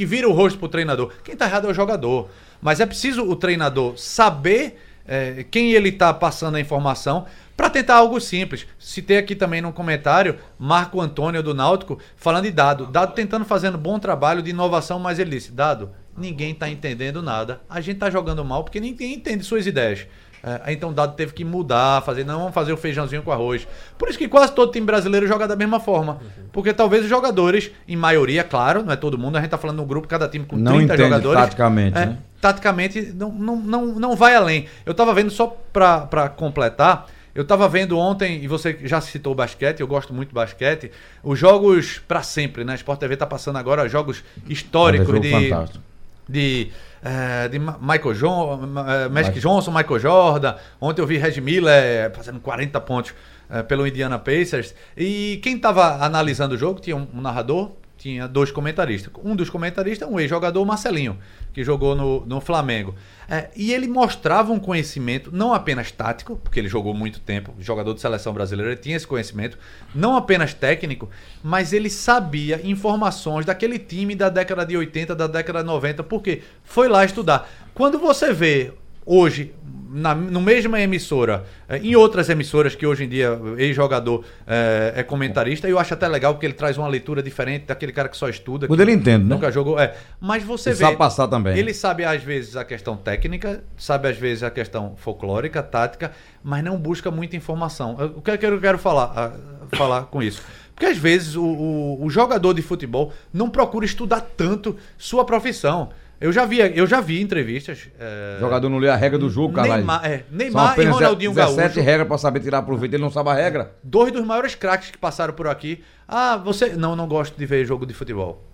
que 0.00 0.06
vira 0.06 0.26
o 0.26 0.32
rosto 0.32 0.58
pro 0.58 0.66
treinador? 0.66 1.12
Quem 1.22 1.36
tá 1.36 1.44
errado 1.44 1.66
é 1.66 1.70
o 1.70 1.74
jogador. 1.74 2.30
Mas 2.62 2.80
é 2.80 2.86
preciso 2.86 3.22
o 3.22 3.36
treinador 3.36 3.98
saber 3.98 4.80
é, 5.06 5.44
quem 5.50 5.72
ele 5.72 5.92
tá 5.92 6.14
passando 6.14 6.54
a 6.54 6.60
informação 6.60 7.26
para 7.54 7.68
tentar 7.68 7.96
algo 7.96 8.18
simples. 8.18 8.66
Citei 8.78 9.18
aqui 9.18 9.34
também 9.34 9.60
num 9.60 9.72
comentário 9.72 10.38
Marco 10.58 11.02
Antônio 11.02 11.42
do 11.42 11.52
Náutico 11.52 11.98
falando 12.16 12.44
de 12.44 12.50
Dado. 12.50 12.86
Dado 12.86 13.12
tentando 13.12 13.44
fazendo 13.44 13.76
bom 13.76 13.98
trabalho 13.98 14.40
de 14.40 14.48
inovação, 14.48 14.98
mas 14.98 15.18
ele 15.18 15.32
disse: 15.32 15.52
Dado, 15.52 15.90
ninguém 16.16 16.54
tá 16.54 16.66
entendendo 16.66 17.20
nada. 17.20 17.60
A 17.68 17.82
gente 17.82 17.98
tá 17.98 18.08
jogando 18.08 18.42
mal 18.42 18.64
porque 18.64 18.80
ninguém 18.80 19.12
entende 19.12 19.44
suas 19.44 19.66
ideias. 19.66 20.06
É, 20.42 20.72
então 20.72 20.90
o 20.90 20.92
Dado 20.92 21.14
teve 21.16 21.32
que 21.32 21.44
mudar, 21.44 22.02
fazer, 22.02 22.24
não 22.24 22.38
vamos 22.38 22.54
fazer 22.54 22.72
o 22.72 22.76
feijãozinho 22.76 23.22
com 23.22 23.30
arroz. 23.30 23.68
Por 23.98 24.08
isso 24.08 24.18
que 24.18 24.26
quase 24.28 24.52
todo 24.52 24.72
time 24.72 24.86
brasileiro 24.86 25.26
joga 25.26 25.46
da 25.46 25.54
mesma 25.56 25.78
forma. 25.80 26.18
Porque 26.52 26.72
talvez 26.72 27.04
os 27.04 27.10
jogadores, 27.10 27.70
em 27.86 27.96
maioria, 27.96 28.42
claro, 28.42 28.82
não 28.82 28.92
é 28.92 28.96
todo 28.96 29.18
mundo, 29.18 29.36
a 29.36 29.40
gente 29.40 29.50
tá 29.50 29.58
falando 29.58 29.76
de 29.76 29.82
um 29.82 29.86
grupo, 29.86 30.08
cada 30.08 30.28
time 30.28 30.46
com 30.46 30.56
Não 30.56 30.72
30 30.76 30.94
entende 30.94 31.02
jogadores. 31.08 31.40
taticamente, 31.40 31.98
É, 31.98 32.06
né? 32.06 32.18
taticamente 32.40 33.12
não, 33.14 33.30
não, 33.32 33.56
não, 33.56 33.86
não 33.86 34.16
vai 34.16 34.34
além. 34.34 34.66
Eu 34.86 34.94
tava 34.94 35.12
vendo 35.12 35.30
só 35.30 35.46
pra, 35.72 36.00
pra 36.00 36.28
completar. 36.28 37.06
Eu 37.32 37.44
tava 37.44 37.68
vendo 37.68 37.96
ontem, 37.96 38.42
e 38.42 38.48
você 38.48 38.76
já 38.82 39.00
citou 39.00 39.32
o 39.32 39.36
basquete, 39.36 39.80
eu 39.80 39.86
gosto 39.86 40.12
muito 40.12 40.30
do 40.30 40.34
basquete, 40.34 40.90
os 41.22 41.38
jogos 41.38 42.00
pra 42.08 42.22
sempre, 42.24 42.64
né? 42.64 42.74
Sport 42.74 42.98
TV 42.98 43.16
tá 43.16 43.24
passando 43.24 43.56
agora 43.56 43.88
jogos 43.88 44.24
históricos 44.48 45.08
Olha, 45.08 45.22
jogo 45.22 45.40
de, 45.40 45.48
fantástico. 45.50 45.84
De, 46.30 46.70
eh, 47.02 47.48
de 47.48 47.58
Michael 47.58 48.14
John, 48.14 48.60
eh, 48.88 49.08
Magic 49.08 49.40
Johnson, 49.40 49.72
Michael 49.72 50.00
Jordan. 50.00 50.56
Ontem 50.80 51.02
eu 51.02 51.06
vi 51.06 51.18
Reg 51.18 51.40
Miller 51.40 52.12
fazendo 52.14 52.40
40 52.40 52.80
pontos 52.80 53.14
eh, 53.50 53.62
pelo 53.62 53.86
Indiana 53.86 54.18
Pacers. 54.18 54.74
E 54.96 55.40
quem 55.42 55.56
estava 55.56 56.04
analisando 56.04 56.54
o 56.54 56.58
jogo 56.58 56.80
tinha 56.80 56.96
um 56.96 57.20
narrador, 57.20 57.72
tinha 58.00 58.26
dois 58.26 58.50
comentaristas. 58.50 59.12
Um 59.22 59.36
dos 59.36 59.50
comentaristas 59.50 60.08
é 60.08 60.10
um 60.10 60.18
ex-jogador, 60.18 60.64
Marcelinho, 60.64 61.18
que 61.52 61.62
jogou 61.62 61.94
no, 61.94 62.24
no 62.24 62.40
Flamengo. 62.40 62.94
Eh, 63.28 63.50
e 63.54 63.74
ele 63.74 63.86
mostrava 63.86 64.50
um 64.50 64.58
conhecimento, 64.58 65.30
não 65.30 65.52
apenas 65.52 65.92
tático, 65.92 66.36
porque 66.36 66.58
ele 66.58 66.68
jogou 66.68 66.94
muito 66.94 67.20
tempo, 67.20 67.54
jogador 67.60 67.92
de 67.92 68.00
seleção 68.00 68.32
brasileira, 68.32 68.72
ele 68.72 68.80
tinha 68.80 68.96
esse 68.96 69.06
conhecimento, 69.06 69.58
não 69.94 70.16
apenas 70.16 70.54
técnico, 70.54 71.10
mas 71.42 71.74
ele 71.74 71.90
sabia 71.90 72.66
informações 72.66 73.44
daquele 73.44 73.78
time 73.78 74.14
da 74.14 74.30
década 74.30 74.64
de 74.64 74.78
80, 74.78 75.14
da 75.14 75.26
década 75.26 75.60
de 75.60 75.66
90, 75.66 76.02
porque 76.04 76.42
foi 76.64 76.88
lá 76.88 77.04
estudar. 77.04 77.50
Quando 77.74 77.98
você 77.98 78.32
vê 78.32 78.72
hoje, 79.04 79.52
na 79.92 80.14
no 80.14 80.40
mesma 80.40 80.80
emissora, 80.80 81.44
eh, 81.68 81.78
em 81.78 81.96
outras 81.96 82.28
emissoras 82.28 82.76
que 82.76 82.86
hoje 82.86 83.04
em 83.04 83.08
dia 83.08 83.36
ex-jogador 83.58 84.24
eh, 84.46 84.92
é 84.96 85.02
comentarista, 85.02 85.68
eu 85.68 85.78
acho 85.80 85.92
até 85.94 86.06
legal 86.06 86.32
porque 86.34 86.46
ele 86.46 86.52
traz 86.54 86.78
uma 86.78 86.86
leitura 86.86 87.20
diferente 87.22 87.64
daquele 87.66 87.90
cara 87.92 88.08
que 88.08 88.16
só 88.16 88.28
estuda. 88.28 88.68
Quando 88.68 88.80
ele 88.80 88.92
entende, 88.92 89.24
né? 89.24 89.34
Nunca 89.34 89.50
jogou. 89.50 89.78
É. 89.80 89.94
Mas 90.20 90.44
você 90.44 90.70
E 90.70 90.74
vê. 90.74 90.78
sabe 90.84 90.96
passar 90.96 91.26
também. 91.26 91.58
Ele 91.58 91.74
sabe 91.74 92.04
às 92.04 92.22
vezes 92.22 92.56
a 92.56 92.64
questão 92.64 92.96
técnica, 92.96 93.64
sabe 93.76 94.08
às 94.08 94.16
vezes 94.16 94.42
a 94.44 94.50
questão 94.50 94.94
folclórica, 94.96 95.60
tática, 95.62 96.12
mas 96.42 96.62
não 96.62 96.76
busca 96.78 97.10
muita 97.10 97.34
informação. 97.36 97.96
Eu- 97.98 98.14
O 98.18 98.22
que 98.22 98.30
é 98.30 98.36
que 98.36 98.46
eu 98.46 98.60
quero 98.60 98.78
falar, 98.78 99.12
ah, 99.16 99.76
falar 99.76 100.02
com 100.04 100.22
isso? 100.22 100.40
Porque 100.74 100.86
às 100.86 100.96
vezes 100.96 101.34
o, 101.36 101.42
o- 101.44 102.04
o 102.04 102.08
jogador 102.10 102.54
de 102.54 102.62
futebol 102.62 103.12
não 103.32 103.50
procura 103.50 103.84
estudar 103.84 104.20
tanto 104.20 104.76
sua 104.96 105.24
profissão. 105.24 105.90
Eu 106.20 106.32
já 106.32 106.44
vi, 106.44 106.58
eu 106.58 106.86
já 106.86 107.00
vi 107.00 107.20
entrevistas. 107.22 107.88
eh, 107.98 108.36
Jogador 108.38 108.68
não 108.68 108.76
lê 108.78 108.88
a 108.90 108.96
regra 108.96 109.18
do 109.18 109.30
jogo, 109.30 109.54
cara. 109.54 109.76
Neymar, 109.76 110.04
é, 110.04 110.24
Neymar 110.30 110.78
e 110.78 110.84
Ronaldinho 110.84 111.32
17 111.32 111.56
Gaúcho. 111.76 111.80
regras 111.80 112.06
pra 112.08 112.18
saber 112.18 112.40
tirar 112.40 112.60
proveito, 112.62 112.92
ele 112.94 113.02
não 113.02 113.10
sabe 113.10 113.30
a 113.30 113.34
regra. 113.34 113.72
Dois 113.82 114.12
dos 114.12 114.22
maiores 114.24 114.54
craques 114.54 114.90
que 114.90 114.98
passaram 114.98 115.32
por 115.32 115.48
aqui. 115.48 115.82
Ah, 116.06 116.36
você. 116.36 116.74
Não, 116.76 116.94
não 116.94 117.08
gosto 117.08 117.36
de 117.38 117.46
ver 117.46 117.64
jogo 117.64 117.86
de 117.86 117.94
futebol. 117.94 118.44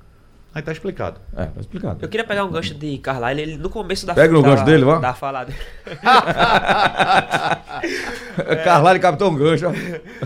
Aí 0.55 0.63
tá 0.63 0.71
explicado. 0.73 1.21
É, 1.37 1.45
tá 1.47 1.61
explicado. 1.61 1.99
Eu 2.01 2.09
queria 2.09 2.25
pegar 2.25 2.45
um 2.45 2.51
gancho 2.51 2.73
de 2.75 2.97
Carlyle, 2.99 3.43
ele 3.43 3.57
no 3.59 3.69
começo 3.69 4.07
da 4.07 4.15
Pega 4.15 4.33
no 4.33 4.41
da, 4.43 4.49
gancho 4.51 4.65
dele, 4.65 4.85
vá. 4.87 4.99
Da 5.01 5.13
fala 5.13 5.45
dele. 5.45 5.59
Carlalho 8.65 9.01
Capitão 9.01 9.35
Gancho. 9.35 9.67
ó. 9.69 9.73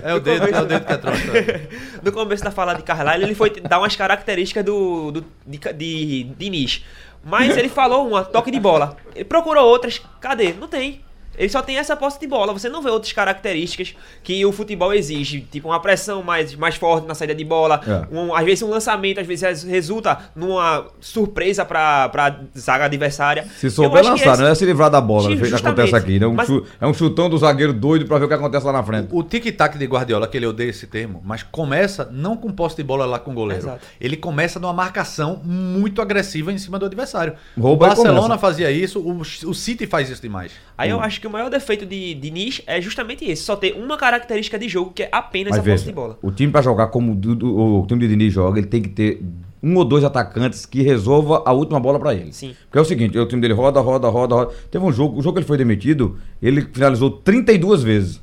É 0.08 0.14
o 0.14 0.20
dedo, 0.20 0.46
é 0.46 0.60
o 0.60 0.66
dedo 0.66 0.84
que 0.86 0.92
é 0.92 0.96
tronco. 0.96 1.18
no 2.04 2.12
começo 2.12 2.44
da 2.44 2.50
fala 2.52 2.74
de 2.74 2.82
Carlyle, 2.82 3.24
ele 3.24 3.34
foi 3.34 3.50
dar 3.60 3.78
umas 3.80 3.96
características 3.96 4.64
do, 4.64 5.10
do 5.10 5.24
de, 5.46 5.58
de 5.72 6.24
Diniz. 6.38 6.84
Mas 7.22 7.56
ele 7.56 7.68
falou 7.68 8.08
uma 8.08 8.24
toque 8.24 8.50
de 8.50 8.58
bola. 8.58 8.96
Ele 9.14 9.24
procurou 9.24 9.66
outras. 9.66 10.00
Cadê? 10.20 10.52
Não 10.52 10.68
tem. 10.68 11.02
Ele 11.38 11.48
só 11.48 11.62
tem 11.62 11.78
essa 11.78 11.96
posse 11.96 12.20
de 12.20 12.26
bola. 12.26 12.52
Você 12.52 12.68
não 12.68 12.82
vê 12.82 12.90
outras 12.90 13.12
características 13.12 13.94
que 14.22 14.44
o 14.44 14.52
futebol 14.52 14.92
exige. 14.92 15.40
Tipo, 15.40 15.68
uma 15.68 15.80
pressão 15.80 16.22
mais, 16.22 16.54
mais 16.54 16.74
forte 16.76 17.06
na 17.06 17.14
saída 17.14 17.34
de 17.34 17.44
bola. 17.44 17.80
É. 17.86 18.14
Um- 18.14 18.34
às 18.34 18.44
vezes 18.44 18.62
um 18.62 18.68
lançamento, 18.68 19.20
às 19.20 19.26
vezes 19.26 19.42
res- 19.42 19.62
resulta 19.62 20.18
numa 20.36 20.86
surpresa 21.00 21.64
pra, 21.64 22.08
pra 22.10 22.40
zaga 22.58 22.84
adversária. 22.84 23.46
Se 23.56 23.70
souber 23.70 24.04
lançar, 24.04 24.32
esse- 24.34 24.42
não 24.42 24.48
é 24.48 24.54
se 24.54 24.64
livrar 24.66 24.90
da 24.90 25.00
bola, 25.00 25.30
Sim, 25.30 25.38
que 25.38 25.54
acontece 25.54 25.96
aqui. 25.96 26.18
Né? 26.18 26.26
Um 26.26 26.34
Mas- 26.34 26.46
chu- 26.46 26.64
É 26.80 26.86
um 26.86 26.92
chutão 26.92 27.30
do 27.30 27.38
zagueiro 27.38 27.72
doido 27.72 28.06
pra 28.06 28.18
ver 28.18 28.24
o 28.26 28.28
que 28.28 28.34
acontece 28.34 28.66
lá 28.66 28.72
na 28.72 28.82
frente. 28.82 29.08
O 29.10 29.22
tic-tac 29.22 29.78
de 29.78 29.86
Guardiola, 29.86 30.26
que 30.28 30.36
ele 30.36 30.46
odeia 30.46 30.68
esse 30.70 30.86
termo, 30.86 31.22
mas 31.24 31.42
começa 31.42 32.08
não 32.12 32.36
com 32.36 32.50
posse 32.50 32.76
de 32.76 32.82
bola 32.82 33.06
lá 33.06 33.18
com 33.18 33.30
o 33.30 33.34
goleiro. 33.34 33.62
Exato. 33.62 33.80
Ele 34.00 34.16
começa 34.16 34.58
numa 34.60 34.72
marcação 34.72 35.40
muito 35.44 36.02
agressiva 36.02 36.52
em 36.52 36.58
cima 36.58 36.78
do 36.78 36.84
adversário. 36.86 37.34
Rouba 37.58 37.86
o 37.86 37.88
Barcelona 37.88 38.36
fazia 38.36 38.70
isso, 38.70 39.00
o, 39.00 39.20
o 39.20 39.54
City 39.54 39.86
faz 39.86 40.10
isso 40.10 40.20
demais. 40.20 40.52
Aí 40.76 40.90
Hum. 40.92 40.96
eu 40.96 41.00
acho 41.00 41.19
que 41.20 41.26
o 41.26 41.30
maior 41.30 41.48
defeito 41.50 41.84
de 41.86 42.14
Diniz 42.14 42.62
é 42.66 42.80
justamente 42.80 43.24
esse. 43.24 43.42
Só 43.42 43.54
ter 43.56 43.72
uma 43.74 43.96
característica 43.96 44.58
de 44.58 44.68
jogo 44.68 44.90
que 44.92 45.02
é 45.04 45.08
apenas 45.12 45.50
Mas 45.50 45.58
a 45.58 45.62
posse 45.62 45.70
veja, 45.70 45.84
de 45.86 45.92
bola. 45.92 46.18
o 46.22 46.30
time 46.30 46.50
pra 46.50 46.62
jogar 46.62 46.88
como 46.88 47.14
do- 47.14 47.34
do- 47.34 47.56
o 47.80 47.86
time 47.86 48.00
de 48.00 48.08
Diniz 48.08 48.32
joga, 48.32 48.58
ele 48.58 48.66
tem 48.66 48.80
que 48.82 48.88
ter 48.88 49.22
um 49.62 49.76
ou 49.76 49.84
dois 49.84 50.02
atacantes 50.04 50.64
que 50.64 50.80
resolva 50.82 51.42
a 51.44 51.52
última 51.52 51.78
bola 51.78 51.98
pra 52.00 52.14
ele. 52.14 52.32
Sim. 52.32 52.54
Porque 52.64 52.78
é 52.78 52.80
o 52.80 52.84
seguinte, 52.84 53.18
o 53.18 53.26
time 53.26 53.42
dele 53.42 53.52
roda, 53.52 53.78
roda, 53.80 54.08
roda, 54.08 54.34
roda. 54.34 54.52
Teve 54.70 54.84
um 54.84 54.90
jogo, 54.92 55.18
o 55.18 55.22
jogo 55.22 55.34
que 55.34 55.40
ele 55.40 55.46
foi 55.46 55.58
demitido, 55.58 56.16
ele 56.40 56.62
finalizou 56.62 57.10
32 57.10 57.82
vezes. 57.82 58.20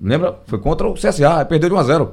Lembra? 0.00 0.38
Foi 0.46 0.58
contra 0.58 0.86
o 0.86 0.94
CSA, 0.94 1.44
perdeu 1.44 1.70
de 1.70 1.74
1 1.74 1.78
a 1.78 1.82
0. 1.84 2.12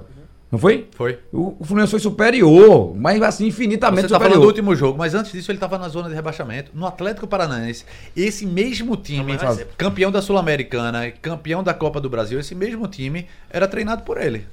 Não 0.53 0.59
foi? 0.59 0.87
Foi. 0.91 1.17
O, 1.31 1.55
o 1.59 1.65
Fluminense 1.65 1.89
foi 1.89 1.99
superior, 1.99 2.95
mas 2.95 3.19
assim, 3.23 3.47
infinitamente 3.47 4.03
Você 4.03 4.09
tá 4.09 4.13
superior. 4.17 4.33
falando 4.35 4.41
do 4.43 4.47
último 4.47 4.75
jogo, 4.75 4.95
mas 4.99 5.15
antes 5.15 5.31
disso 5.31 5.49
ele 5.49 5.57
estava 5.57 5.79
na 5.79 5.89
zona 5.89 6.09
de 6.09 6.13
rebaixamento. 6.13 6.69
No 6.75 6.85
Atlético 6.85 7.25
Paranaense, 7.25 7.83
esse 8.15 8.45
mesmo 8.45 8.95
time, 8.95 9.35
campeão 9.75 10.11
da 10.11 10.21
Sul-Americana, 10.21 11.09
campeão 11.23 11.63
da 11.63 11.73
Copa 11.73 11.99
do 11.99 12.07
Brasil, 12.07 12.39
esse 12.39 12.53
mesmo 12.53 12.87
time 12.87 13.25
era 13.49 13.67
treinado 13.67 14.03
por 14.03 14.21
ele. 14.21 14.45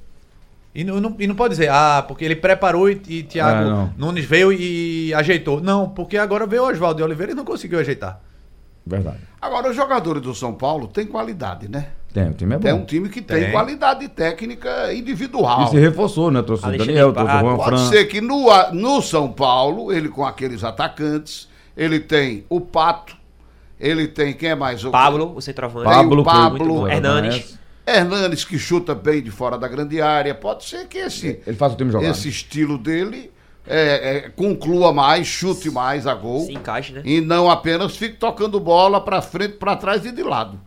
E 0.75 0.85
não, 0.85 0.99
não- 1.03 1.17
e 1.19 1.27
não 1.27 1.35
pode 1.35 1.53
dizer, 1.53 1.69
ah, 1.71 2.03
porque 2.09 2.25
ele 2.25 2.37
preparou 2.37 2.89
e, 2.89 2.99
e 3.07 3.23
Thiago 3.25 3.67
É, 3.67 3.71
não. 3.71 3.93
Nunes 3.99 4.25
veio 4.25 4.51
e 4.55 5.13
ajeitou. 5.13 5.61
Não, 5.61 5.87
porque 5.91 6.17
agora 6.17 6.47
veio 6.47 6.63
o 6.63 6.67
Oswaldo 6.71 6.97
de 6.97 7.03
Oliveira 7.03 7.33
e 7.33 7.35
não 7.35 7.45
conseguiu 7.45 7.79
ajeitar. 7.79 8.23
Verdade. 8.87 9.19
Agora, 9.39 9.69
os 9.69 9.77
jogadores 9.77 10.23
do 10.23 10.35
São 10.35 10.55
Paulo 10.55 10.87
têm 10.87 11.07
qualidade, 11.07 11.69
né? 11.69 11.89
Tem, 12.13 12.29
o 12.29 12.35
time 12.35 12.55
é 12.57 12.59
bom. 12.59 12.69
É 12.69 12.75
um 12.75 12.85
time 12.85 13.09
que 13.09 13.21
tem, 13.23 13.45
Tem. 13.45 13.53
qualidade 13.53 14.09
técnica 14.09 14.93
individual. 14.93 15.65
E 15.65 15.71
se 15.71 15.79
reforçou, 15.79 16.31
né? 16.31 16.43
Trouxe 16.43 16.65
o 16.65 16.67
Alexandre 16.67 16.93
Daniel, 16.95 17.13
trouxe 17.13 17.35
o. 17.37 17.41
Juan 17.41 17.57
Pode 17.57 17.69
Fran. 17.71 17.89
ser 17.91 18.05
que 18.07 18.21
no, 18.21 18.47
no 18.73 19.01
São 19.01 19.31
Paulo, 19.31 19.93
ele 19.93 20.09
com 20.09 20.25
aqueles 20.27 20.65
atacantes, 20.65 21.49
ele 21.77 22.01
tem 22.01 22.45
o 22.49 22.61
Pato, 22.61 23.17
ele 23.79 24.09
tem 24.09 24.33
quem 24.35 24.51
é 24.51 24.55
mais? 24.57 24.85
O 24.85 24.91
Pablo, 24.91 25.33
o 25.37 25.41
centroavante. 25.41 25.85
Pablo, 25.85 26.23
o 26.23 26.25
Pablo, 26.25 26.85
que- 26.87 26.93
Hernanes. 26.93 27.59
Hernanes 27.87 28.45
que 28.45 28.59
chuta 28.59 28.95
bem 28.95 29.23
de 29.23 29.31
fora 29.31 29.57
da 29.57 29.67
grande 29.67 30.01
área. 30.03 30.35
Pode 30.35 30.65
ser 30.65 30.87
que 30.87 30.99
esse, 30.99 31.41
Ele 31.47 31.57
faz 31.57 31.73
o 31.73 31.77
time 31.77 31.91
jogar. 31.91 32.09
esse 32.09 32.29
estilo 32.29 32.77
dele 32.79 33.31
é, 33.67 34.17
é, 34.27 34.29
conclua 34.31 34.93
mais, 34.93 35.27
chute 35.27 35.71
mais 35.71 36.07
a 36.07 36.15
gol. 36.15 36.41
Se 36.47 36.53
encaixe, 36.53 36.93
né? 36.93 37.03
E 37.05 37.21
não 37.21 37.51
apenas 37.51 37.97
fique 37.97 38.17
tocando 38.17 38.59
bola 38.61 39.01
pra 39.01 39.23
frente, 39.23 39.55
pra 39.55 39.77
trás 39.77 40.05
e 40.05 40.13
de 40.13 40.23
lado. 40.23 40.61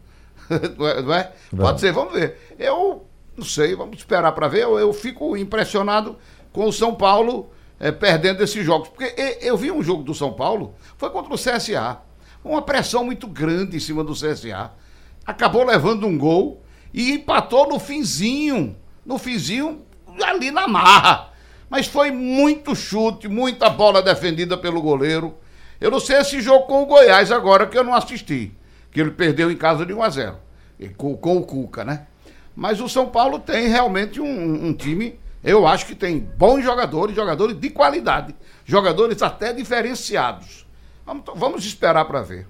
não 0.78 0.88
é? 0.88 1.02
não 1.02 1.14
é? 1.14 1.32
Pode 1.56 1.80
ser, 1.80 1.92
vamos 1.92 2.14
ver. 2.14 2.56
Eu 2.60 3.06
não 3.38 3.46
sei, 3.46 3.76
vamos 3.76 3.98
esperar 3.98 4.32
pra 4.32 4.48
ver. 4.48 4.64
Eu, 4.64 4.80
eu 4.80 4.94
fico 4.94 5.36
impressionado 5.36 6.18
com 6.52 6.66
o 6.66 6.74
São 6.74 6.94
Paulo 6.94 7.50
eh, 7.80 7.92
perdendo 7.92 8.44
esses 8.44 8.64
jogos. 8.66 8.90
Porque 8.90 9.14
eu 9.42 9.58
vi 9.58 9.72
um 9.72 9.84
jogo 9.84 10.04
do 10.04 10.14
São 10.14 10.34
Paulo, 10.34 10.76
foi 10.98 11.10
contra 11.10 11.34
o 11.34 11.38
CSA. 11.38 12.00
Uma 12.44 12.62
pressão 12.62 13.04
muito 13.06 13.28
grande 13.28 13.78
em 13.78 13.80
cima 13.80 14.04
do 14.04 14.14
CSA. 14.14 14.72
Acabou 15.26 15.64
levando 15.64 16.06
um 16.06 16.18
gol 16.18 16.62
e 16.94 17.14
empatou 17.14 17.68
no 17.68 17.80
finzinho. 17.80 18.76
No 19.06 19.18
finzinho, 19.18 19.82
ali 20.24 20.52
na 20.52 20.68
marra. 20.68 21.30
Mas 21.70 21.88
foi 21.88 22.12
muito 22.12 22.76
chute, 22.76 23.28
muita 23.28 23.70
bola 23.70 24.02
defendida 24.02 24.58
pelo 24.58 24.82
goleiro. 24.82 25.36
Eu 25.82 25.90
não 25.90 26.00
sei 26.00 26.18
esse 26.18 26.40
jogo 26.40 26.68
com 26.68 26.84
o 26.84 26.86
Goiás 26.86 27.32
agora, 27.32 27.66
que 27.68 27.78
eu 27.78 27.84
não 27.84 27.94
assisti. 27.94 28.54
Que 28.94 29.02
ele 29.02 29.12
perdeu 29.12 29.52
em 29.52 29.58
casa 29.58 29.86
de 29.86 29.94
1 29.94 30.04
a 30.04 30.10
0 30.10 30.36
E 30.80 30.90
com, 30.90 31.16
com 31.18 31.38
o 31.38 31.44
Cuca, 31.44 31.84
né? 31.84 32.06
Mas 32.56 32.80
o 32.80 32.88
São 32.88 33.08
Paulo 33.08 33.40
tem 33.40 33.68
realmente 33.68 34.22
um, 34.22 34.68
um 34.68 34.74
time, 34.74 35.20
eu 35.44 35.66
acho 35.66 35.86
que 35.88 35.96
tem 35.96 36.20
bons 36.20 36.64
jogadores, 36.64 37.16
jogadores 37.16 37.60
de 37.60 37.70
qualidade. 37.70 38.36
Jogadores 38.64 39.22
até 39.22 39.52
diferenciados. 39.52 40.66
Vamos, 41.06 41.24
vamos 41.36 41.66
esperar 41.66 42.06
para 42.06 42.22
ver. 42.22 42.48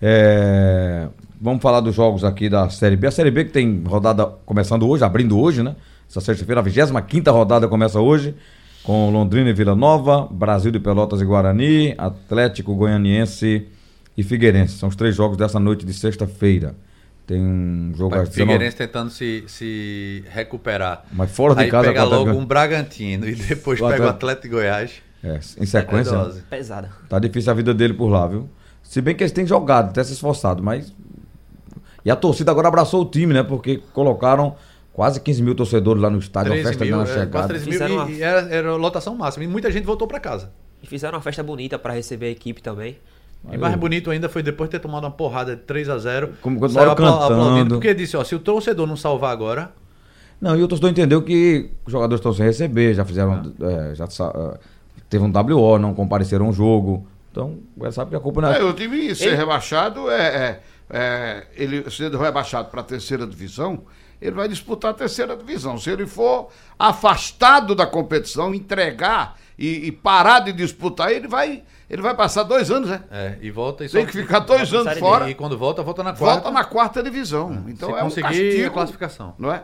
É, 0.00 1.08
Vamos 1.44 1.60
falar 1.60 1.80
dos 1.80 1.92
jogos 1.92 2.22
aqui 2.22 2.48
da 2.48 2.70
Série 2.70 2.94
B. 2.94 3.08
A 3.08 3.10
Série 3.10 3.32
B 3.32 3.44
que 3.44 3.50
tem 3.50 3.82
rodada 3.84 4.24
começando 4.46 4.88
hoje, 4.88 5.02
abrindo 5.02 5.36
hoje, 5.36 5.60
né? 5.60 5.74
Essa 6.08 6.20
sexta-feira, 6.20 6.60
a 6.60 6.62
25 6.62 7.32
rodada 7.32 7.66
começa 7.66 7.98
hoje, 7.98 8.36
com 8.84 9.10
Londrina 9.10 9.50
e 9.50 9.52
Vila 9.52 9.74
Nova, 9.74 10.28
Brasil 10.30 10.70
de 10.70 10.78
Pelotas 10.78 11.20
e 11.20 11.24
Guarani, 11.24 11.96
Atlético 11.98 12.76
Goianiense 12.76 13.66
e 14.16 14.22
Figueirense. 14.22 14.76
São 14.78 14.88
os 14.88 14.96
três 14.96 15.14
jogos 15.14 15.36
dessa 15.36 15.58
noite 15.60 15.84
de 15.86 15.92
sexta-feira. 15.94 16.74
Tem 17.26 17.40
um 17.40 17.92
jogo 17.96 18.14
às 18.16 18.28
O 18.28 18.30
19 18.30 18.34
Figueirense 18.52 18.76
tentando 18.76 19.10
se, 19.10 19.44
se 19.46 20.24
recuperar. 20.30 21.04
Mas 21.12 21.30
fora 21.30 21.54
de 21.54 21.62
Aí 21.62 21.70
casa, 21.70 21.88
pega 21.88 22.02
contra- 22.02 22.18
logo 22.18 22.30
um 22.32 22.44
Bragantino 22.44 23.28
e 23.28 23.34
depois 23.34 23.80
O 23.80 23.88
pega 23.88 24.04
o 24.06 24.08
Atlético- 24.08 24.48
de 24.48 24.54
Goiás. 24.54 24.92
É, 25.24 25.36
em 25.58 25.66
sequência. 25.66 26.14
É. 26.16 26.32
Pesada. 26.50 26.90
Tá 27.08 27.18
difícil 27.20 27.52
a 27.52 27.54
vida 27.54 27.72
dele 27.72 27.94
por 27.94 28.08
lá, 28.08 28.26
viu? 28.26 28.50
Se 28.82 29.00
bem 29.00 29.14
que 29.14 29.22
eles 29.22 29.30
têm 29.32 29.46
jogado, 29.46 29.90
até 29.90 30.02
se 30.02 30.12
esforçado, 30.12 30.62
mas. 30.62 30.92
E 32.04 32.10
a 32.10 32.16
torcida 32.16 32.50
agora 32.50 32.66
abraçou 32.66 33.02
o 33.02 33.04
time, 33.04 33.32
né? 33.32 33.44
Porque 33.44 33.80
colocaram 33.92 34.56
quase 34.92 35.20
15 35.20 35.40
mil 35.40 35.54
torcedores 35.54 36.02
lá 36.02 36.10
no 36.10 36.18
estádio, 36.18 36.52
a 36.52 36.56
13 36.56 36.68
festa 36.70 36.84
mil, 36.84 36.96
na 36.96 37.02
é, 37.04 37.06
quase 37.06 37.20
chegada. 37.20 37.48
13 37.48 37.70
mil 37.70 37.78
e, 37.80 37.92
uma- 37.92 38.10
e 38.10 38.20
era, 38.22 38.40
era 38.52 38.74
lotação 38.76 39.14
máxima. 39.14 39.44
E 39.44 39.46
muita 39.48 39.70
gente 39.70 39.84
voltou 39.84 40.08
pra 40.08 40.18
casa. 40.18 40.50
E 40.82 40.86
fizeram 40.88 41.16
uma 41.16 41.22
festa 41.22 41.42
bonita 41.44 41.78
pra 41.78 41.92
receber 41.94 42.26
a 42.26 42.30
equipe 42.30 42.60
também. 42.60 42.98
E 43.50 43.56
mais 43.58 43.74
bonito 43.74 44.10
ainda 44.10 44.28
foi 44.28 44.42
depois 44.42 44.68
de 44.70 44.72
ter 44.72 44.80
tomado 44.80 45.04
uma 45.04 45.10
porrada 45.10 45.56
de 45.56 45.62
3 45.62 45.88
a 45.88 45.98
0 45.98 46.34
Como 46.40 46.60
continuaram 46.60 46.96
saiu 46.96 47.10
cantando. 47.10 47.74
Porque 47.74 47.92
disse, 47.92 48.16
ó, 48.16 48.22
se 48.22 48.34
o 48.34 48.38
torcedor 48.38 48.86
não 48.86 48.96
salvar 48.96 49.32
agora, 49.32 49.72
Não, 50.40 50.56
e 50.56 50.62
o 50.62 50.68
torcedor 50.68 50.90
entendeu 50.90 51.22
que 51.22 51.70
os 51.84 51.92
jogadores 51.92 52.20
estão 52.20 52.32
sem 52.32 52.46
receber, 52.46 52.94
já 52.94 53.04
fizeram. 53.04 53.52
é, 53.60 53.94
já 53.94 54.04
é, 54.04 54.58
teve 55.08 55.24
um 55.24 55.30
WO, 55.32 55.78
não 55.78 55.92
compareceram 55.94 56.46
ao 56.46 56.52
jogo. 56.52 57.06
Então, 57.32 57.58
sabe 57.90 58.10
que 58.10 58.16
a 58.16 58.20
culpa 58.20 58.42
não 58.42 58.52
é. 58.52 58.58
É, 58.58 58.62
o 58.64 58.72
time 58.74 59.14
ser 59.14 59.28
Ele- 59.28 59.36
rebaixado 59.36 60.10
é, 60.10 60.20
é- 60.20 60.60
é- 60.90 61.46
ele 61.56 61.90
sendo 61.90 62.18
rebaixado 62.18 62.68
para 62.70 62.80
a 62.80 62.84
terceira 62.84 63.26
divisão, 63.26 63.82
ele 64.20 64.36
vai 64.36 64.46
disputar 64.46 64.90
a 64.90 64.94
terceira 64.94 65.34
divisão. 65.36 65.78
Se 65.78 65.90
ele 65.90 66.06
for 66.06 66.48
afastado 66.78 67.74
da 67.74 67.86
competição, 67.86 68.54
entregar 68.54 69.36
e, 69.64 69.86
e 69.86 69.92
parar 69.92 70.40
de 70.40 70.52
disputar, 70.52 71.12
ele 71.12 71.28
vai, 71.28 71.62
ele 71.88 72.02
vai 72.02 72.14
passar 72.14 72.42
dois 72.42 72.70
anos, 72.70 72.88
né? 72.90 73.02
é, 73.10 73.36
e 73.40 73.50
volta 73.50 73.84
e 73.84 73.88
Tem 73.88 74.04
só- 74.04 74.10
que 74.10 74.18
ficar 74.18 74.40
dois 74.40 74.72
anos 74.74 74.98
fora, 74.98 75.30
E 75.30 75.34
quando 75.34 75.56
volta, 75.56 75.82
volta 75.82 76.02
na 76.02 76.12
quarta. 76.12 76.34
volta 76.40 76.50
na 76.50 76.64
quarta 76.64 77.02
divisão. 77.02 77.64
Então 77.68 77.90
se 77.90 77.94
é 77.94 77.98
um 77.98 78.04
conseguir 78.04 78.22
castigo, 78.28 78.66
a 78.66 78.70
classificação. 78.70 79.34
não 79.38 79.52
é? 79.52 79.62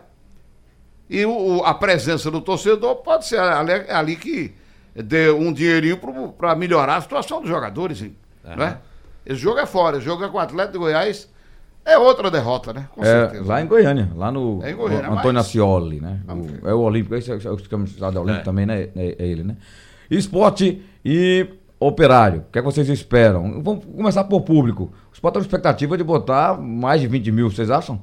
E 1.10 1.24
o- 1.24 1.58
o- 1.58 1.64
a 1.64 1.74
presença 1.74 2.30
do 2.30 2.40
torcedor 2.40 2.96
pode 2.96 3.26
ser 3.26 3.40
ali, 3.40 3.72
ali 3.90 4.16
que 4.16 4.54
dê 4.94 5.30
um 5.30 5.52
dinheirinho 5.52 5.98
para 6.36 6.54
melhorar 6.54 6.96
a 6.96 7.00
situação 7.00 7.40
dos 7.40 7.48
jogadores, 7.48 8.02
hein? 8.02 8.14
não 8.56 8.64
é? 8.64 8.78
Esse 9.26 9.40
jogo 9.40 9.58
é 9.58 9.66
fora, 9.66 9.96
esse 9.96 10.06
jogo 10.06 10.24
é 10.24 10.28
com 10.28 10.36
o 10.36 10.40
Atlético 10.40 10.72
de 10.74 10.78
Goiás, 10.78 11.28
é 11.84 11.96
outra 11.98 12.30
derrota, 12.30 12.72
né? 12.72 12.88
Com 12.94 13.02
É, 13.02 13.06
certeza. 13.06 13.44
lá 13.46 13.60
em 13.62 13.66
Goiânia, 13.66 14.10
lá 14.14 14.30
no 14.30 14.60
É 14.62 14.70
em 14.70 14.76
Goiânia, 14.76 15.10
o 15.10 15.12
Antônio 15.14 15.34
mas- 15.34 15.46
Ascioli, 15.46 16.00
né? 16.00 16.20
O- 16.28 16.68
é 16.68 16.74
o 16.74 16.80
Olímpico, 16.80 17.14
esse 17.14 17.30
é 17.30 17.34
o 17.34 17.56
que 17.56 17.68
chama 17.68 17.84
de 17.84 17.90
Estado 17.92 18.20
Olímpico 18.20 18.40
É. 18.42 18.44
também, 18.44 18.66
né? 18.66 18.82
É, 18.94 19.16
é 19.18 19.26
ele, 19.26 19.42
né? 19.44 19.56
Esporte 20.10 20.82
e 21.04 21.46
Operário, 21.80 22.40
o 22.40 22.52
que 22.52 22.58
é 22.58 22.62
que 22.62 22.64
vocês 22.66 22.88
esperam? 22.88 23.62
Vamos 23.62 23.84
começar 23.84 24.24
por 24.24 24.40
público. 24.40 24.92
O 25.12 25.14
Sport 25.14 25.34
tem 25.34 25.40
uma 25.40 25.44
expectativa 25.46 25.96
de 25.96 26.02
botar 26.02 26.60
mais 26.60 27.00
de 27.00 27.06
20 27.06 27.30
mil, 27.30 27.48
vocês 27.48 27.70
acham? 27.70 28.00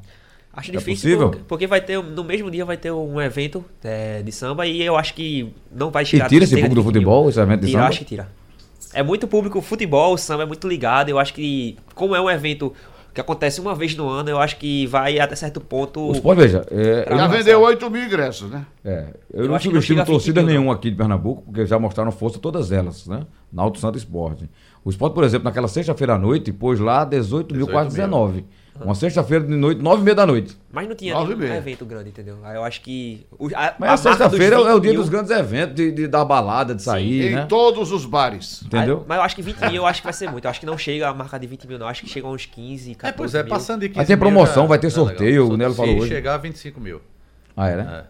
Acho 0.54 0.72
É 0.72 0.78
difícil 0.78 1.10
possível? 1.10 1.30
porque, 1.32 1.44
porque 1.46 1.68
vai 1.68 1.82
ter 1.82 2.02
no 2.02 2.24
mesmo 2.24 2.50
dia 2.50 2.64
vai 2.64 2.78
ter 2.78 2.90
um 2.92 3.20
evento 3.20 3.66
é, 3.84 4.22
de 4.22 4.32
samba 4.32 4.66
e 4.66 4.82
eu 4.82 4.96
acho 4.96 5.14
que 5.14 5.54
não 5.70 5.92
vai 5.92 6.04
E 6.04 6.06
chegar 6.06 6.30
tira 6.30 6.46
esse 6.46 6.56
público 6.56 6.76
do 6.76 6.82
20 6.84 6.86
mil. 6.86 6.94
futebol, 6.94 7.28
esse 7.28 7.38
evento 7.38 7.60
de 7.62 7.68
Tira, 7.68 7.80
samba? 7.80 7.90
acho 7.90 8.00
que 8.00 8.06
tira. 8.06 8.30
É 8.94 9.04
muito 9.04 9.28
público, 9.28 9.60
o 9.60 9.62
futebol, 9.62 10.14
o 10.14 10.18
samba 10.18 10.44
é 10.44 10.46
muito 10.46 10.66
ligado. 10.70 11.10
Eu 11.10 11.20
acho 11.20 11.34
que 11.34 11.76
como 11.94 12.16
é 12.16 12.22
um 12.22 12.30
evento 12.30 12.72
que 13.16 13.22
acontece 13.22 13.62
uma 13.62 13.74
vez 13.74 13.96
no 13.96 14.10
ano, 14.10 14.30
eu 14.30 14.38
acho 14.40 14.58
que 14.58 14.86
vai 14.88 15.18
até 15.20 15.36
certo 15.36 15.62
ponto. 15.62 16.02
O 16.02 16.12
Sport, 16.12 16.38
veja, 16.38 16.66
é, 16.70 17.06
Já 17.10 17.16
não- 17.16 17.30
vendeu 17.30 17.62
8 17.62 17.90
mil 17.90 18.04
ingressos, 18.04 18.52
né? 18.52 18.66
É, 18.84 19.06
eu, 19.34 19.46
Eu 19.46 19.48
não 19.50 19.58
subestimo 19.58 19.82
chega 19.82 20.02
a 20.02 20.04
20 20.04 20.14
torcida 20.14 20.42
mil, 20.42 20.50
nenhuma 20.52 20.74
aqui 20.74 20.92
de 20.92 20.98
Pernambuco, 20.98 21.42
porque 21.44 21.66
já 21.66 21.80
mostraram 21.80 22.12
força 22.12 22.38
todas 22.40 22.72
elas, 22.74 23.08
né? 23.08 23.26
Na 23.52 23.64
Alto 23.64 23.80
Santo 23.80 23.98
Esporte. 23.98 24.50
O 24.84 24.90
Sport, 24.90 25.14
por 25.14 25.24
exemplo, 25.24 25.46
naquela 25.46 25.68
sexta-feira 25.70 26.16
à 26.16 26.18
noite, 26.20 26.52
pôs 26.52 26.80
lá 26.80 27.06
18 27.06 27.56
mil, 27.56 27.66
18 27.66 27.72
quase 27.72 27.98
mil. 27.98 28.08
19. 28.76 28.86
Uma 28.90 28.96
sexta-feira 28.96 29.46
de 29.46 29.56
noite, 29.56 29.82
nove 29.82 30.02
e 30.02 30.04
meia 30.04 30.16
da 30.16 30.26
noite. 30.26 30.56
Mas 30.72 30.88
não 30.88 30.96
tinha 30.96 31.14
Nove 31.14 31.32
e 31.32 31.36
nenhum 31.36 31.48
meia. 31.50 31.58
evento 31.58 31.86
grande, 31.86 32.10
entendeu? 32.10 32.38
Aí 32.44 32.56
eu 32.56 32.64
acho 32.64 32.82
que. 32.82 33.26
o- 33.40 33.48
a, 33.56 33.74
Mas 33.80 33.90
a, 33.92 33.98
sexta-feira 33.98 34.58
é 34.58 34.60
o 34.60 34.66
20 34.76 34.82
dia 34.84 34.92
mil- 34.92 35.02
dos 35.02 35.10
grandes 35.10 35.32
eventos, 35.32 35.76
de, 35.76 35.92
de 35.94 36.08
dar 36.08 36.26
balada, 36.26 36.76
de 36.76 36.84
sair, 36.84 37.32
em 37.32 37.36
né? 37.36 37.46
todos 37.48 37.92
os 37.94 38.06
bares. 38.06 38.62
Entendeu? 38.66 38.98
Aí- 39.00 39.04
mas 39.08 39.18
eu 39.18 39.24
acho 39.24 39.36
que 39.36 39.42
20 39.42 39.60
mil 39.62 39.76
eu 39.76 39.86
acho 39.86 40.02
que 40.02 40.06
vai 40.06 40.14
ser 40.14 40.30
muito. 40.30 40.44
Eu 40.46 40.50
acho 40.52 40.60
que 40.60 40.66
não 40.66 40.78
chega 40.78 41.08
a 41.08 41.14
marca 41.14 41.40
de 41.40 41.48
20 41.48 41.66
mil, 41.68 41.80
não. 41.80 41.86
Eu 41.86 41.90
acho 41.90 42.02
que 42.04 42.10
chega 42.10 42.28
a 42.28 42.30
uns 42.32 42.46
15, 42.46 42.96
14 42.96 43.08
É, 43.08 43.12
pois 43.18 43.36
é, 43.36 43.44
mil. 43.44 43.50
passando 43.50 43.80
de 43.82 43.88
15 43.88 43.98
Vai 43.98 44.06
ter 44.06 44.18
promoção, 44.18 44.64
já- 44.64 44.68
vai 44.70 44.78
ter 44.80 44.88
é 44.88 44.90
legal. 44.90 45.06
sorteio, 45.08 45.50
o 45.50 45.58
Nelo 45.58 45.72
Se 45.74 45.78
falou 45.78 45.98
hoje. 46.00 46.08
chegar 46.10 46.34
a 46.34 46.38
25 46.38 46.80
mil. 46.82 47.02
Ah, 47.56 47.70
é, 47.70 47.76
né? 47.78 48.04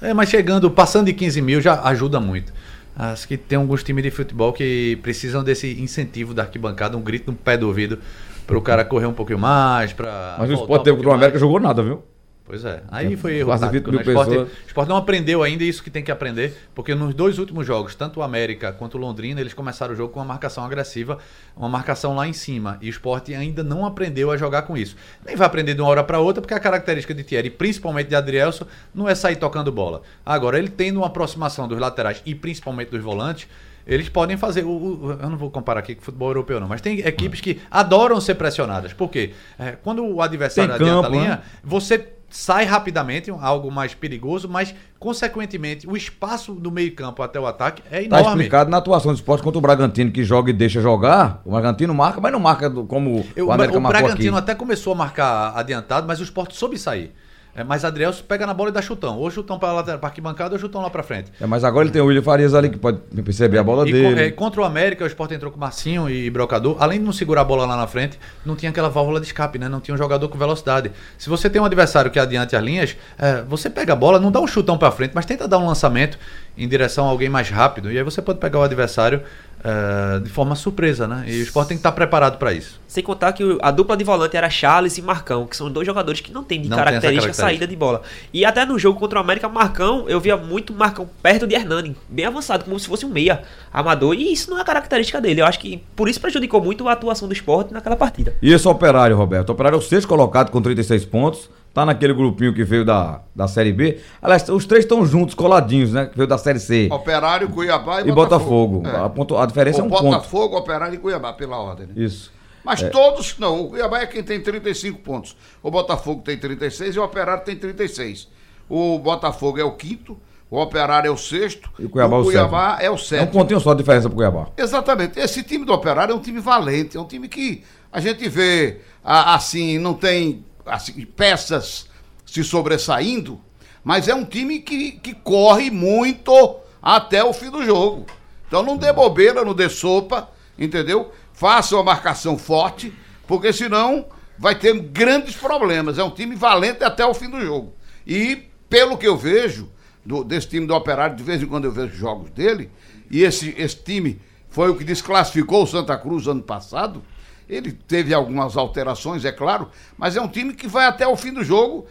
É, 0.00 0.14
mas 0.14 0.28
chegando, 0.28 0.70
passando 0.70 1.06
de 1.06 1.12
15 1.12 1.40
mil 1.42 1.60
já 1.60 1.82
ajuda 1.82 2.20
muito. 2.20 2.52
Acho 2.96 3.26
que 3.26 3.36
tem 3.36 3.58
alguns 3.58 3.82
times 3.82 4.04
de 4.04 4.10
futebol 4.12 4.52
que 4.52 4.96
precisam 5.02 5.42
desse 5.42 5.72
incentivo 5.82 6.32
da 6.32 6.42
arquibancada, 6.42 6.96
um 6.96 7.00
grito 7.02 7.32
no 7.32 7.36
pé 7.36 7.56
do 7.56 7.66
ouvido, 7.66 7.98
para 8.46 8.58
o 8.58 8.62
cara 8.62 8.84
correr 8.84 9.06
um 9.06 9.12
pouquinho 9.12 9.38
mais, 9.38 9.92
para. 9.92 10.36
Mas 10.38 10.50
o 10.50 10.54
Sport 10.54 10.82
teve 10.82 10.96
contra 10.96 11.10
o 11.10 11.14
América 11.14 11.38
jogou 11.38 11.60
nada, 11.60 11.82
viu? 11.82 12.02
Pois 12.46 12.62
é. 12.62 12.82
Aí 12.90 13.16
foi 13.16 13.38
erro 13.38 13.58
tático, 13.58 13.72
20 13.72 13.84
mil 13.86 13.92
né? 13.92 13.98
O 13.98 14.10
Sport, 14.10 14.28
pessoas. 14.28 14.48
o 14.48 14.66
Sport 14.66 14.88
não 14.88 14.96
aprendeu 14.96 15.42
ainda 15.42 15.64
isso 15.64 15.82
que 15.82 15.88
tem 15.88 16.04
que 16.04 16.10
aprender, 16.10 16.54
porque 16.74 16.94
nos 16.94 17.14
dois 17.14 17.38
últimos 17.38 17.66
jogos, 17.66 17.94
tanto 17.94 18.20
o 18.20 18.22
América 18.22 18.70
quanto 18.70 18.98
o 18.98 19.00
Londrina, 19.00 19.40
eles 19.40 19.54
começaram 19.54 19.94
o 19.94 19.96
jogo 19.96 20.12
com 20.12 20.20
uma 20.20 20.26
marcação 20.26 20.62
agressiva, 20.62 21.18
uma 21.56 21.70
marcação 21.70 22.14
lá 22.14 22.28
em 22.28 22.34
cima. 22.34 22.76
E 22.82 22.88
o 22.88 22.90
Sport 22.90 23.30
ainda 23.30 23.62
não 23.62 23.86
aprendeu 23.86 24.30
a 24.30 24.36
jogar 24.36 24.62
com 24.62 24.76
isso. 24.76 24.94
Nem 25.24 25.36
vai 25.36 25.46
aprender 25.46 25.72
de 25.72 25.80
uma 25.80 25.88
hora 25.88 26.04
para 26.04 26.18
outra, 26.18 26.42
porque 26.42 26.52
a 26.52 26.60
característica 26.60 27.14
de 27.14 27.24
Thierry, 27.24 27.48
principalmente 27.48 28.08
de 28.08 28.14
Adrielson, 28.14 28.66
não 28.94 29.08
é 29.08 29.14
sair 29.14 29.36
tocando 29.36 29.72
bola. 29.72 30.02
Agora, 30.24 30.58
ele 30.58 30.68
tendo 30.68 30.98
uma 30.98 31.06
aproximação 31.06 31.66
dos 31.66 31.78
laterais 31.78 32.20
e 32.26 32.34
principalmente 32.34 32.90
dos 32.90 33.02
volantes, 33.02 33.48
eles 33.86 34.08
podem 34.08 34.36
fazer. 34.36 34.64
O, 34.64 34.68
o- 34.70 35.18
eu 35.20 35.30
não 35.30 35.36
vou 35.36 35.50
comparar 35.50 35.80
aqui 35.80 35.94
com 35.94 36.02
o 36.02 36.04
futebol 36.04 36.28
europeu, 36.28 36.58
não, 36.60 36.68
mas 36.68 36.80
tem 36.80 37.00
equipes 37.00 37.40
que 37.40 37.60
adoram 37.70 38.20
ser 38.20 38.34
pressionadas. 38.34 38.92
Por 38.92 39.08
quê? 39.10 39.32
É, 39.58 39.72
quando 39.72 40.04
o 40.04 40.20
adversário 40.22 40.74
Tem 40.74 40.80
adianta 40.86 41.02
campo, 41.02 41.16
a 41.16 41.20
linha, 41.20 41.30
né? 41.36 41.42
você 41.62 42.08
sai 42.30 42.64
rapidamente, 42.64 43.30
algo 43.30 43.70
mais 43.70 43.94
perigoso, 43.94 44.48
mas, 44.48 44.74
consequentemente, 44.98 45.86
o 45.88 45.96
espaço 45.96 46.52
do 46.52 46.68
meio-campo 46.70 47.22
até 47.22 47.38
o 47.38 47.46
ataque 47.46 47.80
é 47.90 48.00
Tá 48.08 48.18
enorme. 48.18 48.28
explicado 48.42 48.68
na 48.70 48.78
atuação 48.78 49.12
do 49.12 49.14
esporte 49.16 49.42
contra 49.44 49.58
o 49.58 49.60
Bragantino, 49.60 50.10
que 50.10 50.24
joga 50.24 50.50
e 50.50 50.52
deixa 50.52 50.80
jogar. 50.80 51.40
O 51.44 51.52
Bragantino 51.52 51.94
marca, 51.94 52.20
mas 52.20 52.32
não 52.32 52.40
marca 52.40 52.68
como 52.70 53.24
Eu- 53.36 53.46
o 53.46 53.52
América 53.52 53.78
o 53.78 53.80
marcou 53.80 54.00
Bragantino 54.02 54.36
aqui. 54.36 54.50
até 54.50 54.54
começou 54.56 54.92
a 54.94 54.96
marcar 54.96 55.52
adiantado, 55.56 56.08
mas 56.08 56.18
o 56.18 56.24
Sport 56.24 56.52
soube 56.52 56.76
sair. 56.76 57.12
É, 57.56 57.62
mas 57.62 57.84
Adrielson 57.84 58.24
pega 58.26 58.46
na 58.46 58.52
bola 58.54 58.70
e 58.70 58.72
dá 58.72 58.82
chutão. 58.82 59.16
Ou 59.18 59.30
chutão 59.30 59.58
para 59.58 59.72
lateral, 59.72 59.98
para 60.00 60.08
arquibancada 60.08 60.54
ou 60.54 60.58
chutão 60.58 60.82
lá 60.82 60.90
para 60.90 61.02
frente. 61.04 61.30
É, 61.40 61.46
mas 61.46 61.62
agora 61.62 61.84
ele 61.84 61.92
tem 61.92 62.02
o 62.02 62.06
William 62.06 62.22
Farias 62.22 62.52
ali 62.54 62.68
que 62.68 62.76
pode 62.78 62.98
perceber 63.22 63.58
a 63.58 63.62
bola 63.62 63.88
E 63.88 63.92
dele. 63.92 64.14
con- 64.14 64.20
é, 64.20 64.30
contra 64.32 64.60
o 64.60 64.64
América, 64.64 65.04
o 65.04 65.06
Sport 65.06 65.30
entrou 65.32 65.52
com 65.52 65.58
Marcinho 65.60 66.10
e 66.10 66.28
Brocador. 66.30 66.76
Além 66.80 66.98
de 66.98 67.04
não 67.04 67.12
segurar 67.12 67.42
a 67.42 67.44
bola 67.44 67.64
lá 67.64 67.76
na 67.76 67.86
frente, 67.86 68.18
não 68.44 68.56
tinha 68.56 68.70
aquela 68.70 68.88
válvula 68.88 69.20
de 69.20 69.26
escape, 69.26 69.58
né? 69.58 69.68
Não 69.68 69.80
tinha 69.80 69.94
um 69.94 69.98
jogador 69.98 70.28
com 70.28 70.36
velocidade. 70.36 70.90
Se 71.16 71.28
você 71.28 71.48
tem 71.48 71.62
um 71.62 71.64
adversário 71.64 72.10
que 72.10 72.18
adiante 72.18 72.56
as 72.56 72.62
linhas, 72.64 72.96
é, 73.18 73.42
você 73.42 73.70
pega 73.70 73.92
a 73.92 73.96
bola, 73.96 74.18
não 74.18 74.32
dá 74.32 74.40
um 74.40 74.46
chutão 74.48 74.76
pra 74.76 74.90
frente, 74.90 75.12
mas 75.14 75.24
tenta 75.24 75.46
dar 75.46 75.58
um 75.58 75.66
lançamento 75.66 76.18
em 76.58 76.66
direção 76.68 77.06
a 77.06 77.10
alguém 77.10 77.28
mais 77.28 77.50
rápido. 77.50 77.90
E 77.92 77.96
aí 77.98 78.02
você 78.02 78.20
pode 78.20 78.38
pegar 78.40 78.58
o 78.58 78.62
adversário 78.62 79.22
é, 79.64 80.20
de 80.20 80.28
forma 80.28 80.54
surpresa, 80.54 81.08
né? 81.08 81.24
E 81.26 81.40
o 81.40 81.42
Sport 81.44 81.68
tem 81.68 81.76
que 81.76 81.80
estar 81.80 81.92
preparado 81.92 82.36
pra 82.36 82.52
isso. 82.52 82.78
Sem 82.86 83.02
contar 83.02 83.32
que 83.32 83.42
a 83.62 83.70
dupla 83.70 83.96
de 83.96 84.04
volante 84.04 84.36
era 84.36 84.50
Charles 84.50 84.98
e 84.98 85.02
Marcão, 85.02 85.46
que 85.46 85.56
são 85.56 85.70
dois 85.70 85.86
jogadores 85.86 86.20
que 86.20 86.30
não 86.30 86.44
têm 86.44 86.60
de 86.60 86.68
Não 86.68 86.76
tem 86.76 86.84
característica 86.84 87.32
característica. 87.32 87.46
saída 87.48 87.66
de 87.66 87.74
bola. 87.74 88.02
E 88.32 88.44
até 88.44 88.66
no 88.66 88.78
jogo 88.78 89.00
contra 89.00 89.18
o 89.18 89.22
América, 89.22 89.48
Marcão, 89.48 90.04
eu 90.06 90.20
via 90.20 90.36
muito 90.36 90.74
Marcão 90.74 91.08
perto 91.22 91.46
de 91.46 91.54
Hernani, 91.54 91.96
bem 92.08 92.26
avançado, 92.26 92.64
como 92.64 92.78
se 92.78 92.86
fosse 92.86 93.06
um 93.06 93.08
meia 93.08 93.42
amador. 93.72 94.14
E 94.14 94.30
isso 94.30 94.50
não 94.50 94.60
é 94.60 94.64
característica 94.64 95.18
dele. 95.18 95.40
Eu 95.40 95.46
acho 95.46 95.58
que 95.58 95.82
por 95.96 96.08
isso 96.10 96.20
prejudicou 96.20 96.60
muito 96.62 96.86
a 96.86 96.92
atuação 96.92 97.26
do 97.26 97.32
esporte 97.32 97.72
naquela 97.72 97.96
partida. 97.96 98.34
E 98.42 98.52
esse 98.52 98.68
operário, 98.68 99.16
Roberto? 99.16 99.48
O 99.48 99.52
operário 99.52 99.76
é 99.76 99.78
o 99.78 99.82
sexto 99.82 100.06
colocado 100.06 100.50
com 100.50 100.60
36 100.60 101.06
pontos. 101.06 101.48
Tá 101.74 101.84
naquele 101.84 102.14
grupinho 102.14 102.54
que 102.54 102.62
veio 102.62 102.84
da, 102.84 103.20
da 103.34 103.48
Série 103.48 103.72
B. 103.72 103.98
Aliás, 104.22 104.48
os 104.48 104.64
três 104.64 104.84
estão 104.84 105.04
juntos, 105.04 105.34
coladinhos, 105.34 105.92
né? 105.92 106.06
Que 106.06 106.16
veio 106.16 106.28
da 106.28 106.38
Série 106.38 106.60
C. 106.60 106.88
Operário, 106.92 107.48
Cuiabá 107.50 108.00
e, 108.00 108.08
E 108.08 108.12
Botafogo. 108.12 108.86
É. 108.86 108.96
A, 109.04 109.08
ponto- 109.08 109.36
a 109.36 109.44
diferença 109.44 109.80
é 109.80 109.82
o 109.82 109.86
um 109.86 109.88
ponto. 109.90 110.04
Botafogo, 110.04 110.56
Operário 110.56 110.94
e 110.94 110.98
Cuiabá, 110.98 111.32
pela 111.32 111.58
ordem. 111.58 111.88
né? 111.88 111.92
Isso. 111.96 112.32
Mas 112.64 112.80
todos, 112.90 113.36
não, 113.40 113.62
o 113.64 113.70
Cuiabá 113.70 113.98
é 114.00 114.06
quem 114.06 114.22
tem 114.22 114.40
35 114.40 115.00
pontos. 115.00 115.36
O 115.62 115.68
Botafogo 115.70 116.22
tem 116.22 116.38
36 116.38 116.94
e 116.94 116.98
o 117.00 117.02
Operário 117.04 117.42
tem 117.44 117.56
36. 117.56 118.28
O 118.70 118.96
Botafogo 119.00 119.58
é 119.58 119.64
o 119.64 119.72
quinto, 119.72 120.16
o 120.48 120.58
Operário 120.60 121.08
é 121.08 121.10
o 121.10 121.16
sexto 121.16 121.68
E 121.78 121.86
o 121.86 121.90
Cuiabá, 121.90 122.16
o 122.16 122.20
é 122.20 122.22
o 122.22 122.24
Cuiabá 122.24 122.70
sétimo. 122.76 122.82
é 122.86 122.88
o 122.88 122.92
É 122.92 122.94
um 122.94 122.98
sétimo. 122.98 123.32
pontinho 123.32 123.60
só 123.60 123.72
de 123.74 123.78
diferença 123.80 124.08
pro 124.08 124.16
Cuiabá. 124.16 124.46
Exatamente. 124.56 125.18
Esse 125.18 125.42
time 125.42 125.64
do 125.64 125.72
Operário 125.72 126.12
é 126.12 126.14
um 126.14 126.20
time 126.20 126.38
valente, 126.38 126.96
é 126.96 127.00
um 127.00 127.04
time 127.04 127.26
que 127.28 127.64
a 127.92 127.98
gente 128.00 128.28
vê 128.28 128.78
a- 129.04 129.34
assim, 129.34 129.76
não 129.78 129.92
tem 129.92 130.44
assim, 130.66 131.04
peças 131.04 131.86
se 132.26 132.42
sobressaindo, 132.42 133.40
mas 133.82 134.08
é 134.08 134.14
um 134.14 134.24
time 134.24 134.60
que, 134.60 134.92
que 134.92 135.14
corre 135.14 135.70
muito 135.70 136.56
até 136.82 137.22
o 137.22 137.32
fim 137.32 137.50
do 137.50 137.64
jogo. 137.64 138.06
Então 138.48 138.62
não 138.62 138.76
dê 138.76 138.92
bobeira, 138.92 139.44
não 139.44 139.54
dê 139.54 139.68
sopa, 139.68 140.30
entendeu? 140.58 141.12
Faça 141.32 141.74
uma 141.74 141.82
marcação 141.84 142.38
forte, 142.38 142.92
porque 143.26 143.52
senão 143.52 144.06
vai 144.38 144.54
ter 144.54 144.78
grandes 144.78 145.36
problemas. 145.36 145.98
É 145.98 146.04
um 146.04 146.10
time 146.10 146.34
valente 146.34 146.82
até 146.84 147.04
o 147.04 147.14
fim 147.14 147.28
do 147.28 147.40
jogo. 147.40 147.74
E, 148.06 148.44
pelo 148.68 148.96
que 148.98 149.06
eu 149.06 149.16
vejo, 149.16 149.68
do- 150.04 150.24
desse 150.24 150.48
time 150.48 150.66
do 150.66 150.74
Operário, 150.74 151.16
de 151.16 151.22
vez 151.22 151.42
em 151.42 151.46
quando 151.46 151.64
eu 151.64 151.72
vejo 151.72 151.94
jogos 151.96 152.30
dele, 152.30 152.70
e 153.10 153.22
esse, 153.22 153.54
esse 153.56 153.76
time 153.76 154.20
foi 154.48 154.70
o 154.70 154.76
que 154.76 154.84
desclassificou 154.84 155.62
o 155.64 155.66
Santa 155.66 155.96
Cruz 155.96 156.26
ano 156.26 156.42
passado. 156.42 157.02
Ele 157.48 157.72
teve 157.72 158.14
algumas 158.14 158.56
alterações, 158.56 159.24
é 159.24 159.32
claro, 159.32 159.68
mas 159.98 160.16
é 160.16 160.20
um 160.20 160.28
time 160.28 160.54
que 160.54 160.66
vai 160.66 160.86
até 160.86 161.06
o 161.06 161.14
fim 161.16 161.32
do 161.32 161.44
jogo 161.44 161.86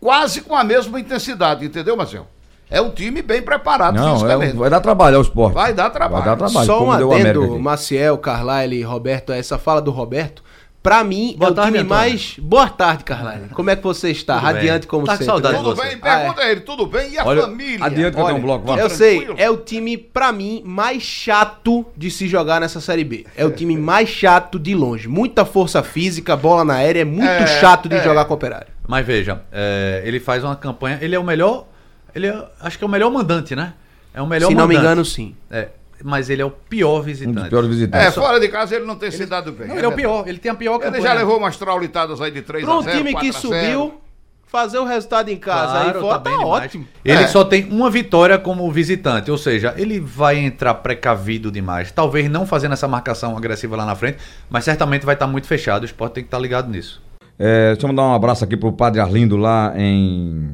quase 0.00 0.42
com 0.42 0.54
a 0.54 0.62
mesma 0.62 1.00
intensidade, 1.00 1.64
entendeu, 1.64 1.96
Marcel? 1.96 2.26
É 2.70 2.80
um 2.82 2.90
time 2.90 3.22
bem 3.22 3.40
preparado 3.40 3.94
Não, 3.94 4.08
é 4.10 4.12
fisicamente. 4.14 4.54
um- 4.54 4.58
vai 4.58 4.68
dar 4.68 4.80
trabalho 4.80 5.16
ao 5.16 5.22
esporte. 5.22 5.54
Vai 5.54 5.72
dar 5.72 5.88
trabalho. 5.88 6.22
Vai 6.24 6.36
dar 6.36 6.36
trabalho. 6.36 6.66
Só 6.66 6.84
um 6.84 6.92
adendo. 6.92 7.58
Maciel, 7.58 8.18
Carlyle 8.18 8.76
e 8.76 8.82
Roberto, 8.82 9.32
a 9.32 9.36
essa 9.36 9.56
fala 9.58 9.80
do 9.80 9.90
Roberto. 9.90 10.42
Pra 10.80 11.02
mim, 11.02 11.34
Boa 11.36 11.48
é 11.48 11.52
o 11.52 11.54
tarde, 11.54 11.72
time 11.72 11.78
Antônio. 11.84 12.02
mais. 12.02 12.36
Boa 12.38 12.68
tarde, 12.68 13.02
Carlyle. 13.04 13.48
Como 13.48 13.68
é 13.68 13.74
que 13.76 13.82
você 13.82 14.10
está? 14.10 14.34
Tudo 14.36 14.44
bem. 14.46 14.54
Radiante 14.54 14.86
como 14.86 15.04
Tá 15.04 15.12
com 15.12 15.18
sempre. 15.18 15.26
saudade 15.26 15.56
de 15.58 15.62
Tudo 15.64 15.74
você. 15.76 15.88
bem? 15.88 15.98
Pergunta 15.98 16.40
a 16.40 16.50
ele, 16.50 16.60
tudo 16.60 16.86
bem? 16.86 17.10
E 17.12 17.18
a 17.18 17.26
Olha, 17.26 17.42
família? 17.42 17.84
adianta 17.84 18.14
que 18.14 18.20
eu 18.22 18.26
tenho 18.26 18.38
um 18.38 18.40
bloco, 18.40 18.64
vai. 18.66 18.80
Eu 18.80 18.88
sei, 18.88 19.28
é 19.36 19.50
o 19.50 19.56
time, 19.56 19.98
pra 19.98 20.30
mim, 20.32 20.62
mais 20.64 21.02
chato 21.02 21.84
de 21.96 22.10
se 22.12 22.28
jogar 22.28 22.60
nessa 22.60 22.80
Série 22.80 23.02
B. 23.04 23.26
É 23.36 23.44
o 23.44 23.50
time 23.50 23.76
mais 23.76 24.08
chato 24.08 24.58
de 24.58 24.74
longe. 24.74 25.08
Muita 25.08 25.44
força 25.44 25.82
física, 25.82 26.36
bola 26.36 26.64
na 26.64 26.74
aérea, 26.74 27.00
é 27.00 27.04
muito 27.04 27.26
É, 27.28 27.46
chato 27.60 27.88
de 27.88 27.96
é. 27.96 28.02
jogar 28.04 28.24
com 28.24 28.32
o 28.32 28.36
operário. 28.36 28.68
Mas 28.86 29.04
veja, 29.04 29.42
é, 29.52 30.00
ele 30.06 30.20
faz 30.20 30.44
uma 30.44 30.54
campanha. 30.56 30.98
Ele 31.02 31.14
é 31.14 31.18
o 31.18 31.24
melhor. 31.24 31.66
Ele 32.14 32.28
é, 32.28 32.44
acho 32.60 32.78
que 32.78 32.84
é 32.84 32.86
o 32.86 32.90
melhor 32.90 33.10
mandante, 33.10 33.54
né? 33.54 33.74
É 34.14 34.22
o 34.22 34.26
melhor 34.26 34.48
se 34.48 34.54
não 34.54 34.66
me 34.66 34.74
mandante. 34.74 34.86
engano, 34.86 35.04
sim. 35.04 35.34
É, 35.50 35.68
mas 36.04 36.30
ele 36.30 36.42
é 36.42 36.44
o 36.44 36.50
pior 36.50 37.00
Um 37.00 37.02
visitante. 37.02 37.38
dos 37.40 37.48
piores 37.48 37.68
visitantes. 37.68 38.06
É, 38.06 38.10
fora 38.10 38.38
de 38.40 38.48
casa 38.48 38.76
ele 38.76 38.84
não 38.84 38.96
tem 38.96 39.10
se 39.10 39.26
dado 39.26 39.52
bem. 39.52 39.68
Não, 39.68 39.76
ele 39.76 39.84
é 39.84 39.88
o 39.88 39.92
pior. 39.92 40.28
Ele 40.28 40.38
tem 40.38 40.50
a 40.50 40.54
pior 40.54 40.74
Ele 40.76 40.84
campanha. 40.84 41.02
já 41.02 41.12
levou 41.12 41.38
umas 41.38 41.56
traulitadas 41.56 42.20
aí 42.20 42.30
de 42.30 42.42
3 42.42 42.64
Para 42.64 42.74
a 42.74 42.78
um 42.78 42.82
0 42.82 42.96
time 42.96 43.14
que 43.14 43.30
4 43.32 43.36
a 43.36 43.40
0. 43.40 43.40
subiu, 43.42 44.00
fazer 44.46 44.78
o 44.78 44.84
resultado 44.84 45.28
em 45.28 45.36
casa 45.36 45.80
aí 45.80 45.92
fora 46.00 46.18
tá, 46.18 46.30
bem 46.30 46.38
demais. 46.38 46.64
ótimo. 46.64 46.86
Ele 47.04 47.22
É. 47.22 47.26
só 47.26 47.44
tem 47.44 47.64
uma 47.70 47.90
vitória 47.90 48.38
como 48.38 48.70
visitante, 48.72 49.30
ou 49.30 49.36
seja, 49.36 49.74
ele 49.76 50.00
vai 50.00 50.38
entrar 50.38 50.72
precavido 50.74 51.50
demais. 51.52 51.92
Talvez 51.92 52.30
não 52.30 52.46
fazendo 52.46 52.72
essa 52.72 52.88
marcação 52.88 53.36
agressiva 53.36 53.76
lá 53.76 53.84
na 53.84 53.94
frente, 53.94 54.18
mas 54.48 54.64
certamente 54.64 55.04
vai 55.04 55.14
estar 55.14 55.26
muito 55.26 55.46
fechado. 55.46 55.82
O 55.82 55.86
Sport 55.86 56.12
tem 56.14 56.22
que 56.22 56.28
estar 56.28 56.38
ligado 56.38 56.70
nisso. 56.70 57.02
É, 57.38 57.72
deixa 57.72 57.84
eu 57.86 57.88
mandar 57.88 58.02
um 58.04 58.14
abraço 58.14 58.42
aqui 58.42 58.56
pro 58.56 58.72
Padre 58.72 59.00
Arlindo 59.00 59.36
lá 59.36 59.72
em 59.76 60.50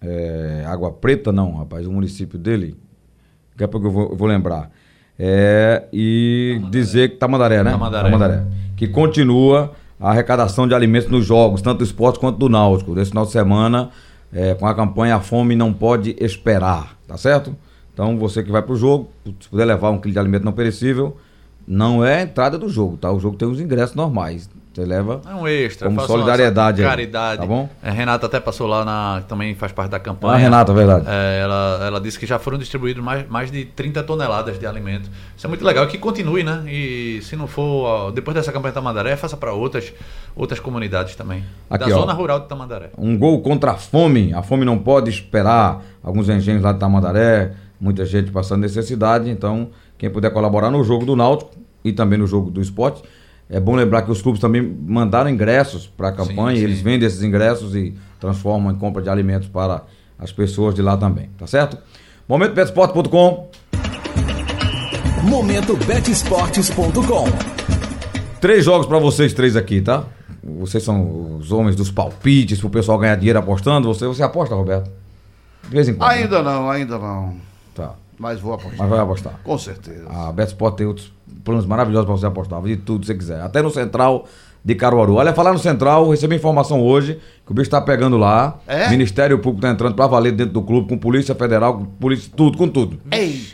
é, 0.00 0.64
Água 0.68 0.92
Preta, 0.92 1.32
não, 1.32 1.56
rapaz, 1.56 1.86
o 1.86 1.90
município 1.92 2.38
dele. 2.38 2.76
Daqui 3.52 3.64
a 3.64 3.68
pouco 3.68 3.86
eu 3.88 3.90
vou, 3.90 4.10
eu 4.10 4.16
vou 4.16 4.28
lembrar. 4.28 4.70
É, 5.18 5.84
e 5.92 6.60
dizer 6.70 7.10
que 7.10 7.16
Tamandaré, 7.16 7.64
né? 7.64 7.72
Tamandaré. 7.72 8.44
Que 8.76 8.86
continua 8.86 9.72
a 9.98 10.10
arrecadação 10.10 10.68
de 10.68 10.74
alimentos 10.74 11.10
nos 11.10 11.26
jogos, 11.26 11.60
tanto 11.60 11.78
do 11.78 11.84
esporte 11.84 12.18
quanto 12.18 12.38
do 12.38 12.48
náutico. 12.48 12.94
Desse 12.94 13.10
final 13.10 13.26
de 13.26 13.32
semana, 13.32 13.90
é, 14.32 14.54
com 14.54 14.66
a 14.66 14.74
campanha 14.74 15.16
A 15.16 15.20
Fome 15.20 15.56
Não 15.56 15.72
Pode 15.72 16.14
Esperar, 16.20 16.96
tá 17.06 17.16
certo? 17.16 17.56
Então 17.92 18.16
você 18.16 18.42
que 18.44 18.52
vai 18.52 18.62
pro 18.62 18.76
jogo, 18.76 19.10
se 19.40 19.48
puder 19.48 19.64
levar 19.64 19.90
um 19.90 19.98
quilo 19.98 20.12
de 20.12 20.18
alimento 20.20 20.44
não 20.44 20.52
perecível, 20.52 21.16
não 21.66 22.04
é 22.04 22.20
a 22.20 22.22
entrada 22.22 22.56
do 22.56 22.68
jogo, 22.68 22.96
tá? 22.96 23.10
O 23.10 23.18
jogo 23.18 23.36
tem 23.36 23.48
os 23.48 23.60
ingressos 23.60 23.96
normais. 23.96 24.48
Você 24.72 24.84
leva. 24.84 25.20
É 25.28 25.34
um 25.34 25.48
extra. 25.48 25.88
Como 25.88 26.00
solidariedade 26.02 26.82
uma 26.82 26.88
aí, 26.88 26.92
Caridade. 26.96 27.40
tá 27.40 27.46
bom? 27.46 27.68
É, 27.82 27.90
Renata 27.90 28.26
até 28.26 28.38
passou 28.38 28.66
lá 28.66 28.84
na. 28.84 29.22
Também 29.26 29.54
faz 29.54 29.72
parte 29.72 29.90
da 29.90 29.98
campanha. 29.98 30.34
Ah, 30.34 30.36
Renata, 30.36 30.72
verdade. 30.72 31.04
É, 31.08 31.40
ela, 31.42 31.80
ela 31.84 32.00
disse 32.00 32.18
que 32.18 32.26
já 32.26 32.38
foram 32.38 32.58
distribuídos 32.58 33.02
mais, 33.02 33.28
mais 33.28 33.50
de 33.50 33.64
30 33.64 34.02
toneladas 34.04 34.58
de 34.58 34.66
alimento. 34.66 35.10
Isso 35.36 35.46
é 35.46 35.48
muito 35.48 35.64
legal. 35.64 35.86
Que 35.88 35.98
continue, 35.98 36.44
né? 36.44 36.62
E 36.68 37.20
se 37.22 37.34
não 37.34 37.46
for, 37.46 38.12
depois 38.12 38.34
dessa 38.36 38.52
campanha 38.52 38.70
de 38.70 38.74
Tamandaré, 38.74 39.16
faça 39.16 39.36
para 39.36 39.52
outras, 39.52 39.92
outras 40.36 40.60
comunidades 40.60 41.16
também. 41.16 41.44
Aqui, 41.68 41.88
da 41.88 41.96
ó. 41.96 42.00
zona 42.00 42.12
rural 42.12 42.40
de 42.40 42.46
Tamandaré. 42.46 42.90
Um 42.96 43.18
gol 43.18 43.40
contra 43.40 43.72
a 43.72 43.76
fome. 43.76 44.32
A 44.32 44.42
fome 44.42 44.64
não 44.64 44.78
pode 44.78 45.10
esperar. 45.10 45.82
Alguns 46.02 46.28
engenhos 46.28 46.62
lá 46.62 46.72
de 46.72 46.78
Tamandaré, 46.78 47.52
muita 47.80 48.04
gente 48.04 48.30
passando 48.30 48.60
necessidade. 48.60 49.28
Então, 49.28 49.70
quem 49.96 50.08
puder 50.08 50.30
colaborar 50.32 50.70
no 50.70 50.84
jogo 50.84 51.04
do 51.04 51.16
Náutico 51.16 51.50
e 51.84 51.92
também 51.92 52.18
no 52.18 52.26
jogo 52.26 52.50
do 52.50 52.60
esporte, 52.60 53.02
É 53.50 53.58
bom 53.58 53.74
lembrar 53.74 54.02
que 54.02 54.10
os 54.10 54.20
clubes 54.20 54.40
também 54.40 54.60
mandaram 54.62 55.30
ingressos 55.30 55.86
para 55.86 56.08
a 56.08 56.12
campanha, 56.12 56.58
Sim, 56.58 56.64
eles 56.64 56.78
sim. 56.78 56.84
vendem 56.84 57.06
esses 57.06 57.22
ingressos 57.22 57.74
e 57.74 57.94
transformam 58.20 58.72
em 58.72 58.76
compra 58.76 59.02
de 59.02 59.08
alimentos 59.08 59.48
para 59.48 59.82
as 60.18 60.30
pessoas 60.32 60.74
de 60.74 60.82
lá 60.82 60.96
também, 60.96 61.30
tá 61.38 61.46
certo? 61.46 61.78
MomentoBetsport.com, 62.28 63.48
MomentoBetEsportes.com 65.22 67.24
três 68.40 68.64
jogos 68.64 68.86
para 68.86 68.98
vocês 68.98 69.32
três 69.32 69.56
aqui, 69.56 69.80
tá? 69.80 70.04
Vocês 70.60 70.82
são 70.84 71.36
os 71.38 71.50
homens 71.52 71.74
dos 71.76 71.90
palpites, 71.90 72.60
pro 72.60 72.70
pessoal 72.70 72.98
ganhar 72.98 73.16
dinheiro 73.16 73.38
apostando. 73.38 73.86
Você, 73.92 74.06
você 74.06 74.22
aposta, 74.22 74.54
Roberto? 74.54 74.90
De 75.64 75.70
vez 75.70 75.88
em 75.88 75.94
quando. 75.94 76.08
né? 76.10 76.16
Ainda 76.16 76.42
não, 76.42 76.70
ainda 76.70 76.98
não. 76.98 77.34
Tá, 77.74 77.94
Mas 78.18 78.40
vou 78.40 78.52
apostar. 78.52 78.78
mas 78.78 78.88
vai 78.88 78.98
apostar. 78.98 79.40
Com 79.44 79.58
certeza. 79.58 80.06
A 80.08 80.32
Betsport 80.32 80.76
tem 80.76 80.86
outros 80.86 81.12
planos 81.44 81.64
maravilhosos 81.66 82.06
para 82.06 82.16
você 82.16 82.26
apostar, 82.26 82.60
de 82.62 82.76
tudo 82.76 83.00
que 83.00 83.06
você 83.06 83.14
quiser. 83.14 83.40
Até 83.40 83.62
no 83.62 83.70
Central 83.70 84.26
de 84.64 84.74
Caruaru. 84.74 85.14
Olha, 85.14 85.32
falar 85.32 85.52
no 85.52 85.58
Central, 85.58 86.10
recebi 86.10 86.36
informação 86.36 86.82
hoje 86.82 87.18
que 87.46 87.52
o 87.52 87.54
bicho 87.54 87.70
tá 87.70 87.80
pegando 87.80 88.16
lá. 88.18 88.58
É? 88.66 88.90
Ministério 88.90 89.38
Público 89.38 89.62
tá 89.62 89.70
entrando 89.70 89.94
pra 89.94 90.06
valer 90.06 90.32
dentro 90.32 90.52
do 90.52 90.62
clube, 90.62 90.88
com 90.88 90.98
Polícia 90.98 91.34
Federal, 91.34 91.78
com 91.78 91.84
Polícia, 91.84 92.30
tudo, 92.34 92.58
com 92.58 92.68
tudo. 92.68 92.98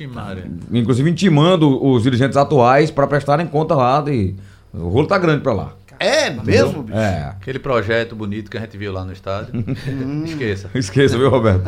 Maria. 0.07 0.51
Inclusive 0.73 1.11
intimando 1.11 1.85
os 1.85 2.03
dirigentes 2.03 2.37
atuais 2.37 2.91
para 2.91 3.07
prestarem 3.07 3.47
conta 3.47 3.75
lá 3.75 4.01
de. 4.01 4.35
O 4.73 4.89
rolo 4.89 5.07
tá 5.07 5.19
grande 5.19 5.43
pra 5.43 5.53
lá. 5.53 5.73
É 5.99 6.31
mesmo, 6.31 6.83
bicho? 6.83 6.99
É. 6.99 7.25
Aquele 7.31 7.59
projeto 7.59 8.15
bonito 8.17 8.51
que 8.51 8.57
a 8.57 8.61
gente 8.61 8.77
viu 8.77 8.93
lá 8.93 9.05
no 9.05 9.13
estádio. 9.13 9.53
Esqueça. 10.25 10.71
Esqueça, 10.75 11.17
viu, 11.19 11.31
Roberto? 11.31 11.65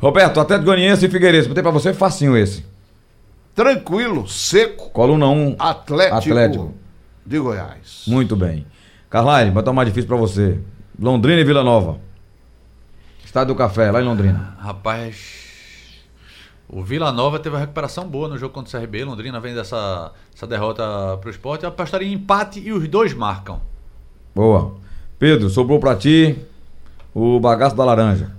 Roberto, 0.00 0.40
Atlético 0.40 0.66
Goianiense 0.66 1.06
e 1.06 1.10
Figueirense. 1.10 1.48
Botei 1.48 1.62
pra 1.62 1.72
você 1.72 1.92
facinho 1.94 2.36
esse. 2.36 2.64
Tranquilo, 3.54 4.26
seco, 4.26 4.90
Coluna 4.90 5.28
1. 5.28 5.56
Atlético, 5.58 6.16
Atlético. 6.16 6.74
de 7.24 7.38
Goiás. 7.38 8.04
Muito 8.08 8.34
bem. 8.34 8.66
Carline, 9.08 9.50
botar 9.52 9.72
mais 9.72 9.88
difícil 9.88 10.08
pra 10.08 10.16
você. 10.16 10.58
Londrina 10.98 11.40
e 11.40 11.44
Vila 11.44 11.62
Nova. 11.62 11.98
Estádio 13.24 13.54
do 13.54 13.58
Café, 13.58 13.90
lá 13.90 14.00
em 14.00 14.04
Londrina. 14.04 14.56
Rapaz, 14.58 15.43
o 16.68 16.82
Vila 16.82 17.12
Nova 17.12 17.38
teve 17.38 17.54
uma 17.54 17.60
recuperação 17.60 18.08
boa 18.08 18.28
no 18.28 18.38
jogo 18.38 18.54
contra 18.54 18.76
o 18.78 18.80
CRB. 18.80 19.04
Londrina 19.04 19.38
vem 19.40 19.54
dessa 19.54 20.12
essa 20.34 20.46
derrota 20.46 20.82
pro 21.20 21.30
esporte. 21.30 21.64
Eu 21.64 21.68
apostaria 21.68 22.08
em 22.08 22.12
empate 22.14 22.60
e 22.60 22.72
os 22.72 22.86
dois 22.88 23.12
marcam. 23.14 23.60
Boa. 24.34 24.74
Pedro, 25.18 25.48
sobrou 25.50 25.78
pra 25.78 25.94
ti 25.94 26.36
o 27.14 27.38
bagaço 27.38 27.76
da 27.76 27.84
laranja. 27.84 28.30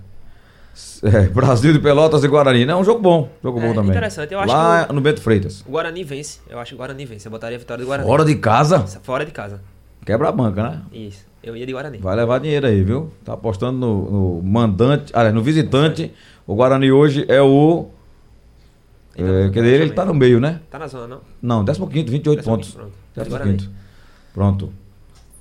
É, 1.03 1.21
Brasil 1.31 1.71
de 1.71 1.79
Pelotas 1.79 2.23
e 2.23 2.27
Guarani. 2.27 2.65
Não, 2.65 2.79
é 2.79 2.81
um 2.81 2.83
jogo 2.83 2.99
bom. 2.99 3.29
Jogo 3.41 3.59
É, 3.59 3.67
bom 3.67 3.73
também. 3.73 3.91
interessante. 3.91 4.33
Eu 4.33 4.39
acho 4.39 4.51
Lá 4.51 4.85
que 4.85 4.93
no 4.93 4.99
Bento 5.01 5.21
Freitas. 5.21 5.61
O 5.65 5.71
Guarani 5.71 6.03
vence. 6.03 6.39
Eu 6.49 6.59
acho 6.59 6.69
que 6.71 6.75
o 6.75 6.77
Guarani 6.77 7.05
vence. 7.05 7.27
Eu 7.27 7.31
botaria 7.31 7.55
a 7.55 7.59
vitória 7.59 7.83
do 7.83 7.87
Guarani. 7.87 8.07
Fora 8.09 8.25
de 8.25 8.35
casa, 8.35 8.79
Fora 9.03 9.25
de 9.25 9.31
casa. 9.31 9.61
quebra 10.05 10.27
a 10.29 10.31
banca, 10.31 10.61
né? 10.63 10.81
Isso. 10.91 11.25
Eu 11.41 11.55
ia 11.55 11.65
de 11.65 11.71
Guarani. 11.71 11.99
Vai 11.99 12.15
levar 12.15 12.39
dinheiro 12.39 12.65
aí, 12.67 12.83
viu? 12.83 13.11
Tá 13.23 13.33
apostando 13.33 13.77
no, 13.77 14.11
no 14.39 14.43
mandante, 14.43 15.13
aliás, 15.15 15.33
no 15.33 15.41
visitante. 15.43 16.11
O 16.45 16.55
Guarani 16.55 16.91
hoje 16.91 17.23
é 17.29 17.41
o. 17.41 17.87
Ainda 19.17 19.31
É, 19.31 19.49
quer 19.49 19.63
dizer, 19.63 19.81
ele 19.81 19.91
tá 19.91 20.05
no 20.05 20.13
meio, 20.13 20.39
né? 20.39 20.61
Tá 20.69 20.79
na 20.79 20.87
zona, 20.87 21.19
não? 21.41 21.63
Não, 21.63 21.65
15, 21.65 22.03
28 22.09 22.41
15º, 22.41 22.43
pontos. 22.43 22.71
pronto. 22.71 22.91
15. 23.43 23.69
Pronto. 24.33 24.73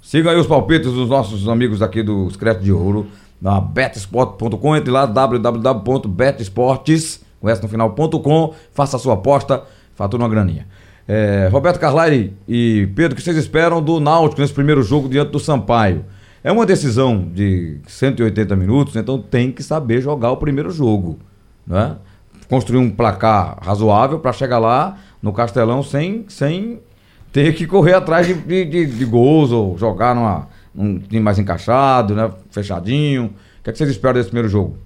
Sigam 0.01 0.31
aí 0.33 0.39
os 0.39 0.47
palpites 0.47 0.93
dos 0.93 1.09
nossos 1.09 1.49
amigos 1.49 1.83
aqui 1.83 2.03
do 2.03 2.31
Secreto 2.31 2.63
de 2.63 2.71
Ouro, 2.71 3.07
na 3.41 3.61
betsport.com, 3.61 4.77
entre 4.77 4.91
lá 4.91 5.07
www.betesportes, 5.07 7.25
com 7.41 7.49
S 7.49 7.63
no 7.63 7.69
final.com, 7.69 8.55
faça 8.73 8.97
a 8.97 9.01
sua 9.01 9.15
aposta, 9.15 9.63
fatura 9.95 10.23
uma 10.23 10.29
graninha. 10.29 10.67
É, 11.07 11.49
Roberto 11.53 11.79
Carlari 11.79 12.35
e 12.49 12.89
Pedro, 12.95 13.13
o 13.13 13.17
que 13.17 13.23
vocês 13.23 13.37
esperam 13.37 13.83
do 13.83 14.01
Náutico 14.01 14.41
nesse 14.41 14.55
primeiro 14.55 14.83
jogo 14.83 15.09
diante 15.09 15.31
do 15.31 15.39
Sampaio? 15.39 16.05
É 16.43 16.51
uma 16.53 16.67
decisão 16.67 17.29
de 17.33 17.79
180 17.87 18.55
minutos, 18.57 18.97
então 18.97 19.19
tem 19.19 19.51
que 19.51 19.63
saber 19.63 20.01
jogar 20.01 20.31
o 20.31 20.37
primeiro 20.37 20.71
jogo, 20.71 21.19
né? 21.67 21.97
Construir 22.49 22.79
um 22.79 22.91
placar 22.91 23.59
razoável 23.63 24.19
para 24.19 24.33
chegar 24.33 24.59
lá 24.59 24.99
no 25.23 25.33
Castelão 25.33 25.83
sem, 25.83 26.27
sem 26.29 26.81
ter 27.33 27.55
que 27.55 27.67
correr 27.67 27.95
atrás 27.95 28.27
de, 28.27 28.35
de, 28.35 28.87
de- 28.87 29.05
gols 29.05 29.51
ou 29.51 29.77
jogar 29.79 30.15
numa, 30.15 30.49
num 30.75 30.99
time 30.99 31.21
mais 31.23 31.39
encaixado, 31.39 32.15
né? 32.15 32.31
Fechadinho. 32.51 33.27
O 33.61 33.63
que, 33.65 33.71
é 33.71 33.73
que 33.73 33.79
vocês 33.79 33.91
esperam 33.91 34.15
desse 34.15 34.29
primeiro 34.29 34.49
jogo? 34.49 34.77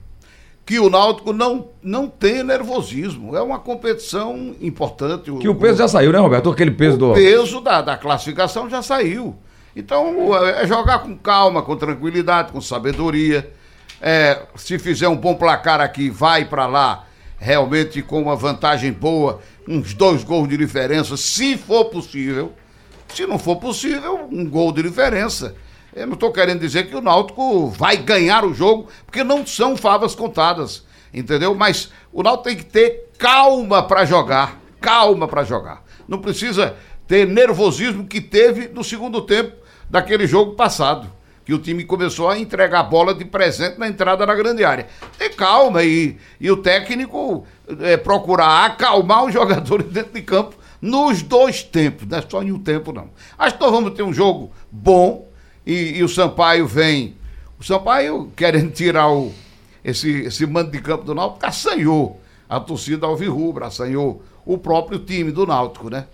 Que 0.64 0.78
o 0.78 0.88
Náutico 0.88 1.32
não, 1.32 1.68
não 1.82 2.08
tenha 2.08 2.44
nervosismo. 2.44 3.34
É 3.34 3.42
uma 3.42 3.58
competição 3.58 4.54
importante. 4.60 5.32
Que 5.32 5.48
o 5.48 5.54
peso 5.54 5.78
já 5.78 5.88
saiu, 5.88 6.12
né, 6.12 6.18
Roberto? 6.18 6.50
Aquele 6.50 6.70
peso 6.70 6.96
o 6.96 6.98
do. 6.98 7.14
peso 7.14 7.60
da, 7.60 7.80
da 7.82 7.96
classificação 7.96 8.68
já 8.70 8.82
saiu. 8.82 9.34
Então, 9.74 10.34
é 10.46 10.66
jogar 10.66 10.98
com 11.00 11.16
calma, 11.16 11.62
com 11.62 11.74
tranquilidade, 11.76 12.52
com 12.52 12.60
sabedoria. 12.60 13.50
É, 14.00 14.42
se 14.56 14.78
fizer 14.78 15.08
um 15.08 15.16
bom 15.16 15.34
placar 15.34 15.80
aqui, 15.80 16.10
vai 16.10 16.44
para 16.44 16.66
lá, 16.66 17.04
realmente 17.38 18.02
com 18.02 18.20
uma 18.20 18.36
vantagem 18.36 18.92
boa, 18.92 19.40
uns 19.66 19.94
dois 19.94 20.24
gols 20.24 20.48
de 20.48 20.56
diferença, 20.56 21.16
se 21.16 21.56
for 21.56 21.86
possível. 21.86 22.52
Se 23.14 23.26
não 23.26 23.38
for 23.38 23.56
possível, 23.56 24.28
um 24.30 24.48
gol 24.48 24.70
de 24.72 24.82
diferença. 24.82 25.54
Eu 25.94 26.06
não 26.06 26.14
estou 26.14 26.30
querendo 26.30 26.60
dizer 26.60 26.88
que 26.88 26.96
o 26.96 27.00
Náutico 27.00 27.68
vai 27.68 27.96
ganhar 27.96 28.44
o 28.44 28.52
jogo, 28.52 28.88
porque 29.06 29.24
não 29.24 29.46
são 29.46 29.76
favas 29.76 30.14
contadas, 30.14 30.84
entendeu? 31.12 31.54
Mas 31.54 31.90
o 32.12 32.22
Náutico 32.22 32.44
tem 32.44 32.56
que 32.56 32.66
ter 32.66 33.10
calma 33.18 33.82
para 33.82 34.04
jogar, 34.04 34.60
calma 34.80 35.26
para 35.26 35.44
jogar. 35.44 35.82
Não 36.06 36.18
precisa 36.18 36.76
ter 37.06 37.26
nervosismo 37.26 38.06
que 38.06 38.20
teve 38.20 38.68
no 38.68 38.84
segundo 38.84 39.22
tempo 39.22 39.56
daquele 39.88 40.26
jogo 40.26 40.54
passado, 40.54 41.10
que 41.48 41.54
o 41.54 41.58
time 41.58 41.82
começou 41.82 42.28
a 42.28 42.38
entregar 42.38 42.80
a 42.80 42.82
bola 42.82 43.14
de 43.14 43.24
presente 43.24 43.78
na 43.78 43.88
entrada 43.88 44.26
da 44.26 44.34
grande 44.34 44.62
área. 44.62 44.86
Tem 45.16 45.32
calma 45.32 45.82
e, 45.82 46.18
e 46.38 46.50
o 46.50 46.58
técnico 46.58 47.46
é, 47.80 47.96
procurar 47.96 48.66
acalmar 48.66 49.24
os 49.24 49.32
jogadores 49.32 49.86
dentro 49.86 50.12
de 50.12 50.20
campo 50.20 50.54
nos 50.78 51.22
dois 51.22 51.62
tempos, 51.62 52.06
não 52.06 52.18
é 52.18 52.20
só 52.28 52.42
em 52.42 52.52
um 52.52 52.58
tempo 52.58 52.92
não. 52.92 53.08
Acho 53.38 53.54
que 53.54 53.62
nós 53.62 53.70
vamos 53.70 53.94
ter 53.94 54.02
um 54.02 54.12
jogo 54.12 54.52
bom 54.70 55.26
e, 55.66 55.96
e 55.96 56.04
o 56.04 56.08
Sampaio 56.10 56.66
vem. 56.66 57.16
O 57.58 57.64
Sampaio 57.64 58.30
querendo 58.36 58.70
tirar 58.70 59.10
o, 59.10 59.32
esse, 59.82 60.24
esse 60.24 60.44
mando 60.44 60.70
de 60.70 60.82
campo 60.82 61.02
do 61.02 61.14
Náutico, 61.14 61.46
assanhou 61.46 62.20
a 62.46 62.60
torcida 62.60 63.06
alvirrubra, 63.06 63.68
assanhou 63.68 64.22
o 64.44 64.58
próprio 64.58 64.98
time 64.98 65.32
do 65.32 65.46
Náutico, 65.46 65.88
né? 65.88 66.08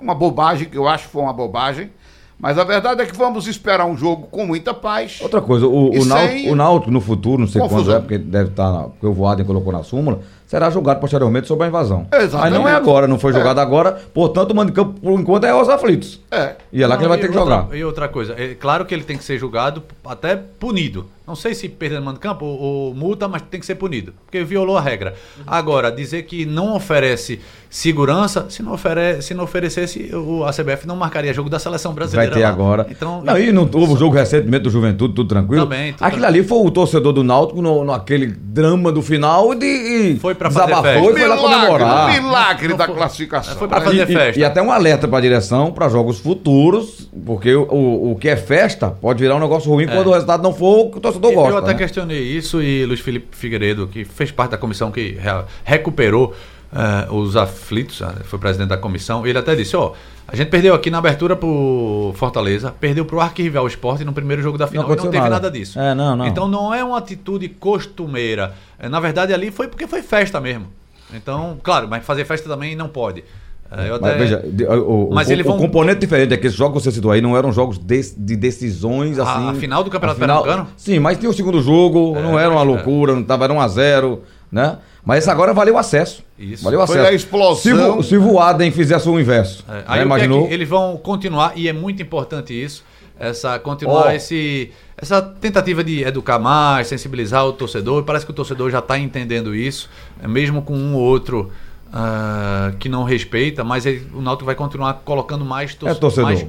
Uma 0.00 0.16
bobagem, 0.16 0.68
que 0.68 0.76
eu 0.76 0.88
acho 0.88 1.06
que 1.06 1.12
foi 1.12 1.22
uma 1.22 1.32
bobagem. 1.32 1.92
Mas 2.40 2.56
a 2.58 2.64
verdade 2.64 3.02
é 3.02 3.06
que 3.06 3.14
vamos 3.16 3.46
esperar 3.46 3.84
um 3.84 3.96
jogo 3.96 4.26
com 4.30 4.46
muita 4.46 4.72
paz. 4.72 5.18
Outra 5.20 5.40
coisa, 5.42 5.66
o, 5.66 5.90
o, 5.90 6.04
Náutico, 6.06 6.32
sem 6.32 6.50
o 6.50 6.56
Náutico 6.56 6.90
no 6.90 7.00
futuro, 7.00 7.40
não 7.42 7.46
sei 7.48 7.60
confusão. 7.60 7.96
é, 7.96 8.00
porque 8.00 8.16
deve 8.18 8.50
estar, 8.50 8.72
na- 8.72 8.84
porque 8.84 9.06
o 9.06 9.12
Voaden 9.12 9.44
colocou 9.44 9.72
na 9.72 9.82
súmula, 9.82 10.20
será 10.50 10.68
julgado 10.68 10.98
posteriormente 10.98 11.46
sobre 11.46 11.64
a 11.66 11.68
invasão. 11.68 12.08
Exatamente. 12.12 12.50
Mas 12.50 12.52
não 12.52 12.68
é 12.68 12.72
agora, 12.72 13.06
não 13.06 13.20
foi 13.20 13.30
É. 13.30 13.34
jogado 13.34 13.60
agora, 13.60 13.92
portanto 14.12 14.50
o 14.50 14.54
mando 14.56 14.72
de 14.72 14.74
campo, 14.74 14.98
por 15.00 15.12
enquanto, 15.12 15.44
é 15.44 15.50
aos 15.50 15.68
aflitos. 15.68 16.18
É. 16.28 16.56
E 16.72 16.82
é 16.82 16.86
lá 16.88 16.96
que 16.96 17.02
ele 17.04 17.08
vai 17.08 17.18
Não, 17.18 17.22
ter 17.22 17.30
que 17.32 17.38
outra- 17.38 17.56
jogar. 17.62 17.76
E 17.76 17.84
outra 17.84 18.08
coisa, 18.08 18.34
é 18.36 18.54
claro 18.54 18.84
que 18.84 18.92
ele 18.92 19.04
tem 19.04 19.16
que 19.16 19.22
ser 19.22 19.38
julgado, 19.38 19.80
até 20.04 20.34
punido. 20.34 21.06
Não 21.24 21.36
sei 21.36 21.54
se 21.54 21.68
perda 21.68 22.00
mando 22.00 22.14
de 22.14 22.20
campo 22.20 22.44
ou, 22.44 22.58
ou 22.88 22.94
multa, 22.94 23.28
mas 23.28 23.42
tem 23.42 23.60
que 23.60 23.66
ser 23.66 23.76
punido, 23.76 24.12
porque 24.26 24.42
violou 24.42 24.76
a 24.76 24.80
regra. 24.80 25.14
Agora, 25.46 25.92
dizer 25.92 26.24
que 26.24 26.44
não 26.44 26.74
oferece 26.74 27.38
segurança, 27.68 28.46
se 28.50 28.64
não, 28.64 28.72
ofere, 28.72 29.22
se 29.22 29.32
não 29.32 29.44
oferecesse, 29.44 30.10
o, 30.12 30.44
a 30.44 30.50
CBF 30.52 30.88
não 30.88 30.96
marcaria 30.96 31.32
jogo 31.32 31.48
da 31.48 31.60
seleção 31.60 31.92
Vai 31.92 32.00
brasileira. 32.00 32.34
ter 32.34 32.42
lá. 32.42 32.48
agora. 32.48 32.86
Então, 32.90 33.22
não, 33.22 33.38
e 33.38 33.52
não 33.52 33.62
houve 33.72 33.92
o 33.92 33.96
jogo 33.96 34.14
recentemente 34.16 34.64
do 34.64 34.70
Juventude, 34.70 35.14
tudo 35.14 35.28
tranquilo. 35.28 35.62
Também, 35.62 35.92
tudo 35.92 36.02
Aquilo 36.04 36.20
tranquilo. 36.22 36.26
ali 36.26 36.42
foi 36.48 36.66
o 36.66 36.70
torcedor 36.72 37.12
do 37.12 37.22
Náutico 37.22 37.62
no, 37.62 37.84
naquele 37.84 38.26
drama 38.26 38.90
do 38.90 39.00
final 39.00 39.54
de, 39.54 39.66
e 39.66 40.18
Foi 40.18 40.34
pra 40.40 40.50
fazer 40.50 40.66
desabafou 40.66 40.92
festa. 41.04 41.10
e 41.10 41.20
foi 41.20 41.28
lá 41.28 41.36
comemorar. 41.36 42.12
milagre 42.22 42.68
Não 42.68 42.76
da 42.76 42.86
foi- 42.86 42.94
classificação. 42.94 43.56
foi 43.56 43.68
pra 43.68 43.80
fazer 43.82 43.96
E- 43.96 44.02
e, 44.02 44.06
festa. 44.06 44.40
e 44.40 44.44
até 44.44 44.62
um 44.62 44.72
alerta 44.72 45.06
para 45.06 45.18
a 45.18 45.20
direção 45.20 45.70
para 45.70 45.88
jogos 45.88 46.18
futuros, 46.18 47.08
porque 47.26 47.54
o, 47.54 47.62
o, 47.70 48.12
o 48.12 48.16
que 48.16 48.28
é 48.28 48.36
festa 48.36 48.88
pode 48.90 49.22
virar 49.22 49.36
um 49.36 49.40
negócio 49.40 49.70
ruim 49.70 49.86
quando 49.86 50.06
o 50.08 50.12
resultado 50.12 50.42
não 50.42 50.52
for 50.54 50.86
o 50.86 50.90
que 50.90 50.98
o 50.98 51.00
torcedor 51.00 51.32
gosta. 51.32 51.50
Eu 51.52 51.58
até 51.58 51.72
né? 51.72 51.78
questionei 51.78 52.22
isso 52.22 52.62
e 52.62 52.84
Luiz 52.86 53.00
Felipe 53.00 53.36
Figueiredo, 53.36 53.86
que 53.86 54.04
fez 54.04 54.30
parte 54.30 54.52
da 54.52 54.56
comissão 54.58 54.90
que 54.90 55.18
re- 55.20 55.44
recuperou 55.64 56.34
eh, 56.72 57.06
os 57.10 57.36
aflitos, 57.36 58.00
ah, 58.02 58.14
foi 58.24 58.38
presidente 58.38 58.68
da 58.68 58.76
comissão, 58.76 59.26
ele 59.26 59.38
até 59.38 59.54
disse, 59.56 59.76
ó, 59.76 59.92
a 60.28 60.36
gente 60.36 60.48
perdeu 60.48 60.74
aqui 60.74 60.90
na 60.90 60.98
abertura 60.98 61.34
pro 61.34 62.12
Fortaleza, 62.16 62.72
perdeu 62.78 63.04
pro 63.04 63.20
arquirrival 63.20 63.66
Esporte 63.66 64.04
no 64.04 64.12
primeiro 64.12 64.40
jogo 64.42 64.56
da 64.56 64.66
final 64.66 64.84
e 64.86 64.88
não 64.88 64.96
teve 64.96 65.16
nada. 65.18 65.30
nada, 65.30 65.50
disso. 65.50 65.78
É, 65.80 65.94
não, 65.94 66.14
não. 66.16 66.26
Então 66.26 66.46
não 66.46 66.72
é 66.72 66.84
uma 66.84 66.98
atitude 66.98 67.48
costumeira. 67.48 68.54
Eh, 68.78 68.88
Na 68.88 69.00
verdade 69.00 69.32
ali 69.34 69.50
foi 69.50 69.66
porque 69.68 69.86
foi 69.86 70.02
festa 70.02 70.40
mesmo. 70.40 70.66
Então, 71.12 71.58
claro, 71.62 71.88
mas 71.88 72.04
fazer 72.04 72.24
festa 72.24 72.48
também 72.48 72.76
não 72.76 72.88
pode. 72.88 73.24
Eu 73.72 74.00
Mas 74.00 74.10
até- 74.10 74.18
veja, 74.18 74.44
o, 74.84 75.10
Mas 75.12 75.30
o- 75.30 75.44
vão- 75.44 75.56
componente 75.58 76.00
diferente 76.00 76.34
é 76.34 76.36
que 76.36 76.44
esses 76.48 76.58
jogos 76.58 76.78
que 76.82 76.84
você 76.88 76.92
citou 76.94 77.10
aí 77.12 77.20
não 77.20 77.36
eram 77.36 77.52
jogos 77.52 77.78
de, 77.78 78.00
de 78.16 78.34
decisões 78.36 79.16
A- 79.18 79.22
assim. 79.22 79.48
a 79.50 79.54
final 79.54 79.84
do 79.84 79.90
Campeonato 79.90 80.18
a 80.18 80.22
final- 80.22 80.42
Pernambucano? 80.42 80.74
Sim, 80.76 80.98
mas 80.98 81.18
tinha 81.18 81.30
o 81.30 81.32
segundo 81.32 81.62
jogo, 81.62 82.16
É, 82.16 82.22
não 82.22 82.36
era 82.38 82.50
uma 82.50 82.62
loucura, 82.62 83.14
não 83.14 83.22
tava, 83.22 83.44
era 83.44 83.52
1 83.52 83.60
a 83.60 83.68
0 83.68 84.22
né? 84.50 84.76
Mas 85.04 85.26
agora 85.28 85.52
valeu 85.54 85.74
o 85.74 85.78
acesso. 85.78 86.22
Isso. 86.38 86.62
Valeu 86.62 86.80
o 86.80 86.86
Foi 86.86 86.96
acesso. 86.96 87.10
a 87.10 87.14
explosão. 87.14 88.02
Se, 88.02 88.08
se 88.10 88.16
o 88.18 88.38
Adem 88.38 88.70
fizesse 88.70 89.08
o 89.08 89.18
inverso, 89.18 89.64
É, 89.68 89.72
né, 89.72 89.78
aí 89.78 89.82
o 89.86 89.92
que 89.94 89.98
é 89.98 90.02
imaginou? 90.02 90.46
que 90.48 90.54
eles 90.54 90.68
vão 90.68 90.96
continuar, 90.96 91.52
e 91.56 91.68
é 91.68 91.72
muito 91.72 92.02
importante 92.02 92.52
isso, 92.52 92.84
essa 93.18 93.58
continuar 93.58 94.06
Ó. 94.06 94.10
esse, 94.12 94.70
essa 94.96 95.20
tentativa 95.22 95.82
de 95.82 96.02
educar 96.02 96.38
mais, 96.38 96.86
sensibilizar 96.86 97.46
o 97.46 97.52
torcedor. 97.52 98.02
Parece 98.04 98.24
que 98.24 98.30
o 98.30 98.34
torcedor 98.34 98.70
já 98.70 98.78
está 98.80 98.98
entendendo 98.98 99.54
isso, 99.54 99.88
é, 100.22 100.28
mesmo 100.28 100.62
com 100.62 100.74
um 100.76 100.94
ou 100.94 101.00
outro 101.02 101.50
ah, 101.92 102.72
que 102.78 102.88
não 102.88 103.02
respeita, 103.04 103.64
mas 103.64 103.84
ele- 103.86 104.06
o 104.14 104.20
Náutico 104.20 104.46
vai 104.46 104.54
continuar 104.54 104.94
colocando 105.04 105.44
mais, 105.44 105.74
tor- 105.74 105.88
É 105.88 105.94
torcedor. 105.94 106.24
mais 106.30 106.46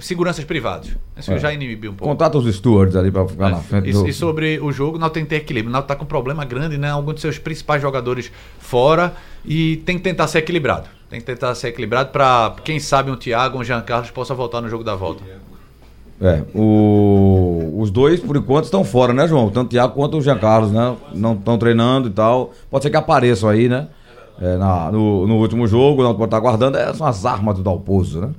seguranças 0.00 0.44
privados. 0.44 0.90
Isso 1.16 1.30
eu 1.30 1.36
É. 1.36 1.38
já 1.38 1.52
inibi 1.52 1.88
um 1.88 1.94
pouco. 1.94 2.12
Contato 2.12 2.38
os 2.38 2.54
stewards 2.56 2.96
ali 2.96 3.10
pra 3.10 3.26
ficar 3.26 3.50
na 3.50 3.58
frente 3.58 3.88
E, 3.88 3.92
do... 3.92 4.08
e 4.08 4.12
sobre 4.12 4.58
o 4.60 4.72
jogo, 4.72 4.96
o 4.96 5.00
Náutico 5.00 5.14
tem 5.14 5.22
que 5.24 5.30
ter 5.30 5.36
equilíbrio. 5.36 5.68
O 5.70 5.72
Náutico 5.72 5.88
tá 5.88 5.96
com 5.96 6.04
um 6.04 6.08
problema 6.08 6.44
grande, 6.44 6.76
né? 6.76 6.90
Alguns 6.90 7.16
de 7.16 7.20
seus 7.20 7.38
principais 7.38 7.80
jogadores 7.80 8.30
fora 8.58 9.14
e 9.44 9.76
tem 9.78 9.96
que 9.96 10.02
tentar 10.02 10.26
ser 10.28 10.38
equilibrado. 10.38 10.88
Tem 11.08 11.20
que 11.20 11.26
tentar 11.26 11.54
ser 11.54 11.68
equilibrado 11.68 12.10
para 12.10 12.56
quem 12.64 12.80
sabe 12.80 13.10
um 13.10 13.16
Thiago, 13.16 13.58
um 13.58 13.64
Jean 13.64 13.80
Carlos 13.80 14.10
possa 14.10 14.34
voltar 14.34 14.60
no 14.60 14.68
jogo 14.68 14.82
da 14.82 14.96
volta. 14.96 15.22
É, 16.20 16.42
o- 16.54 17.74
os 17.80 17.90
dois, 17.90 18.18
por 18.20 18.36
enquanto, 18.36 18.64
estão 18.64 18.82
fora, 18.84 19.12
né, 19.12 19.28
João? 19.28 19.50
Tanto 19.50 19.66
o 19.66 19.70
Thiago 19.70 19.92
quanto 19.94 20.16
o 20.16 20.20
Jean 20.22 20.38
Carlos, 20.38 20.72
né? 20.72 20.96
Não 21.14 21.34
estão 21.34 21.58
treinando 21.58 22.08
e 22.08 22.10
tal. 22.10 22.52
Pode 22.70 22.82
ser 22.84 22.90
que 22.90 22.96
apareçam 22.96 23.48
aí, 23.48 23.68
né? 23.68 23.88
É, 24.40 24.56
na- 24.56 24.90
no, 24.90 25.26
no 25.26 25.36
último 25.36 25.66
jogo, 25.66 26.00
o 26.00 26.04
Náutico 26.04 26.18
pode 26.20 26.28
estar 26.28 26.36
aguardando. 26.38 26.76
É, 26.78 26.92
são 26.94 27.06
as 27.06 27.24
armas 27.24 27.56
do 27.56 27.62
Dalpozo, 27.62 28.20
né? 28.20 28.30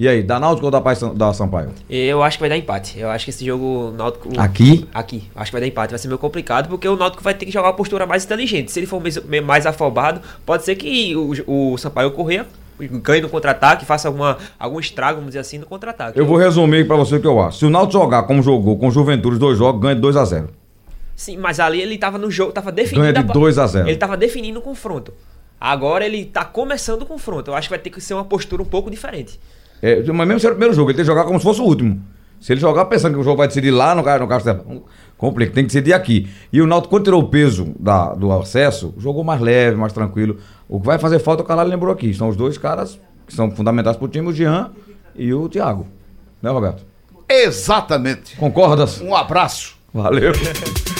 E 0.00 0.08
aí, 0.08 0.22
da 0.22 0.40
Náutico 0.40 0.64
ou 0.64 0.70
da, 0.70 0.80
Pai, 0.80 0.96
da 1.14 1.30
Sampaio? 1.34 1.72
Eu 1.90 2.22
acho 2.22 2.38
que 2.38 2.40
vai 2.40 2.48
dar 2.48 2.56
empate. 2.56 2.98
Eu 2.98 3.10
acho 3.10 3.26
que 3.26 3.30
esse 3.30 3.44
jogo 3.44 3.92
Náutico. 3.94 4.30
Aqui? 4.40 4.88
Aqui. 4.94 5.24
Acho 5.36 5.50
que 5.50 5.52
vai 5.52 5.60
dar 5.60 5.66
empate. 5.66 5.90
Vai 5.90 5.98
ser 5.98 6.08
meio 6.08 6.16
complicado, 6.16 6.70
porque 6.70 6.88
o 6.88 6.96
Náutico 6.96 7.22
vai 7.22 7.34
ter 7.34 7.44
que 7.44 7.52
jogar 7.52 7.68
uma 7.68 7.74
postura 7.74 8.06
mais 8.06 8.24
inteligente. 8.24 8.72
Se 8.72 8.80
ele 8.80 8.86
for 8.86 8.98
mais- 9.44 9.66
afobado, 9.66 10.22
pode 10.46 10.64
ser 10.64 10.76
que 10.76 11.14
o, 11.14 11.72
o 11.74 11.76
Sampaio 11.76 12.12
Correia 12.12 12.46
ganhe 12.80 13.20
no 13.20 13.28
contra-ataque, 13.28 13.84
faça 13.84 14.08
alguma, 14.08 14.38
algum 14.58 14.80
estrago, 14.80 15.16
vamos 15.16 15.32
dizer 15.32 15.40
assim, 15.40 15.58
no 15.58 15.66
contra-ataque. 15.66 16.18
Eu 16.18 16.24
vou 16.24 16.38
resumir 16.38 16.86
pra 16.86 16.96
você 16.96 17.16
o 17.16 17.20
que 17.20 17.26
eu 17.26 17.38
acho. 17.38 17.58
Se 17.58 17.66
o 17.66 17.70
Náutico 17.70 17.92
jogar 18.02 18.22
como 18.22 18.42
jogou 18.42 18.78
com 18.78 18.88
o 18.88 18.90
Juventude 18.90 19.34
os 19.34 19.38
dois 19.38 19.58
jogos, 19.58 19.82
ganha 19.82 19.94
de 19.96 20.00
2 20.00 20.16
a 20.16 20.24
0 20.24 20.48
Sim, 21.14 21.36
mas 21.36 21.60
ali 21.60 21.78
ele 21.82 21.98
tava 21.98 22.16
no 22.16 22.30
jogo, 22.30 22.52
tava 22.52 22.72
definindo. 22.72 23.02
Ganha 23.02 23.12
de 23.12 23.22
pa- 23.24 23.34
2 23.34 23.58
a 23.58 23.66
0. 23.66 23.86
Ele 23.86 23.98
tava 23.98 24.16
definindo 24.16 24.60
o 24.60 24.62
confronto. 24.62 25.12
Agora 25.60 26.06
ele 26.06 26.24
tá 26.24 26.42
começando 26.42 27.02
o 27.02 27.06
confronto. 27.06 27.50
Eu 27.50 27.54
acho 27.54 27.68
que 27.68 27.72
vai 27.74 27.78
ter 27.78 27.90
que 27.90 28.00
ser 28.00 28.14
uma 28.14 28.24
postura 28.24 28.62
um 28.62 28.64
pouco 28.64 28.90
diferente. 28.90 29.38
É, 29.82 30.02
mas 30.12 30.26
mesmo 30.28 30.40
se 30.40 30.46
era 30.46 30.54
o 30.54 30.56
primeiro 30.56 30.74
jogo, 30.74 30.90
ele 30.90 30.96
tem 30.96 31.04
que 31.04 31.10
jogar 31.10 31.24
como 31.24 31.38
se 31.38 31.44
fosse 31.44 31.60
o 31.60 31.64
último. 31.64 32.00
Se 32.40 32.52
ele 32.52 32.60
jogar 32.60 32.86
pensando 32.86 33.14
que 33.14 33.20
o 33.20 33.22
jogo 33.22 33.36
vai 33.36 33.48
decidir 33.48 33.70
lá 33.70 33.94
no, 33.94 34.02
no 34.02 34.26
Castelão, 34.28 34.82
complica, 35.18 35.52
tem 35.52 35.64
que 35.64 35.68
decidir 35.72 35.92
aqui. 35.92 36.28
E 36.52 36.60
o 36.62 36.66
Náutico, 36.66 36.90
quando 36.90 37.04
tirou 37.04 37.20
o 37.22 37.28
peso 37.28 37.74
da- 37.78 38.14
do 38.14 38.32
acesso, 38.32 38.94
jogou 38.98 39.22
mais 39.22 39.40
leve, 39.40 39.76
mais 39.76 39.92
tranquilo. 39.92 40.38
O 40.68 40.80
que 40.80 40.86
vai 40.86 40.98
fazer 40.98 41.18
falta, 41.18 41.42
o 41.42 41.46
Caralho 41.46 41.68
lembrou 41.68 41.92
aqui. 41.92 42.14
São 42.14 42.28
os 42.28 42.36
dois 42.36 42.56
caras 42.56 42.98
que 43.26 43.34
são 43.34 43.50
fundamentais 43.50 43.96
pro 43.96 44.08
time, 44.08 44.26
o 44.28 44.32
Jean 44.32 44.70
e 45.14 45.32
o 45.34 45.48
Thiago. 45.48 45.86
Né, 46.42 46.50
Roberto? 46.50 46.84
Exatamente. 47.28 48.36
Concordas? 48.36 49.00
Um 49.00 49.14
abraço. 49.14 49.76
Valeu. 49.92 50.32